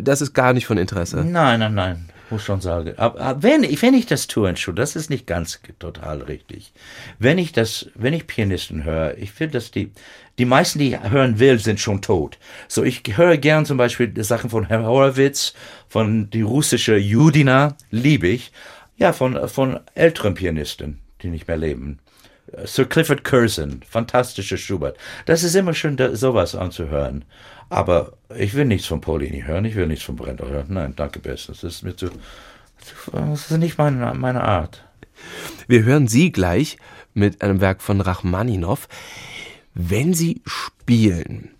das 0.02 0.22
ist 0.22 0.34
gar 0.34 0.54
nicht 0.54 0.66
von 0.66 0.78
Interesse. 0.78 1.18
Nein, 1.18 1.60
nein, 1.60 1.74
nein. 1.74 2.06
Muss 2.32 2.46
schon 2.46 2.62
sagen. 2.62 2.94
Aber 2.96 3.44
wenn, 3.44 3.64
wenn 3.64 3.94
ich 3.94 4.06
das 4.06 4.26
tue, 4.26 4.48
Entschuldigung, 4.48 4.84
das 4.84 4.96
ist 4.96 5.10
nicht 5.10 5.28
ganz 5.28 5.60
total 5.80 6.22
richtig. 6.22 6.72
Wenn 7.20 7.38
ich 7.38 7.52
das, 7.52 7.90
wenn 7.94 8.14
ich 8.14 8.26
Pianisten 8.26 8.86
höre, 8.86 9.18
ich 9.18 9.34
finde, 9.34 9.54
dass 9.54 9.70
die, 9.72 9.92
die 10.40 10.46
meisten, 10.46 10.80
die 10.80 10.94
ich 10.94 11.10
hören 11.10 11.40
will, 11.40 11.60
sind 11.60 11.82
schon 11.82 12.02
tot. 12.02 12.38
So, 12.70 12.84
ich 12.84 13.04
höre 13.18 13.36
gern 13.36 13.66
zum 13.66 13.76
Beispiel 13.76 14.14
Sachen 14.24 14.50
von 14.50 14.66
Herr 14.66 14.84
Horowitz, 14.84 15.54
von 15.90 16.30
die 16.30 16.42
russische 16.42 16.96
Judina, 16.96 17.76
liebe 17.90 18.30
ich. 18.30 18.54
Ja, 19.02 19.14
von, 19.14 19.50
von 19.50 19.80
älteren 19.96 20.36
Pianisten 20.36 21.00
die 21.24 21.30
nicht 21.30 21.48
mehr 21.48 21.58
leben. 21.58 21.98
Sir 22.66 22.86
Clifford 22.86 23.24
Curzon, 23.24 23.82
fantastischer 23.88 24.58
Schubert. 24.58 24.96
Das 25.26 25.42
ist 25.42 25.56
immer 25.56 25.74
schön, 25.74 25.98
da, 25.98 26.16
sowas 26.16 26.54
anzuhören. 26.54 27.26
Aber 27.70 28.14
ich 28.38 28.54
will 28.54 28.66
nichts 28.66 28.88
von 28.88 29.02
Paulini 29.02 29.42
hören, 29.42 29.66
ich 29.66 29.76
will 29.76 29.88
nichts 29.88 30.06
von 30.06 30.18
Brenda 30.18 30.46
hören. 30.46 30.68
Nein, 30.70 30.94
danke 30.96 31.20
bestens. 31.20 31.62
Das 31.62 31.76
ist 31.76 31.84
mir 31.84 31.96
zu, 31.96 32.10
zu 32.10 33.12
das 33.12 33.50
ist 33.50 33.58
nicht 33.58 33.80
meine, 33.80 34.14
meine 34.14 34.44
Art. 34.44 34.84
Wir 35.68 35.84
hören 35.84 36.08
Sie 36.08 36.32
gleich 36.32 36.78
mit 37.16 37.42
einem 37.42 37.60
Werk 37.60 37.82
von 37.82 38.02
Rachmaninow. 38.02 38.88
Wenn 39.74 40.14
Sie 40.14 40.42
spielen, 40.46 41.56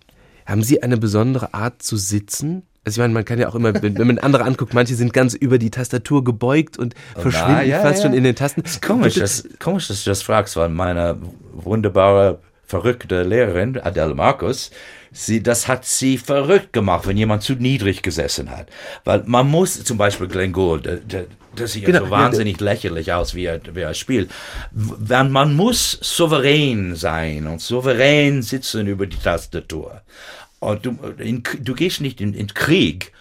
haben 0.46 0.62
Sie 0.62 0.80
eine 0.82 0.96
besondere 0.96 1.54
Art 1.54 1.82
zu 1.82 1.96
sitzen? 1.96 2.62
Also 2.84 3.00
ich 3.00 3.02
meine, 3.04 3.14
man 3.14 3.24
kann 3.24 3.38
ja 3.38 3.48
auch 3.48 3.54
immer, 3.54 3.80
wenn, 3.80 3.96
wenn 3.96 4.06
man 4.08 4.18
andere 4.18 4.44
anguckt, 4.44 4.74
manche 4.74 4.96
sind 4.96 5.12
ganz 5.12 5.34
über 5.34 5.58
die 5.58 5.70
Tastatur 5.70 6.24
gebeugt 6.24 6.78
und 6.78 6.94
oh, 7.16 7.20
verschwinden 7.20 7.54
na, 7.58 7.62
ja, 7.62 7.80
fast 7.80 7.98
ja. 7.98 8.08
schon 8.08 8.16
in 8.16 8.24
den 8.24 8.34
Tasten. 8.34 8.62
Das 8.62 8.72
ist 8.72 8.82
komisch, 8.82 9.14
das, 9.14 9.48
komisch, 9.60 9.88
dass 9.88 10.02
du 10.02 10.10
das 10.10 10.22
fragst, 10.22 10.56
weil 10.56 10.68
meine 10.68 11.16
wunderbare 11.52 12.40
verrückte 12.66 13.22
Lehrerin, 13.22 13.78
Adele 13.78 14.14
Markus, 14.14 14.70
sie, 15.12 15.42
das 15.42 15.68
hat 15.68 15.84
sie 15.84 16.18
verrückt 16.18 16.72
gemacht, 16.72 17.06
wenn 17.06 17.16
jemand 17.16 17.42
zu 17.42 17.52
niedrig 17.52 18.02
gesessen 18.02 18.50
hat. 18.50 18.68
Weil 19.04 19.22
man 19.26 19.48
muss, 19.48 19.84
zum 19.84 19.98
Beispiel 19.98 20.26
Glenn 20.26 20.52
Gould, 20.52 20.86
der, 20.86 20.96
der, 20.96 21.26
das 21.54 21.72
sieht 21.72 21.84
genau, 21.84 22.06
so 22.06 22.10
wahnsinnig 22.10 22.58
ja, 22.60 22.64
lächerlich 22.64 23.12
aus, 23.12 23.34
wie 23.34 23.44
er, 23.44 23.60
wie 23.74 23.80
er 23.80 23.94
spielt. 23.94 24.30
Man 24.72 25.54
muss 25.54 25.98
souverän 26.00 26.96
sein 26.96 27.46
und 27.46 27.60
souverän 27.60 28.42
sitzen 28.42 28.86
über 28.86 29.06
die 29.06 29.18
Tastatur. 29.18 30.00
Und 30.62 30.86
du, 30.86 30.96
in, 31.18 31.42
du 31.60 31.74
gehst 31.74 32.00
nicht 32.00 32.20
in, 32.20 32.34
in 32.34 32.46
Krieg 32.46 33.12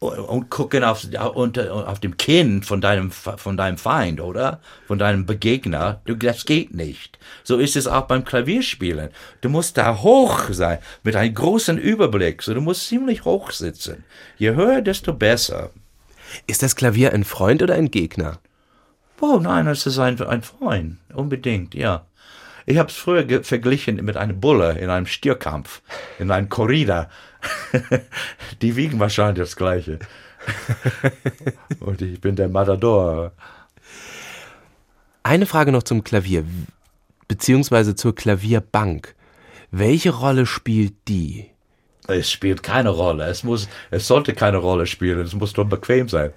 und 0.00 0.50
gucken 0.50 0.82
auf, 0.82 1.06
unter, 1.34 1.88
auf 1.88 2.00
dem 2.00 2.16
Kinn 2.16 2.64
von 2.64 2.80
deinem, 2.80 3.12
von 3.12 3.56
deinem 3.56 3.78
Feind, 3.78 4.20
oder? 4.20 4.60
Von 4.88 4.98
deinem 4.98 5.24
Begegner. 5.24 6.00
Du, 6.06 6.16
das 6.16 6.44
geht 6.44 6.74
nicht. 6.74 7.16
So 7.44 7.58
ist 7.58 7.76
es 7.76 7.86
auch 7.86 8.08
beim 8.08 8.24
Klavierspielen. 8.24 9.10
Du 9.42 9.48
musst 9.48 9.78
da 9.78 9.98
hoch 10.02 10.48
sein, 10.50 10.78
mit 11.04 11.14
einem 11.14 11.34
großen 11.34 11.78
Überblick. 11.78 12.42
So, 12.42 12.52
du 12.52 12.60
musst 12.60 12.88
ziemlich 12.88 13.24
hoch 13.24 13.52
sitzen. 13.52 14.02
Je 14.36 14.56
höher, 14.56 14.82
desto 14.82 15.12
besser. 15.12 15.70
Ist 16.48 16.64
das 16.64 16.74
Klavier 16.74 17.12
ein 17.12 17.22
Freund 17.22 17.62
oder 17.62 17.74
ein 17.74 17.92
Gegner? 17.92 18.40
Oh 19.20 19.38
nein, 19.40 19.68
es 19.68 19.86
ist 19.86 20.00
ein, 20.00 20.20
ein 20.20 20.42
Freund. 20.42 20.96
Unbedingt, 21.14 21.76
ja. 21.76 22.07
Ich 22.70 22.76
habe 22.76 22.90
es 22.90 22.96
früher 22.96 23.42
verglichen 23.44 24.04
mit 24.04 24.18
einem 24.18 24.40
Bulle 24.40 24.78
in 24.78 24.90
einem 24.90 25.06
Stierkampf, 25.06 25.80
in 26.18 26.30
einem 26.30 26.50
Corrida. 26.50 27.08
Die 28.60 28.76
wiegen 28.76 29.00
wahrscheinlich 29.00 29.38
das 29.38 29.56
Gleiche. 29.56 30.00
Und 31.80 32.02
ich 32.02 32.20
bin 32.20 32.36
der 32.36 32.50
Matador. 32.50 33.32
Eine 35.22 35.46
Frage 35.46 35.72
noch 35.72 35.82
zum 35.82 36.04
Klavier, 36.04 36.44
beziehungsweise 37.26 37.94
zur 37.94 38.14
Klavierbank. 38.14 39.14
Welche 39.70 40.10
Rolle 40.10 40.44
spielt 40.44 40.92
die? 41.08 41.46
Es 42.10 42.30
spielt 42.30 42.62
keine 42.62 42.88
Rolle. 42.88 43.26
Es 43.26 43.44
muss, 43.44 43.68
es 43.90 44.06
sollte 44.06 44.32
keine 44.32 44.56
Rolle 44.56 44.86
spielen. 44.86 45.20
Es 45.20 45.34
muss 45.34 45.52
doch 45.52 45.66
bequem 45.66 46.08
sein. 46.08 46.32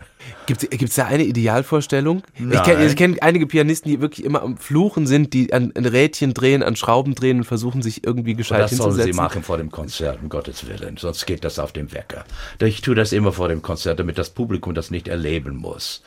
Gibt 0.45 0.63
es 0.69 0.95
da 0.95 1.05
eine 1.05 1.23
Idealvorstellung? 1.23 2.23
Nein. 2.37 2.57
Ich 2.57 2.63
kenne 2.63 2.95
kenn 2.95 3.17
einige 3.21 3.47
Pianisten, 3.47 3.89
die 3.89 4.01
wirklich 4.01 4.25
immer 4.25 4.41
am 4.41 4.57
Fluchen 4.57 5.07
sind, 5.07 5.31
die 5.31 5.53
an, 5.53 5.71
an 5.73 5.85
Rädchen 5.85 6.33
drehen, 6.33 6.61
an 6.61 6.75
Schrauben 6.75 7.15
drehen 7.15 7.37
und 7.37 7.43
versuchen, 7.45 7.81
sich 7.81 8.05
irgendwie 8.05 8.33
gescheit 8.33 8.63
das 8.63 8.71
hinzusetzen. 8.71 8.97
Das 8.97 9.03
sollen 9.05 9.13
sie 9.13 9.17
machen 9.17 9.43
vor 9.43 9.57
dem 9.57 9.71
Konzert, 9.71 10.19
um 10.21 10.27
Gottes 10.27 10.67
Willen. 10.67 10.97
Sonst 10.97 11.25
geht 11.25 11.45
das 11.45 11.57
auf 11.57 11.71
dem 11.71 11.93
Wecker. 11.93 12.25
Ich 12.59 12.81
tue 12.81 12.95
das 12.95 13.13
immer 13.13 13.31
vor 13.31 13.47
dem 13.47 13.61
Konzert, 13.61 13.97
damit 13.97 14.17
das 14.17 14.29
Publikum 14.29 14.73
das 14.73 14.91
nicht 14.91 15.07
erleben 15.07 15.55
muss. 15.55 16.03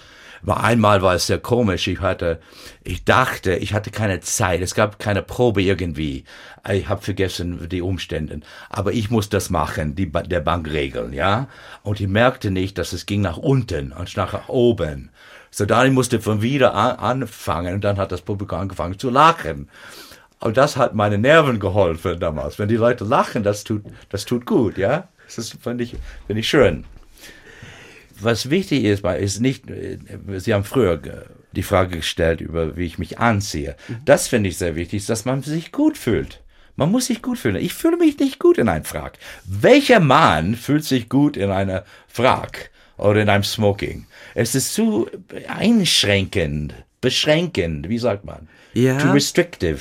Aber 0.46 0.62
einmal 0.62 1.00
war 1.00 1.14
es 1.14 1.26
sehr 1.26 1.38
komisch. 1.38 1.88
Ich 1.88 2.00
hatte, 2.00 2.38
ich 2.82 3.04
dachte, 3.04 3.54
ich 3.56 3.72
hatte 3.72 3.90
keine 3.90 4.20
Zeit. 4.20 4.60
Es 4.60 4.74
gab 4.74 4.98
keine 4.98 5.22
Probe 5.22 5.62
irgendwie. 5.62 6.24
Ich 6.70 6.88
habe 6.88 7.00
vergessen 7.00 7.66
die 7.70 7.80
Umstände. 7.80 8.40
Aber 8.68 8.92
ich 8.92 9.10
muss 9.10 9.30
das 9.30 9.48
machen, 9.48 9.94
die 9.94 10.10
der 10.10 10.40
Bank 10.40 10.70
regeln, 10.70 11.14
ja. 11.14 11.48
Und 11.82 12.00
ich 12.00 12.08
merkte 12.08 12.50
nicht, 12.50 12.76
dass 12.76 12.92
es 12.92 13.06
ging 13.06 13.22
nach 13.22 13.38
unten 13.38 13.92
und 13.92 14.16
nach 14.18 14.48
oben. 14.48 15.10
So 15.50 15.64
dann 15.64 15.94
musste 15.94 16.20
von 16.20 16.42
wieder 16.42 16.74
an, 16.74 16.96
anfangen 16.96 17.74
und 17.74 17.84
dann 17.84 17.96
hat 17.96 18.12
das 18.12 18.20
Publikum 18.20 18.58
angefangen 18.58 18.98
zu 18.98 19.08
lachen. 19.08 19.70
Und 20.40 20.58
das 20.58 20.76
hat 20.76 20.94
meine 20.94 21.16
Nerven 21.16 21.58
geholfen 21.58 22.20
damals. 22.20 22.58
Wenn 22.58 22.68
die 22.68 22.76
Leute 22.76 23.04
lachen, 23.04 23.44
das 23.44 23.64
tut, 23.64 23.82
das 24.10 24.26
tut 24.26 24.44
gut, 24.44 24.76
ja. 24.76 25.08
Das 25.34 25.56
finde 25.62 25.84
ich, 25.84 25.96
finde 26.26 26.40
ich 26.40 26.48
schön 26.48 26.84
was 28.20 28.50
wichtig 28.50 28.84
ist, 28.84 29.04
ist 29.04 29.40
nicht, 29.40 29.70
äh, 29.70 29.98
Sie 30.38 30.54
haben 30.54 30.64
früher 30.64 31.00
die 31.52 31.62
Frage 31.62 31.96
gestellt 31.98 32.40
über, 32.40 32.76
wie 32.76 32.86
ich 32.86 32.98
mich 32.98 33.18
anziehe. 33.18 33.76
Mhm. 33.88 33.96
Das 34.04 34.28
finde 34.28 34.50
ich 34.50 34.58
sehr 34.58 34.76
wichtig, 34.76 35.06
dass 35.06 35.24
man 35.24 35.42
sich 35.42 35.72
gut 35.72 35.96
fühlt. 35.96 36.42
Man 36.76 36.90
muss 36.90 37.06
sich 37.06 37.22
gut 37.22 37.38
fühlen. 37.38 37.56
Ich 37.56 37.72
fühle 37.72 37.96
mich 37.96 38.18
nicht 38.18 38.38
gut 38.40 38.58
in 38.58 38.68
einem 38.68 38.84
Frack. 38.84 39.18
Welcher 39.44 40.00
Mann 40.00 40.56
fühlt 40.56 40.84
sich 40.84 41.08
gut 41.08 41.36
in 41.36 41.50
einer 41.50 41.84
Frack 42.08 42.70
oder 42.96 43.22
in 43.22 43.28
einem 43.28 43.44
Smoking? 43.44 44.06
Es 44.34 44.54
ist 44.54 44.74
zu 44.74 45.08
einschränkend, 45.46 46.74
beschränkend, 47.00 47.88
wie 47.88 47.98
sagt 47.98 48.24
man? 48.24 48.48
Ja. 48.72 48.98
Too 48.98 49.12
restrictive. 49.12 49.80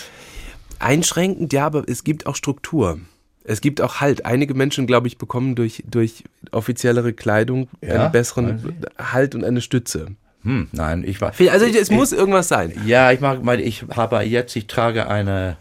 Einschränkend, 0.78 1.52
ja, 1.54 1.66
aber 1.66 1.84
es 1.88 2.04
gibt 2.04 2.28
auch 2.28 2.36
Struktur. 2.36 3.00
Es 3.44 3.62
gibt 3.62 3.82
auch 3.82 4.02
Halt. 4.02 4.26
Einige 4.26 4.54
Menschen, 4.54 4.88
glaube 4.88 5.08
ich, 5.08 5.18
bekommen 5.18 5.56
durch, 5.56 5.84
durch 5.90 6.24
offiziellere 6.52 7.14
Kleidung 7.14 7.70
ja? 7.82 8.04
einen 8.04 8.12
besseren 8.12 8.86
Halt 8.98 9.36
und 9.36 9.44
eine 9.44 9.62
Stütze. 9.62 10.08
Hm, 10.44 10.68
nein, 10.72 11.04
ich 11.06 11.22
war. 11.22 11.34
Also 11.52 11.66
es 11.66 11.90
ich, 11.90 11.96
muss 11.96 12.12
irgendwas 12.12 12.48
sein. 12.48 12.74
Ja, 12.86 13.12
ich 13.12 13.22
mag 13.22 13.44
mal, 13.44 13.60
ich 13.60 13.86
habe 13.96 14.20
jetzt, 14.22 14.56
ich 14.56 14.68
trage 14.68 15.08
eine, 15.08 15.58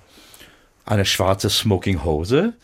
eine 0.84 1.04
schwarze 1.04 1.50
Smokinghose 1.50 2.54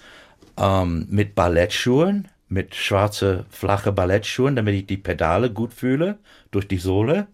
ähm, 0.56 1.06
mit 1.10 1.34
Ballettschuhen, 1.34 2.28
mit 2.48 2.74
schwarze 2.74 3.44
flache 3.50 3.92
Ballettschuhen, 3.92 4.56
damit 4.56 4.74
ich 4.74 4.86
die 4.86 4.96
Pedale 4.96 5.50
gut 5.50 5.72
fühle 5.72 6.18
durch 6.50 6.66
die 6.66 6.78
Sohle. 6.78 7.28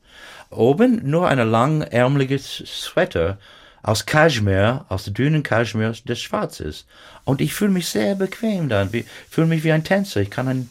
Oben 0.51 1.09
nur 1.09 1.29
eine 1.29 1.45
langärmelige 1.45 2.39
Sweater 2.39 3.39
aus 3.85 4.07
Kaschmir, 4.07 4.87
aus 4.89 5.05
dünnen 5.05 5.43
Kaschmir, 5.43 5.95
das 6.07 6.19
schwarz 6.19 6.59
ist. 6.59 6.87
Und 7.25 7.41
ich 7.43 7.55
fühle 7.55 7.71
mich 7.71 7.87
sehr 7.87 8.15
bequem 8.15 8.69
dann, 8.69 8.89
ich 8.93 9.05
fühle 9.29 9.47
mich 9.47 9.63
wie 9.63 9.73
ein 9.73 9.85
Tänzer. 9.85 10.23
Ich 10.23 10.31
kann 10.31 10.49
ein, 10.49 10.71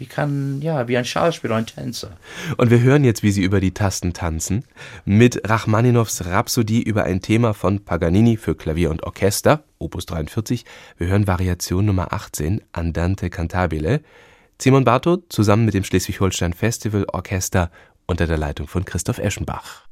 ich 0.00 0.08
kann, 0.08 0.60
ja, 0.60 0.88
wie 0.88 0.98
ein 0.98 1.04
Schauspieler, 1.04 1.54
ein 1.54 1.66
Tänzer. 1.66 2.10
Und 2.56 2.70
wir 2.70 2.80
hören 2.80 3.04
jetzt, 3.04 3.22
wie 3.22 3.30
sie 3.30 3.42
über 3.42 3.60
die 3.60 3.72
Tasten 3.72 4.12
tanzen, 4.12 4.64
mit 5.04 5.48
Rachmaninows 5.48 6.26
Rhapsodie 6.26 6.82
über 6.82 7.04
ein 7.04 7.22
Thema 7.22 7.54
von 7.54 7.84
Paganini 7.84 8.36
für 8.36 8.56
Klavier 8.56 8.90
und 8.90 9.04
Orchester, 9.04 9.62
Opus 9.78 10.06
43. 10.06 10.64
Wir 10.98 11.06
hören 11.06 11.28
Variation 11.28 11.86
Nummer 11.86 12.12
18, 12.12 12.60
Andante 12.72 13.30
Cantabile. 13.30 14.00
Simon 14.60 14.82
Bartow 14.82 15.20
zusammen 15.28 15.64
mit 15.64 15.74
dem 15.74 15.84
Schleswig-Holstein 15.84 16.54
Festival 16.54 17.06
Orchester 17.12 17.70
unter 18.08 18.26
der 18.26 18.38
Leitung 18.38 18.66
von 18.66 18.84
Christoph 18.84 19.18
Eschenbach. 19.18 19.87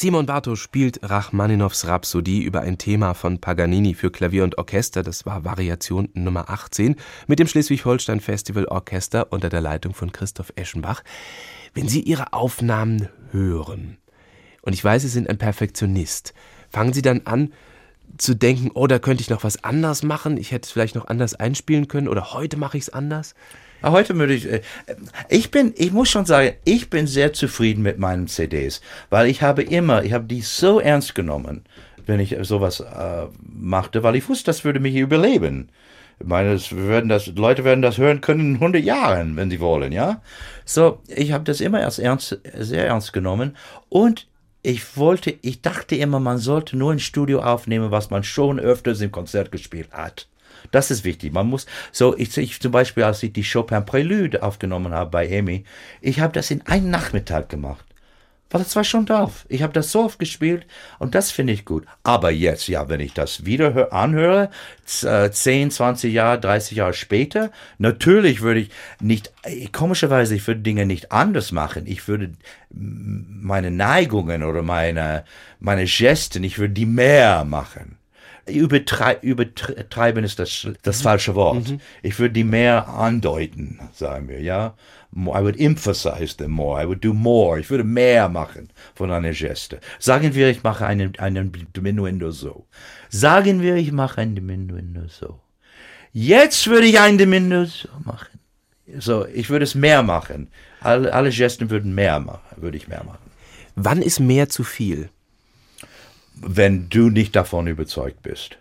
Simon 0.00 0.24
Bartow 0.24 0.56
spielt 0.56 0.98
Rachmaninows 1.02 1.86
Rhapsodie 1.86 2.42
über 2.42 2.62
ein 2.62 2.78
Thema 2.78 3.12
von 3.12 3.38
Paganini 3.38 3.92
für 3.92 4.10
Klavier 4.10 4.44
und 4.44 4.56
Orchester, 4.56 5.02
das 5.02 5.26
war 5.26 5.44
Variation 5.44 6.08
Nummer 6.14 6.48
18, 6.48 6.96
mit 7.26 7.38
dem 7.38 7.46
Schleswig-Holstein 7.46 8.20
Festival 8.20 8.64
Orchester 8.64 9.30
unter 9.30 9.50
der 9.50 9.60
Leitung 9.60 9.92
von 9.92 10.10
Christoph 10.10 10.54
Eschenbach. 10.56 11.02
Wenn 11.74 11.86
Sie 11.86 12.00
Ihre 12.00 12.32
Aufnahmen 12.32 13.10
hören, 13.30 13.98
und 14.62 14.72
ich 14.72 14.82
weiß, 14.82 15.02
Sie 15.02 15.08
sind 15.08 15.28
ein 15.28 15.36
Perfektionist, 15.36 16.32
fangen 16.70 16.94
Sie 16.94 17.02
dann 17.02 17.26
an 17.26 17.52
zu 18.16 18.34
denken, 18.34 18.70
oh, 18.72 18.86
da 18.86 18.98
könnte 18.98 19.20
ich 19.20 19.28
noch 19.28 19.44
was 19.44 19.64
anders 19.64 20.02
machen, 20.02 20.38
ich 20.38 20.50
hätte 20.50 20.64
es 20.64 20.72
vielleicht 20.72 20.94
noch 20.94 21.08
anders 21.08 21.34
einspielen 21.34 21.88
können 21.88 22.08
oder 22.08 22.32
heute 22.32 22.56
mache 22.56 22.78
ich 22.78 22.84
es 22.84 22.90
anders? 22.90 23.34
Ah, 23.82 23.92
heute 23.92 24.16
würde 24.16 24.34
ich, 24.34 24.46
äh, 24.46 24.60
ich 25.28 25.50
bin, 25.50 25.72
ich 25.76 25.92
muss 25.92 26.10
schon 26.10 26.26
sagen, 26.26 26.52
ich 26.64 26.90
bin 26.90 27.06
sehr 27.06 27.32
zufrieden 27.32 27.82
mit 27.82 27.98
meinen 27.98 28.28
CDs, 28.28 28.80
weil 29.08 29.26
ich 29.26 29.42
habe 29.42 29.62
immer, 29.62 30.04
ich 30.04 30.12
habe 30.12 30.24
die 30.24 30.42
so 30.42 30.80
ernst 30.80 31.14
genommen, 31.14 31.64
wenn 32.06 32.20
ich 32.20 32.36
sowas 32.42 32.80
äh, 32.80 33.26
machte, 33.42 34.02
weil 34.02 34.16
ich 34.16 34.28
wusste, 34.28 34.46
das 34.46 34.64
würde 34.64 34.80
mich 34.80 34.94
überleben. 34.96 35.70
Ich 36.18 36.26
meine, 36.26 36.52
es 36.52 36.76
werden 36.76 37.08
das, 37.08 37.26
Leute 37.28 37.64
werden 37.64 37.80
das 37.80 37.96
hören 37.96 38.20
können 38.20 38.50
in 38.50 38.54
100 38.56 38.82
Jahren, 38.82 39.36
wenn 39.36 39.50
sie 39.50 39.60
wollen, 39.60 39.92
ja. 39.92 40.20
So, 40.66 41.00
ich 41.06 41.32
habe 41.32 41.44
das 41.44 41.62
immer 41.62 41.80
erst 41.80 41.98
ernst, 41.98 42.38
sehr 42.58 42.86
ernst 42.86 43.14
genommen 43.14 43.56
und 43.88 44.26
ich 44.62 44.98
wollte, 44.98 45.34
ich 45.40 45.62
dachte 45.62 45.96
immer, 45.96 46.20
man 46.20 46.36
sollte 46.36 46.76
nur 46.76 46.92
ein 46.92 46.98
Studio 46.98 47.40
aufnehmen, 47.40 47.90
was 47.90 48.10
man 48.10 48.22
schon 48.24 48.60
öfters 48.60 49.00
im 49.00 49.10
Konzert 49.10 49.50
gespielt 49.50 49.88
hat. 49.92 50.28
Das 50.70 50.90
ist 50.90 51.04
wichtig. 51.04 51.32
Man 51.32 51.48
muss, 51.48 51.66
so, 51.92 52.16
ich, 52.16 52.36
ich 52.36 52.60
zum 52.60 52.72
Beispiel, 52.72 53.04
als 53.04 53.22
ich 53.22 53.32
die 53.32 53.44
Chopin 53.44 53.84
Prelude 53.84 54.42
aufgenommen 54.42 54.92
habe 54.92 55.10
bei 55.10 55.38
Amy, 55.38 55.64
ich 56.00 56.20
habe 56.20 56.32
das 56.32 56.50
in 56.50 56.66
einem 56.66 56.90
Nachmittag 56.90 57.48
gemacht. 57.48 57.84
Weil 58.50 58.62
das 58.62 58.74
war 58.74 58.82
schon 58.82 59.06
drauf. 59.06 59.46
Ich 59.48 59.62
habe 59.62 59.72
das 59.72 59.92
so 59.92 60.04
oft 60.04 60.18
gespielt 60.18 60.66
und 60.98 61.14
das 61.14 61.30
finde 61.30 61.52
ich 61.52 61.64
gut. 61.64 61.86
Aber 62.02 62.32
jetzt, 62.32 62.66
ja, 62.66 62.88
wenn 62.88 62.98
ich 62.98 63.14
das 63.14 63.44
wieder 63.44 63.92
anhöre, 63.92 64.50
10, 64.84 65.70
20 65.70 66.10
äh, 66.10 66.14
Jahre, 66.14 66.40
30 66.40 66.76
Jahre 66.76 66.92
später, 66.92 67.52
natürlich 67.78 68.40
würde 68.40 68.60
ich 68.60 68.70
nicht, 69.00 69.32
äh, 69.44 69.68
komischerweise, 69.68 70.34
ich 70.34 70.44
würde 70.48 70.62
Dinge 70.62 70.84
nicht 70.84 71.12
anders 71.12 71.52
machen. 71.52 71.86
Ich 71.86 72.08
würde 72.08 72.32
meine 72.70 73.70
Neigungen 73.70 74.42
oder 74.42 74.62
meine, 74.62 75.24
meine 75.60 75.84
Gesten, 75.84 76.42
ich 76.42 76.58
würde 76.58 76.74
die 76.74 76.86
mehr 76.86 77.44
machen. 77.44 77.99
Übertrei 78.50 79.18
übertreiben 79.22 80.24
ist 80.24 80.38
das, 80.38 80.66
das 80.82 80.98
mhm. 80.98 81.02
falsche 81.02 81.34
Wort. 81.34 81.70
Mhm. 81.70 81.80
Ich 82.02 82.18
würde 82.18 82.34
die 82.34 82.44
mehr 82.44 82.88
andeuten, 82.88 83.80
sagen 83.92 84.28
wir, 84.28 84.40
ja. 84.40 84.74
I 85.12 85.42
would 85.42 85.58
emphasize 85.58 86.36
them 86.36 86.52
more. 86.52 86.80
I 86.80 86.86
would 86.86 87.04
do 87.04 87.12
more. 87.12 87.58
Ich 87.58 87.68
würde 87.68 87.82
mehr 87.82 88.28
machen 88.28 88.68
von 88.94 89.10
einer 89.10 89.32
Geste. 89.32 89.80
Sagen 89.98 90.34
wir, 90.34 90.48
ich 90.48 90.62
mache 90.62 90.86
einen, 90.86 91.18
einen 91.18 91.50
Diminuendo 91.74 92.30
so. 92.30 92.66
Sagen 93.08 93.60
wir, 93.60 93.74
ich 93.74 93.90
mache 93.90 94.20
einen 94.20 94.36
Diminuendo 94.36 95.08
so. 95.08 95.40
Jetzt 96.12 96.68
würde 96.68 96.86
ich 96.86 97.00
einen 97.00 97.18
Diminuendo 97.18 97.64
so 97.64 97.88
machen. 98.04 98.38
So, 98.98 99.26
ich 99.26 99.50
würde 99.50 99.64
es 99.64 99.74
mehr 99.74 100.02
machen. 100.02 100.48
Alle, 100.80 101.12
alle 101.12 101.30
Gesten 101.30 101.70
würden 101.70 101.94
mehr 101.94 102.20
machen, 102.20 102.40
würde 102.56 102.76
ich 102.76 102.88
mehr 102.88 103.04
machen. 103.04 103.30
Wann 103.74 104.02
ist 104.02 104.20
mehr 104.20 104.48
zu 104.48 104.64
viel? 104.64 105.10
Wenn 106.40 106.88
du 106.88 107.10
nicht 107.10 107.36
davon 107.36 107.66
überzeugt 107.66 108.22
bist. 108.22 108.58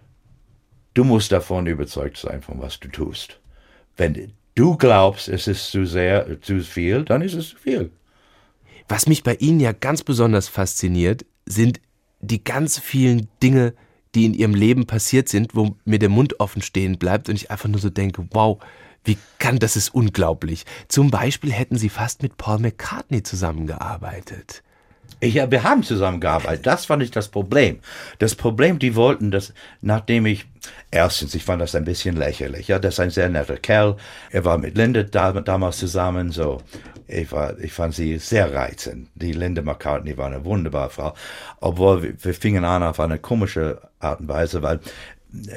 Du 0.93 1.03
musst 1.03 1.31
davon 1.31 1.65
überzeugt 1.65 2.17
sein, 2.17 2.41
von 2.41 2.61
was 2.61 2.79
du 2.79 2.89
tust. 2.89 3.39
Wenn 3.95 4.33
du 4.55 4.77
glaubst, 4.77 5.29
es 5.29 5.47
ist 5.47 5.71
zu 5.71 5.85
sehr, 5.85 6.41
zu 6.41 6.59
viel, 6.59 7.05
dann 7.05 7.21
ist 7.21 7.35
es 7.35 7.49
zu 7.49 7.57
viel. 7.57 7.91
Was 8.87 9.07
mich 9.07 9.23
bei 9.23 9.35
Ihnen 9.35 9.59
ja 9.59 9.71
ganz 9.71 10.03
besonders 10.03 10.47
fasziniert, 10.47 11.25
sind 11.45 11.79
die 12.19 12.43
ganz 12.43 12.79
vielen 12.79 13.27
Dinge, 13.41 13.73
die 14.15 14.25
in 14.25 14.33
Ihrem 14.33 14.55
Leben 14.55 14.87
passiert 14.87 15.29
sind, 15.29 15.55
wo 15.55 15.75
mir 15.85 15.99
der 15.99 16.09
Mund 16.09 16.39
offen 16.39 16.61
stehen 16.61 16.97
bleibt 16.97 17.29
und 17.29 17.35
ich 17.35 17.51
einfach 17.51 17.69
nur 17.69 17.79
so 17.79 17.89
denke, 17.89 18.27
wow, 18.31 18.57
wie 19.03 19.17
kann 19.37 19.59
das 19.59 19.75
ist 19.75 19.93
unglaublich. 19.93 20.65
Zum 20.87 21.11
Beispiel 21.11 21.53
hätten 21.53 21.77
Sie 21.77 21.89
fast 21.89 22.21
mit 22.21 22.37
Paul 22.37 22.59
McCartney 22.59 23.23
zusammengearbeitet. 23.23 24.63
Ja, 25.21 25.51
wir 25.51 25.63
haben 25.63 25.83
zusammengearbeitet. 25.83 26.65
Das 26.65 26.85
fand 26.85 27.03
ich 27.03 27.11
das 27.11 27.27
Problem. 27.27 27.79
Das 28.19 28.35
Problem, 28.35 28.79
die 28.79 28.95
wollten, 28.95 29.31
dass, 29.31 29.53
nachdem 29.81 30.25
ich, 30.25 30.45
erstens, 30.91 31.35
ich 31.35 31.43
fand 31.43 31.61
das 31.61 31.75
ein 31.75 31.83
bisschen 31.83 32.15
lächerlich. 32.15 32.69
Ja, 32.69 32.79
das 32.79 32.95
ist 32.95 32.99
ein 33.01 33.09
sehr 33.09 33.27
netter 33.27 33.57
Kerl. 33.57 33.97
Er 34.31 34.45
war 34.45 34.57
mit 34.57 34.77
Linda 34.77 35.03
da, 35.03 35.33
damals 35.33 35.77
zusammen, 35.77 36.31
so. 36.31 36.61
Ich, 37.07 37.31
war, 37.33 37.59
ich 37.59 37.73
fand 37.73 37.95
sie 37.95 38.17
sehr 38.17 38.53
reizend. 38.53 39.09
Die 39.15 39.33
Linda 39.33 39.61
McCartney 39.61 40.17
war 40.17 40.27
eine 40.27 40.45
wunderbare 40.45 40.89
Frau. 40.89 41.13
Obwohl 41.59 42.03
wir, 42.03 42.23
wir 42.23 42.33
fingen 42.33 42.63
an 42.63 42.83
auf 42.83 42.99
eine 42.99 43.19
komische 43.19 43.81
Art 43.99 44.21
und 44.21 44.29
Weise, 44.29 44.61
weil 44.61 44.79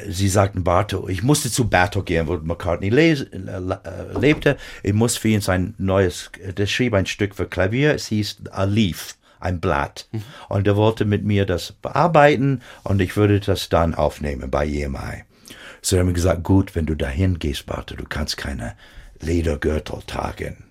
sie 0.08 0.28
sagten 0.28 0.64
Bartow, 0.64 1.08
ich 1.08 1.22
musste 1.22 1.50
zu 1.50 1.68
Bartow 1.68 2.04
gehen, 2.04 2.26
wo 2.26 2.36
McCartney 2.36 2.88
les, 2.88 3.22
äh, 3.22 4.18
lebte. 4.18 4.56
Ich 4.82 4.92
muss 4.92 5.16
für 5.16 5.28
ihn 5.28 5.40
sein 5.40 5.74
neues, 5.78 6.32
der 6.56 6.66
schrieb 6.66 6.94
ein 6.94 7.06
Stück 7.06 7.36
für 7.36 7.46
Klavier, 7.46 7.94
es 7.94 8.08
hieß 8.08 8.38
A 8.50 8.64
Leaf 8.64 9.16
ein 9.42 9.60
Blatt. 9.60 10.08
Und 10.48 10.66
er 10.66 10.76
wollte 10.76 11.04
mit 11.04 11.24
mir 11.24 11.46
das 11.46 11.72
bearbeiten 11.72 12.62
und 12.84 13.00
ich 13.00 13.16
würde 13.16 13.40
das 13.40 13.68
dann 13.68 13.94
aufnehmen 13.94 14.50
bei 14.50 14.66
EMI. 14.66 15.24
So 15.80 15.98
haben 15.98 16.06
wir 16.06 16.14
gesagt, 16.14 16.44
gut, 16.44 16.74
wenn 16.74 16.86
du 16.86 16.94
dahin 16.94 17.38
gehst, 17.38 17.66
Barte, 17.66 17.96
du 17.96 18.04
kannst 18.04 18.36
keine 18.36 18.74
Ledergürtel 19.20 20.00
tragen. 20.06 20.64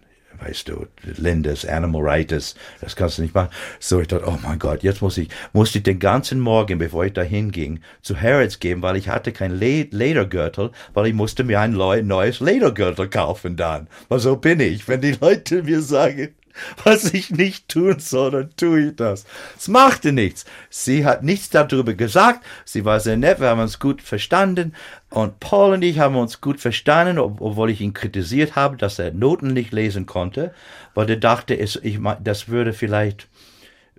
Weißt 0.44 0.70
du, 0.70 0.88
Lindes, 1.04 1.66
Animal 1.66 2.02
Rights, 2.02 2.56
das 2.80 2.96
kannst 2.96 3.20
du 3.20 3.22
nicht 3.22 3.36
machen. 3.36 3.52
So, 3.80 4.02
ich 4.02 4.08
dachte, 4.08 4.26
oh 4.28 4.40
mein 4.42 4.58
Gott, 4.58 4.82
jetzt 4.82 5.02
muss 5.02 5.18
ich, 5.20 5.30
musste 5.54 5.78
ich 5.78 5.84
den 5.84 6.00
ganzen 6.00 6.40
Morgen, 6.40 6.80
bevor 6.80 7.06
ich 7.06 7.14
dahin 7.14 7.52
ging, 7.52 7.82
zu 8.02 8.20
Harrods 8.20 8.60
gehen, 8.60 8.82
weil 8.82 8.96
ich 8.96 9.08
hatte 9.08 9.34
kein 9.34 9.52
Ledergürtel, 9.52 10.72
weil 10.96 11.08
ich 11.08 11.14
musste 11.14 11.44
mir 11.44 11.60
ein 11.60 11.74
neues 11.74 12.40
Ledergürtel 12.40 13.08
kaufen 13.08 13.56
dann. 13.56 13.88
Weil 14.10 14.20
so 14.20 14.36
bin 14.36 14.60
ich. 14.62 14.88
Wenn 14.88 15.02
die 15.02 15.16
Leute 15.20 15.62
mir 15.62 15.82
sagen, 15.82 16.30
was 16.84 17.14
ich 17.14 17.32
nicht 17.32 17.68
tun 17.70 18.00
soll, 18.00 18.32
dann 18.32 18.50
tue 18.56 18.88
ich 18.88 18.96
das. 18.96 19.26
Es 19.58 19.68
machte 19.68 20.12
nichts. 20.12 20.46
Sie 20.70 21.06
hat 21.06 21.24
nichts 21.24 21.50
darüber 21.50 21.94
gesagt. 21.94 22.46
Sie 22.66 22.86
war 22.86 23.00
sehr 23.00 23.18
nett, 23.18 23.40
wir 23.40 23.50
haben 23.50 23.62
uns 23.62 23.80
gut 23.80 24.02
verstanden. 24.02 24.74
Und 25.10 25.40
Paul 25.40 25.74
und 25.74 25.82
ich 25.82 26.00
haben 26.00 26.16
uns 26.16 26.42
gut 26.42 26.60
verstanden, 26.60 27.20
obwohl 27.20 27.70
ich 27.70 27.82
ihn 27.82 27.94
kritisiert 27.94 28.56
habe, 28.56 28.78
dass 28.78 29.00
er 29.00 29.12
Noten 29.12 29.54
nicht 29.54 29.72
lesen 29.74 30.06
konnte, 30.06 30.54
weil 30.94 31.10
er 31.10 31.18
dachte, 31.18 31.54
ich, 31.54 31.80
das 32.24 32.48
würde 32.48 32.74
vielleicht, 32.74 33.28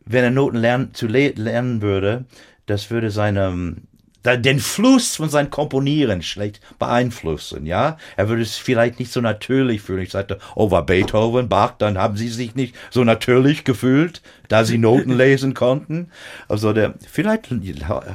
wenn 0.04 0.24
er 0.24 0.30
Noten 0.30 0.56
lernen, 0.56 0.94
zu 0.94 1.06
le 1.06 1.28
lernen 1.36 1.82
würde, 1.82 2.24
das 2.66 2.90
würde 2.90 3.10
seinem 3.10 3.82
den 4.24 4.60
Fluss 4.60 5.16
von 5.16 5.28
seinem 5.28 5.50
Komponieren 5.50 6.22
schlecht 6.22 6.60
beeinflussen, 6.78 7.66
ja. 7.66 7.96
Er 8.16 8.28
würde 8.28 8.42
es 8.42 8.56
vielleicht 8.56 8.98
nicht 9.00 9.12
so 9.12 9.20
natürlich 9.20 9.82
fühlen. 9.82 10.02
Ich 10.02 10.12
sagte, 10.12 10.38
oh, 10.54 10.70
war 10.70 10.86
Beethoven, 10.86 11.48
Bach, 11.48 11.74
dann 11.78 11.98
haben 11.98 12.16
sie 12.16 12.28
sich 12.28 12.54
nicht 12.54 12.76
so 12.90 13.02
natürlich 13.04 13.64
gefühlt, 13.64 14.22
da 14.48 14.64
sie 14.64 14.78
Noten 14.78 15.12
lesen 15.16 15.54
konnten. 15.54 16.10
Also 16.48 16.72
der, 16.72 16.94
vielleicht, 17.10 17.48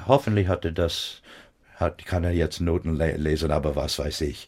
hoffentlich 0.08 0.48
hatte 0.48 0.72
das, 0.72 1.22
hat, 1.76 2.06
kann 2.06 2.24
er 2.24 2.32
jetzt 2.32 2.62
Noten 2.62 2.96
lesen, 2.96 3.52
aber 3.52 3.76
was 3.76 4.00
weiß 4.00 4.22
ich. 4.22 4.48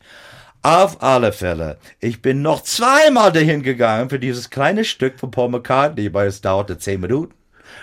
Auf 0.61 1.01
alle 1.01 1.31
Fälle, 1.31 1.77
ich 2.01 2.21
bin 2.21 2.41
noch 2.41 2.63
zweimal 2.63 3.31
dahin 3.31 3.63
gegangen 3.63 4.09
für 4.09 4.19
dieses 4.19 4.49
kleine 4.49 4.83
Stück 4.83 5.17
von 5.17 5.31
Paul 5.31 5.49
McCartney, 5.49 6.13
weil 6.13 6.27
es 6.27 6.41
dauerte 6.41 6.77
zehn 6.77 6.99
Minuten 6.99 7.33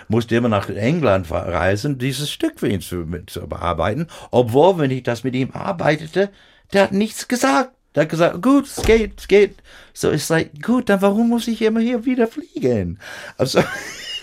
musste 0.07 0.35
immer 0.35 0.49
nach 0.49 0.69
England 0.69 1.31
reisen, 1.31 1.97
dieses 1.97 2.29
Stück 2.29 2.59
für 2.59 2.69
ihn 2.69 2.81
zu, 2.81 3.05
zu 3.25 3.47
bearbeiten. 3.47 4.07
Obwohl, 4.31 4.77
wenn 4.77 4.91
ich 4.91 5.03
das 5.03 5.23
mit 5.23 5.35
ihm 5.35 5.51
arbeitete, 5.51 6.29
der 6.73 6.83
hat 6.83 6.91
nichts 6.91 7.27
gesagt. 7.27 7.71
Der 7.95 8.03
hat 8.03 8.09
gesagt, 8.09 8.41
gut, 8.43 8.65
es 8.65 8.83
geht, 8.83 9.19
es 9.19 9.27
geht. 9.27 9.55
So, 9.93 10.11
ich 10.11 10.23
sage, 10.23 10.51
gut, 10.61 10.89
dann 10.89 11.01
warum 11.01 11.29
muss 11.29 11.47
ich 11.47 11.61
immer 11.61 11.79
hier 11.79 12.05
wieder 12.05 12.27
fliegen? 12.27 12.99
Also, 13.37 13.63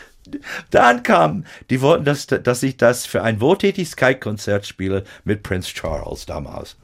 dann 0.70 1.02
kam, 1.02 1.44
die 1.70 1.80
wollten, 1.80 2.04
dass, 2.04 2.26
dass 2.26 2.62
ich 2.62 2.76
das 2.76 3.06
für 3.06 3.22
ein 3.22 3.40
Wohltätigkeitskonzert 3.40 4.66
spiele 4.66 5.04
mit 5.24 5.42
Prince 5.42 5.74
Charles 5.74 6.26
damals. 6.26 6.76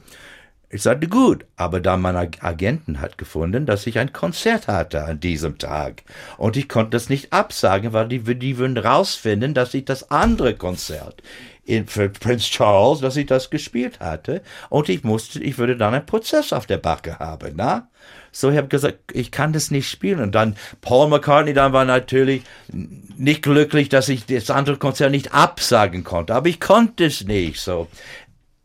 Ich 0.73 0.83
sagte, 0.83 1.09
gut, 1.09 1.45
aber 1.57 1.81
dann 1.81 2.01
mein 2.01 2.15
Agenten 2.15 3.01
hat 3.01 3.17
gefunden, 3.17 3.65
dass 3.65 3.85
ich 3.87 3.99
ein 3.99 4.13
Konzert 4.13 4.69
hatte 4.69 5.03
an 5.03 5.19
diesem 5.19 5.57
Tag. 5.57 6.03
Und 6.37 6.55
ich 6.55 6.69
konnte 6.69 6.91
das 6.91 7.09
nicht 7.09 7.33
absagen, 7.33 7.91
weil 7.91 8.07
die, 8.07 8.19
die 8.35 8.57
würden 8.57 8.77
rausfinden, 8.77 9.53
dass 9.53 9.73
ich 9.73 9.83
das 9.83 10.11
andere 10.11 10.55
Konzert 10.55 11.21
in, 11.65 11.87
für 11.87 12.07
Prince 12.07 12.49
Charles, 12.49 13.01
dass 13.01 13.17
ich 13.17 13.25
das 13.25 13.49
gespielt 13.49 13.99
hatte. 13.99 14.41
Und 14.69 14.87
ich 14.87 15.03
musste, 15.03 15.43
ich 15.43 15.57
würde 15.57 15.75
dann 15.75 15.93
einen 15.93 16.05
Prozess 16.05 16.53
auf 16.53 16.65
der 16.65 16.77
Backe 16.77 17.19
haben, 17.19 17.53
na? 17.55 17.89
So, 18.33 18.49
ich 18.49 18.57
habe 18.57 18.69
gesagt, 18.69 18.97
ich 19.11 19.29
kann 19.29 19.51
das 19.51 19.71
nicht 19.71 19.89
spielen. 19.89 20.21
Und 20.21 20.33
dann 20.33 20.55
Paul 20.79 21.09
McCartney, 21.09 21.53
dann 21.53 21.73
war 21.73 21.83
natürlich 21.83 22.43
nicht 22.71 23.43
glücklich, 23.43 23.89
dass 23.89 24.07
ich 24.07 24.25
das 24.25 24.49
andere 24.49 24.77
Konzert 24.77 25.11
nicht 25.11 25.33
absagen 25.33 26.05
konnte. 26.05 26.33
Aber 26.33 26.47
ich 26.47 26.61
konnte 26.61 27.05
es 27.05 27.25
nicht, 27.25 27.59
so 27.59 27.87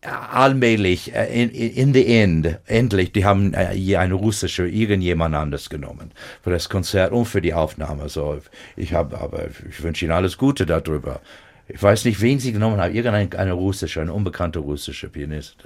allmählich, 0.06 1.14
äh, 1.14 1.42
in, 1.42 1.50
in 1.50 1.92
the 1.94 2.06
end, 2.06 2.58
endlich, 2.66 3.12
die 3.12 3.24
haben 3.24 3.54
äh, 3.54 3.96
eine 3.96 4.14
russische, 4.14 4.66
irgendjemand 4.66 5.34
anders 5.34 5.70
genommen 5.70 6.12
für 6.42 6.50
das 6.50 6.68
Konzert 6.68 7.12
und 7.12 7.26
für 7.26 7.40
die 7.40 7.54
Aufnahme. 7.54 8.08
So, 8.08 8.38
ich 8.76 8.92
habe, 8.92 9.20
aber 9.20 9.46
ich 9.68 9.82
wünsche 9.82 10.04
Ihnen 10.04 10.12
alles 10.12 10.38
Gute 10.38 10.66
darüber. 10.66 11.20
Ich 11.68 11.82
weiß 11.82 12.04
nicht, 12.04 12.20
wen 12.20 12.38
Sie 12.38 12.52
genommen 12.52 12.80
haben, 12.80 12.94
irgendeine 12.94 13.52
russische, 13.52 14.00
eine 14.00 14.12
unbekannte 14.12 14.60
russische 14.60 15.08
Pianist. 15.08 15.56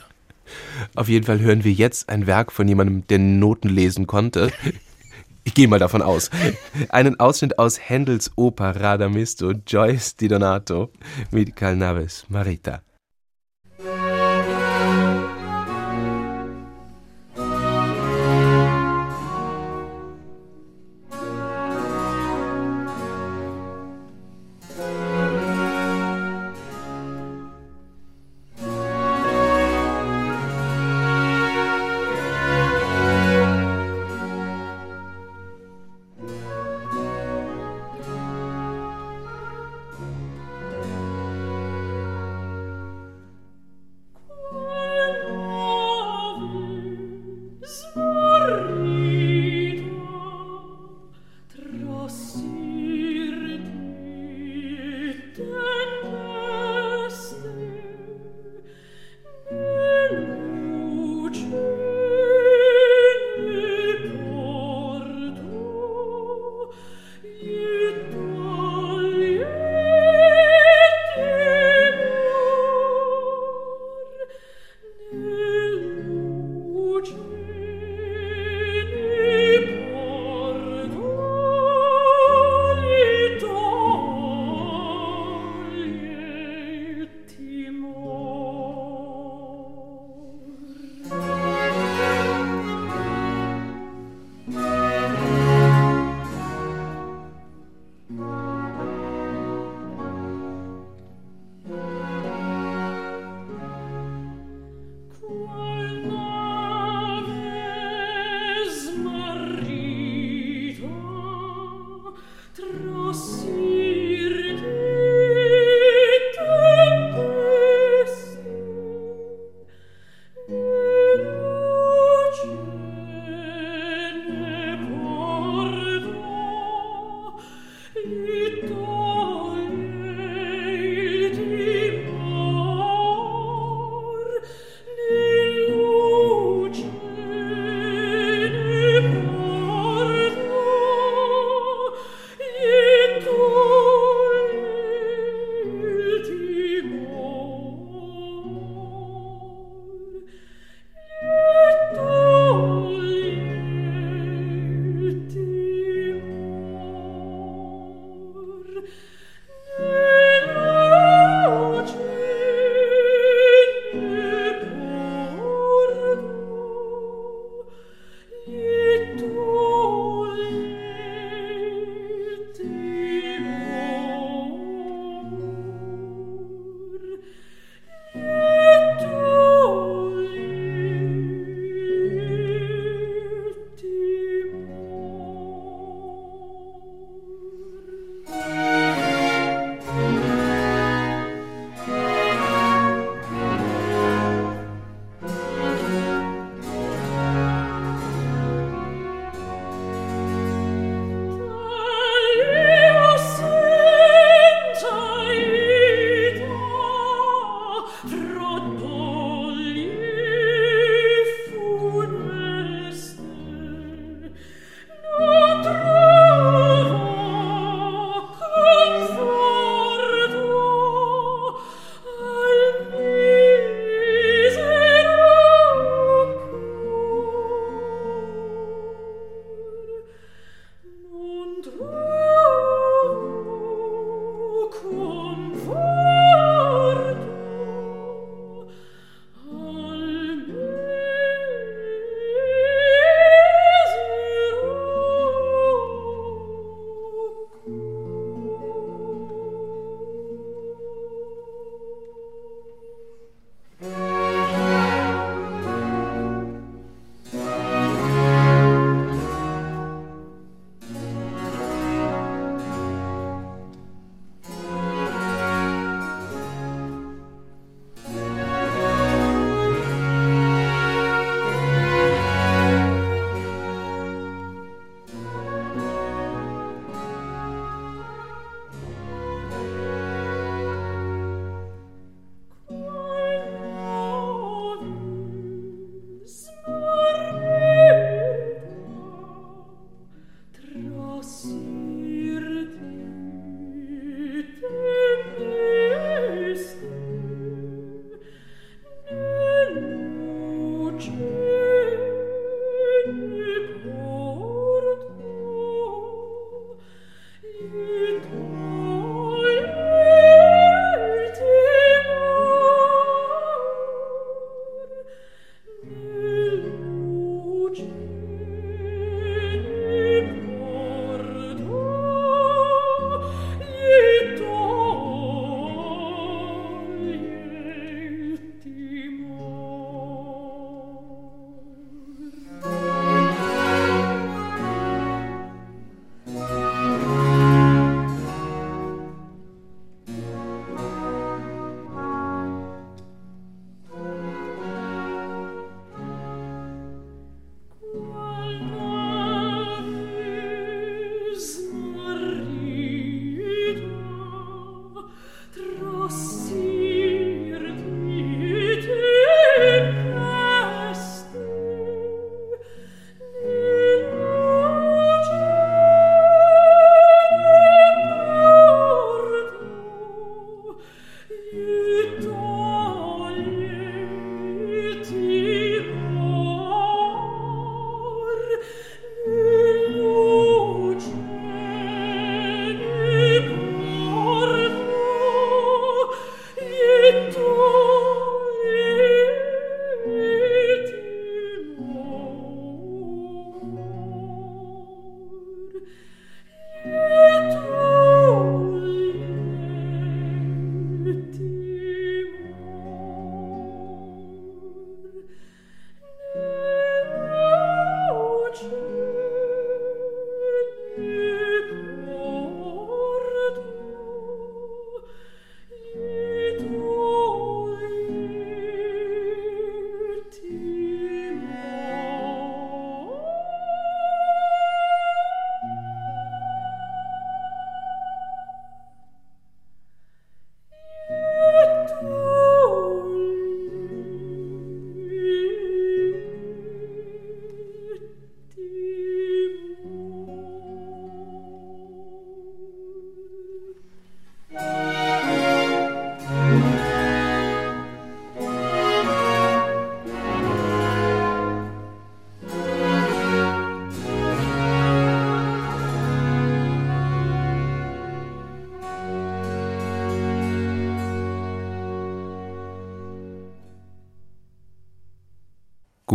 Auf 0.95 1.09
jeden 1.09 1.27
Fall 1.27 1.41
hören 1.41 1.65
wir 1.65 1.73
jetzt 1.73 2.09
ein 2.09 2.27
Werk 2.27 2.53
von 2.53 2.67
jemandem, 2.67 3.07
der 3.07 3.19
Noten 3.19 3.69
lesen 3.69 4.07
konnte. 4.07 4.51
Ich 5.43 5.55
gehe 5.55 5.69
mal 5.69 5.79
davon 5.79 6.03
aus. 6.03 6.31
Einen 6.91 7.19
Ausschnitt 7.19 7.59
aus 7.59 7.81
Händels 7.81 8.31
Oper 8.37 8.77
Radamisto, 8.77 9.53
Joyce 9.67 10.15
Di 10.17 10.29
Donato 10.29 10.93
mit 11.31 11.57
Calnaves 11.57 12.27
Marita. 12.29 12.83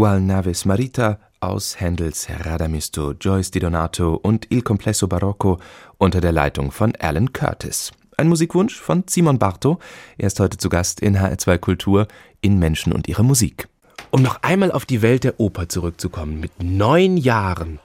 Gual 0.06 0.22
Navis 0.22 0.66
Marita 0.66 1.18
aus 1.40 1.80
Händels 1.80 2.28
Radamisto, 2.30 3.14
Joyce 3.20 3.50
Di 3.50 3.58
Donato 3.58 4.14
und 4.14 4.46
Il 4.52 4.62
Complesso 4.62 5.08
Barocco 5.08 5.58
unter 5.98 6.22
der 6.22 6.32
Leitung 6.32 6.70
von 6.70 6.94
Alan 7.00 7.34
Curtis. 7.34 7.92
Ein 8.16 8.28
Musikwunsch 8.28 8.80
von 8.80 9.06
Simon 9.10 9.40
Barto. 9.40 9.80
Er 10.20 10.28
ist 10.28 10.40
heute 10.40 10.58
zu 10.60 10.70
Gast 10.70 11.00
in 11.00 11.18
HR2 11.18 11.58
Kultur 11.58 12.08
in 12.42 12.60
Menschen 12.60 12.94
und 12.94 13.08
ihre 13.08 13.24
Musik. 13.24 13.68
Um 14.12 14.22
noch 14.22 14.44
einmal 14.44 14.72
auf 14.72 14.86
die 14.86 15.02
Welt 15.02 15.24
der 15.24 15.40
Oper 15.40 15.70
zurückzukommen. 15.70 16.40
Mit 16.40 16.52
neun 16.62 17.18
Jahren 17.18 17.80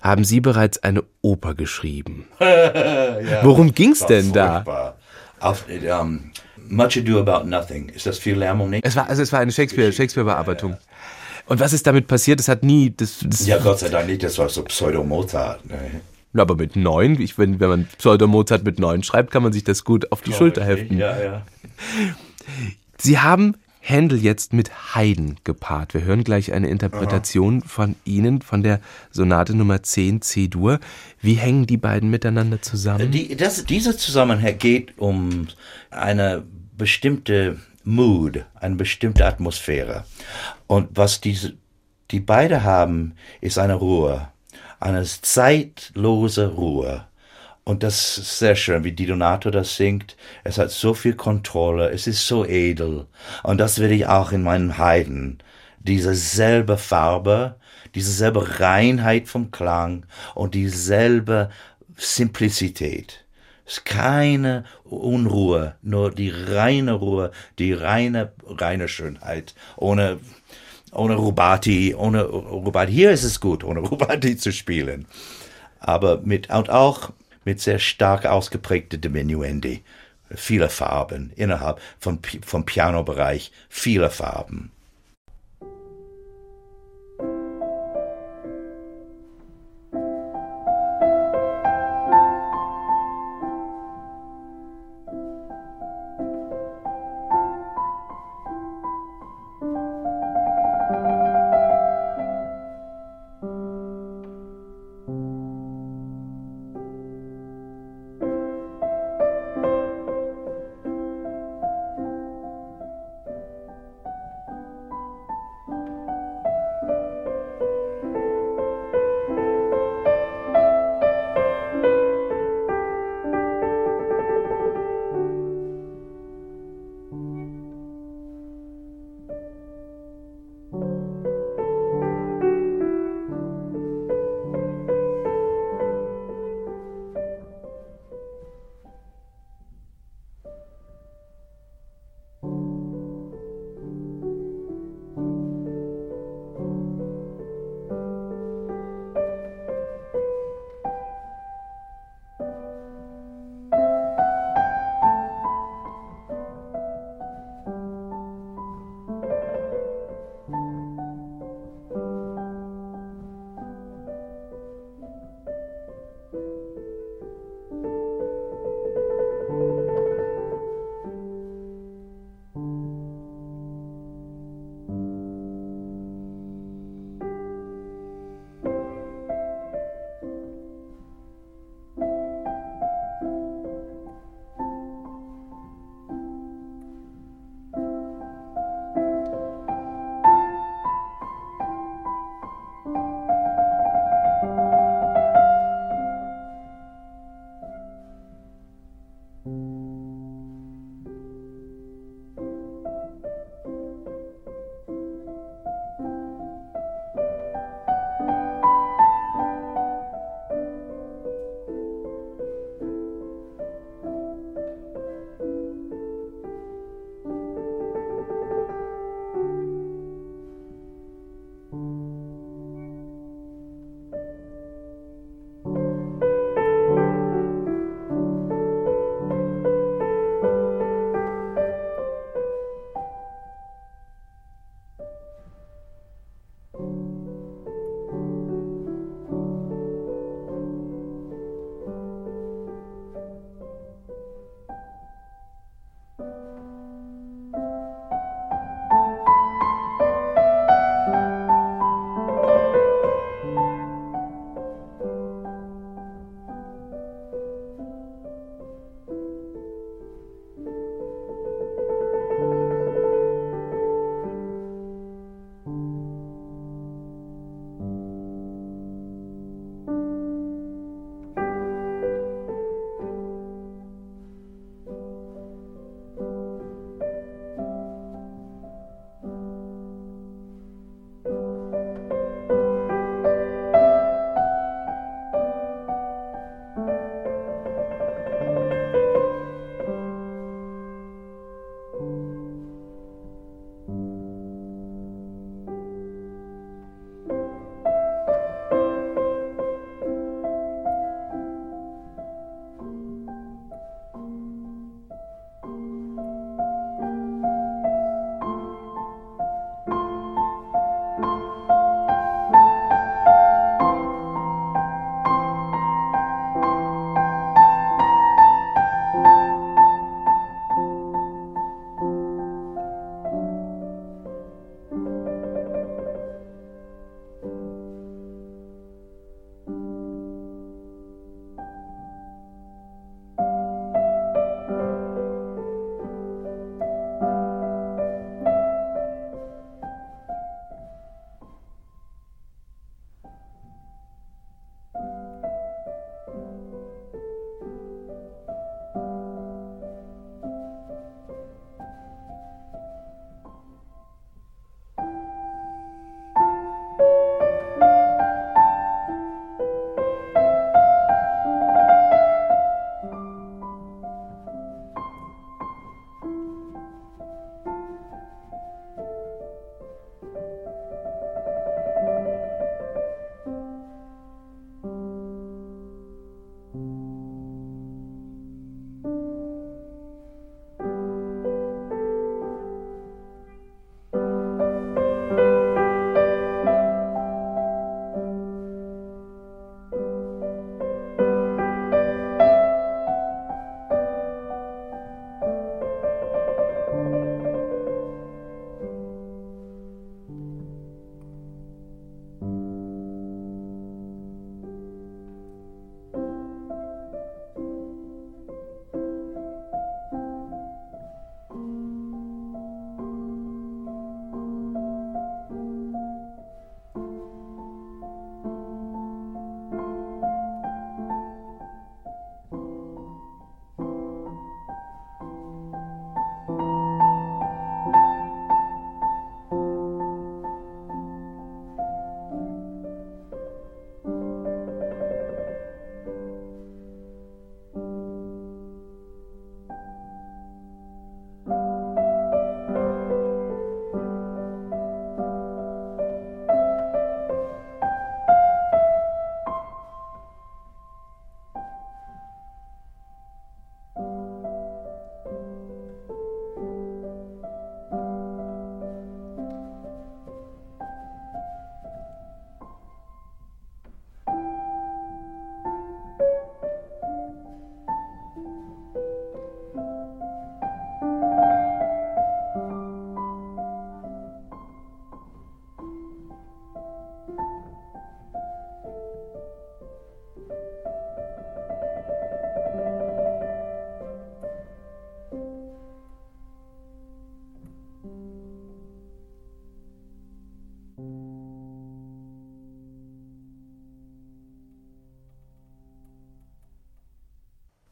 haben 0.00 0.22
Sie 0.22 0.38
bereits 0.38 0.80
eine 0.84 1.02
Oper 1.20 1.56
geschrieben. 1.56 2.28
ja, 2.38 3.40
Worum 3.42 3.74
ging's 3.74 4.06
denn 4.06 4.26
furchtbar. 4.26 4.62
da? 5.40 5.48
Auf, 5.48 5.64
um, 6.00 6.30
Much 6.68 6.96
Ado 6.96 7.20
About 7.20 7.48
Nothing. 7.48 7.88
Ist 7.88 8.06
das 8.06 8.18
viel 8.18 8.36
Lärm 8.36 8.60
um 8.60 8.70
nichts? 8.70 8.88
Es 8.88 8.94
war, 8.94 9.08
also 9.08 9.22
es 9.22 9.32
war 9.32 9.40
eine 9.40 9.50
Shakespeare, 9.52 9.92
Shakespeare-Bearbeitung. 9.92 10.72
Ja. 10.72 10.78
Und 11.46 11.60
was 11.60 11.72
ist 11.72 11.86
damit 11.86 12.06
passiert? 12.08 12.40
Das 12.40 12.48
hat 12.48 12.64
nie. 12.64 12.92
Das, 12.96 13.18
das 13.24 13.46
ja, 13.46 13.58
Gott 13.58 13.78
sei 13.78 13.88
Dank 13.88 14.08
nicht, 14.08 14.22
das 14.22 14.36
war 14.38 14.48
so 14.48 14.62
Pseudo-Mozart. 14.62 15.64
Ne? 15.66 16.00
Aber 16.34 16.56
mit 16.56 16.76
neun, 16.76 17.20
ich, 17.20 17.38
wenn, 17.38 17.60
wenn 17.60 17.68
man 17.68 17.88
Pseudo-Mozart 17.98 18.64
mit 18.64 18.78
neun 18.78 19.02
schreibt, 19.02 19.30
kann 19.30 19.42
man 19.42 19.52
sich 19.52 19.64
das 19.64 19.84
gut 19.84 20.12
auf 20.12 20.22
die 20.22 20.30
oh, 20.30 20.34
Schulter 20.34 20.64
heften. 20.64 20.98
Ja, 20.98 21.18
ja. 21.22 21.46
Sie 22.98 23.18
haben 23.18 23.54
Händel 23.80 24.20
jetzt 24.20 24.52
mit 24.52 24.94
Haydn 24.94 25.36
gepaart. 25.44 25.94
Wir 25.94 26.02
hören 26.02 26.24
gleich 26.24 26.52
eine 26.52 26.68
Interpretation 26.68 27.60
Aha. 27.60 27.68
von 27.68 27.96
Ihnen, 28.04 28.42
von 28.42 28.64
der 28.64 28.80
Sonate 29.12 29.54
Nummer 29.54 29.82
10 29.82 30.22
C-Dur. 30.22 30.80
Wie 31.20 31.34
hängen 31.34 31.66
die 31.66 31.76
beiden 31.76 32.10
miteinander 32.10 32.60
zusammen? 32.60 33.12
Die, 33.12 33.36
das, 33.36 33.64
dieser 33.64 33.96
Zusammenhang 33.96 34.58
geht 34.58 34.98
um 34.98 35.46
eine 35.90 36.42
bestimmte 36.76 37.58
Mood, 37.86 38.44
eine 38.56 38.74
bestimmte 38.74 39.24
Atmosphäre. 39.24 40.04
Und 40.66 40.88
was 40.92 41.20
diese, 41.20 41.54
die 42.10 42.18
beide 42.18 42.64
haben, 42.64 43.14
ist 43.40 43.58
eine 43.58 43.74
Ruhe, 43.74 44.28
eine 44.80 45.04
zeitlose 45.04 46.48
Ruhe. 46.48 47.06
Und 47.62 47.84
das 47.84 48.18
ist 48.18 48.38
sehr 48.40 48.56
schön, 48.56 48.82
wie 48.82 48.90
Di 48.90 49.06
Donato 49.06 49.50
das 49.50 49.76
singt. 49.76 50.16
Es 50.42 50.58
hat 50.58 50.72
so 50.72 50.94
viel 50.94 51.14
Kontrolle, 51.14 51.90
es 51.90 52.08
ist 52.08 52.26
so 52.26 52.44
edel. 52.44 53.06
Und 53.44 53.58
das 53.58 53.78
will 53.78 53.92
ich 53.92 54.06
auch 54.06 54.32
in 54.32 54.42
meinem 54.42 54.78
Heiden. 54.78 55.38
Diese 55.78 56.14
selbe 56.16 56.78
Farbe, 56.78 57.56
diese 57.94 58.10
selbe 58.10 58.60
Reinheit 58.60 59.28
vom 59.28 59.52
Klang 59.52 60.06
und 60.34 60.54
dieselbe 60.54 61.50
Simplizität. 61.96 63.25
Ist 63.66 63.84
keine 63.84 64.64
Unruhe, 64.84 65.74
nur 65.82 66.12
die 66.12 66.30
reine 66.30 66.92
Ruhe, 66.92 67.32
die 67.58 67.72
reine, 67.72 68.32
reine 68.46 68.86
Schönheit, 68.86 69.56
ohne, 69.76 70.20
ohne 70.92 71.16
Rubati, 71.16 71.94
ohne 71.96 72.22
Rubati. 72.24 72.92
Hier 72.92 73.10
ist 73.10 73.24
es 73.24 73.40
gut, 73.40 73.64
ohne 73.64 73.80
Rubati 73.80 74.36
zu 74.36 74.52
spielen. 74.52 75.06
Aber 75.80 76.20
mit, 76.20 76.48
und 76.50 76.70
auch 76.70 77.10
mit 77.44 77.60
sehr 77.60 77.80
stark 77.80 78.24
ausgeprägten 78.24 79.00
Diminuendi. 79.00 79.82
Viele 80.30 80.68
Farben 80.68 81.32
innerhalb 81.34 81.80
vom, 81.98 82.20
vom 82.44 82.66
Pianobereich, 82.66 83.50
viele 83.68 84.10
Farben. 84.10 84.70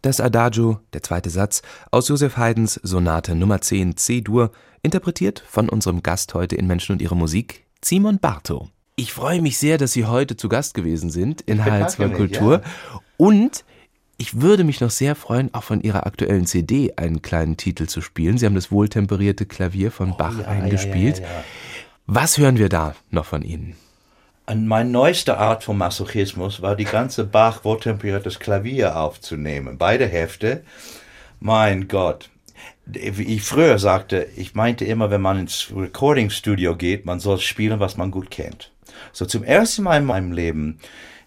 Das 0.04 0.20
Adagio, 0.20 0.80
der 0.92 1.02
zweite 1.02 1.30
Satz, 1.30 1.62
aus 1.90 2.08
Joseph 2.08 2.36
Haydns 2.36 2.78
Sonate 2.82 3.34
Nummer 3.34 3.62
10 3.62 3.96
C-Dur, 3.96 4.50
interpretiert 4.82 5.42
von 5.48 5.70
unserem 5.70 6.02
Gast 6.02 6.34
heute 6.34 6.56
in 6.56 6.66
Menschen 6.66 6.92
und 6.92 7.00
ihre 7.00 7.16
Musik, 7.16 7.64
Simon 7.82 8.18
Bartow. 8.18 8.68
Ich 8.96 9.14
freue 9.14 9.40
mich 9.40 9.56
sehr, 9.56 9.78
dass 9.78 9.92
Sie 9.92 10.04
heute 10.04 10.36
zu 10.36 10.50
Gast 10.50 10.74
gewesen 10.74 11.08
sind 11.08 11.40
in 11.40 11.58
HR2 11.58 12.10
Kultur. 12.10 12.60
Ja. 12.60 13.00
Und 13.16 13.64
ich 14.18 14.42
würde 14.42 14.64
mich 14.64 14.82
noch 14.82 14.90
sehr 14.90 15.14
freuen, 15.14 15.54
auch 15.54 15.64
von 15.64 15.80
Ihrer 15.80 16.06
aktuellen 16.06 16.44
CD 16.44 16.92
einen 16.96 17.22
kleinen 17.22 17.56
Titel 17.56 17.86
zu 17.86 18.02
spielen. 18.02 18.36
Sie 18.36 18.44
haben 18.44 18.54
das 18.54 18.70
wohltemperierte 18.70 19.46
Klavier 19.46 19.90
von 19.90 20.12
oh, 20.12 20.16
Bach 20.18 20.38
ja, 20.38 20.48
eingespielt. 20.48 21.20
Ja, 21.20 21.44
Was 22.04 22.36
hören 22.36 22.58
wir 22.58 22.68
da 22.68 22.94
noch 23.10 23.24
von 23.24 23.40
Ihnen? 23.40 23.74
Und 24.46 24.66
meine 24.66 24.90
neueste 24.90 25.38
Art 25.38 25.64
von 25.64 25.78
Masochismus 25.78 26.60
war, 26.60 26.76
die 26.76 26.84
ganze 26.84 27.24
Bach 27.24 27.64
wohltemperiertes 27.64 28.38
Klavier 28.38 28.96
aufzunehmen. 28.96 29.78
Beide 29.78 30.06
Hefte. 30.06 30.62
Mein 31.40 31.88
Gott. 31.88 32.28
Wie 32.84 33.34
ich 33.34 33.42
früher 33.42 33.78
sagte, 33.78 34.26
ich 34.36 34.54
meinte 34.54 34.84
immer, 34.84 35.10
wenn 35.10 35.22
man 35.22 35.38
ins 35.38 35.72
Recording 35.74 36.28
Studio 36.28 36.76
geht, 36.76 37.06
man 37.06 37.20
soll 37.20 37.38
spielen, 37.38 37.80
was 37.80 37.96
man 37.96 38.10
gut 38.10 38.30
kennt. 38.30 38.70
So 39.12 39.24
zum 39.24 39.42
ersten 39.42 39.82
Mal 39.82 39.98
in 39.98 40.04
meinem 40.04 40.32
Leben, 40.32 40.78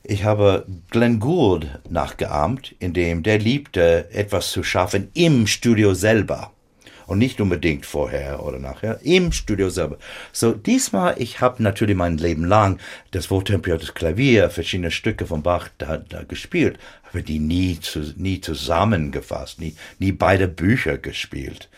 ich 0.03 0.23
habe 0.23 0.67
Glenn 0.91 1.19
Gould 1.19 1.79
nachgeahmt, 1.89 2.75
indem 2.77 3.23
der 3.23 3.39
liebte, 3.39 4.09
etwas 4.11 4.51
zu 4.51 4.61
schaffen 4.61 5.09
im 5.15 5.47
Studio 5.47 5.95
selber 5.95 6.51
und 7.07 7.17
nicht 7.17 7.41
unbedingt 7.41 7.85
vorher 7.85 8.43
oder 8.43 8.59
nachher, 8.59 8.99
im 9.03 9.31
Studio 9.31 9.69
selber. 9.69 9.97
So, 10.31 10.51
diesmal, 10.51 11.15
ich 11.17 11.41
habe 11.41 11.63
natürlich 11.63 11.95
mein 11.95 12.17
Leben 12.17 12.45
lang 12.45 12.79
das 13.11 13.31
wohltemperiertes 13.31 13.93
Klavier, 13.93 14.49
verschiedene 14.49 14.91
Stücke 14.91 15.25
von 15.25 15.41
Bach 15.41 15.69
da, 15.79 15.97
da 15.97 16.23
gespielt, 16.23 16.77
aber 17.09 17.21
die 17.21 17.39
nie, 17.39 17.79
zu, 17.79 18.13
nie 18.17 18.41
zusammengefasst, 18.41 19.59
nie, 19.59 19.75
nie 19.97 20.11
beide 20.11 20.47
Bücher 20.47 20.97
gespielt. 20.97 21.69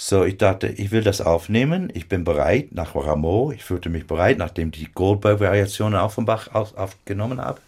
So, 0.00 0.24
ich 0.24 0.38
dachte, 0.38 0.68
ich 0.68 0.92
will 0.92 1.02
das 1.02 1.20
aufnehmen. 1.20 1.90
Ich 1.92 2.08
bin 2.08 2.22
bereit 2.22 2.68
nach 2.70 2.94
Rameau. 2.94 3.50
Ich 3.50 3.64
fühlte 3.64 3.88
mich 3.88 4.06
bereit, 4.06 4.38
nachdem 4.38 4.70
die 4.70 4.86
Goldberg-Variationen 4.94 5.98
auch 5.98 6.12
von 6.12 6.24
Bach 6.24 6.54
auf, 6.54 6.76
aufgenommen 6.76 7.40
habe. 7.40 7.60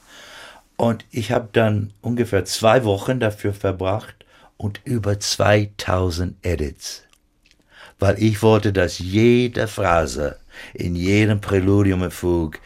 Und 0.77 1.05
ich 1.11 1.32
habe 1.32 1.49
dann 1.53 1.93
ungefähr 2.03 2.45
zwei 2.45 2.85
Wochen 2.85 3.19
dafür 3.19 3.53
verbracht 3.53 4.15
und 4.61 4.82
über 4.85 5.19
2000 5.19 6.37
Edits. 6.45 7.05
Weil 7.99 8.23
ich 8.23 8.43
wollte, 8.43 8.74
dass 8.74 8.99
jede 8.99 9.66
Phrase 9.66 10.39
in 10.74 10.95
jedem 10.97 11.41
Präludium 11.41 12.03
und 12.03 12.12
Fug 12.12 12.59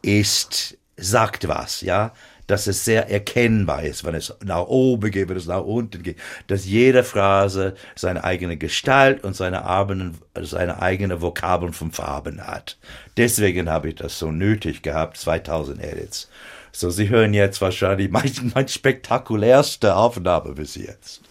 ist, 0.00 0.78
sagt 0.96 1.48
was, 1.48 1.80
ja 1.80 2.12
dass 2.50 2.66
es 2.66 2.84
sehr 2.84 3.08
erkennbar 3.08 3.84
ist, 3.84 4.02
wenn 4.02 4.16
es 4.16 4.34
nach 4.42 4.66
oben 4.66 5.12
geht, 5.12 5.28
wenn 5.28 5.36
es 5.36 5.46
nach 5.46 5.62
unten 5.62 6.02
geht, 6.02 6.18
dass 6.48 6.66
jede 6.66 7.04
Phrase 7.04 7.76
seine 7.94 8.24
eigene 8.24 8.56
Gestalt 8.56 9.22
und 9.22 9.36
seine, 9.36 9.66
eigenen, 9.66 10.18
seine 10.34 10.82
eigene 10.82 11.22
Vokabeln 11.22 11.72
von 11.72 11.92
Farben 11.92 12.44
hat. 12.44 12.76
Deswegen 13.16 13.70
habe 13.70 13.90
ich 13.90 13.94
das 13.94 14.18
so 14.18 14.32
nötig 14.32 14.82
gehabt, 14.82 15.16
2000 15.18 15.80
Edits. 15.80 16.28
So, 16.72 16.90
Sie 16.90 17.08
hören 17.08 17.34
jetzt 17.34 17.60
wahrscheinlich 17.60 18.10
mein, 18.10 18.30
mein 18.54 18.68
spektakulärste 18.68 19.96
Aufnahme 19.96 20.52
bis 20.52 20.76
jetzt. 20.76 21.22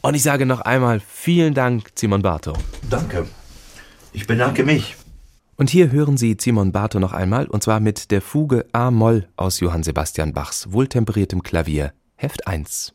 Und 0.00 0.14
ich 0.14 0.22
sage 0.22 0.46
noch 0.46 0.60
einmal 0.60 1.00
vielen 1.00 1.54
Dank, 1.54 1.90
Simon 1.94 2.22
Bartow. 2.22 2.56
Danke. 2.88 3.26
Ich 4.12 4.26
bedanke 4.26 4.64
mich. 4.64 4.96
Und 5.56 5.70
hier 5.70 5.90
hören 5.90 6.16
Sie 6.16 6.36
Simon 6.40 6.70
Bartow 6.70 7.00
noch 7.00 7.12
einmal, 7.12 7.46
und 7.46 7.62
zwar 7.62 7.80
mit 7.80 8.10
der 8.12 8.22
Fuge 8.22 8.66
A-Moll 8.72 9.28
aus 9.36 9.58
Johann 9.60 9.82
Sebastian 9.82 10.32
Bachs 10.32 10.72
wohltemperiertem 10.72 11.42
Klavier, 11.42 11.92
Heft 12.14 12.46
1. 12.46 12.94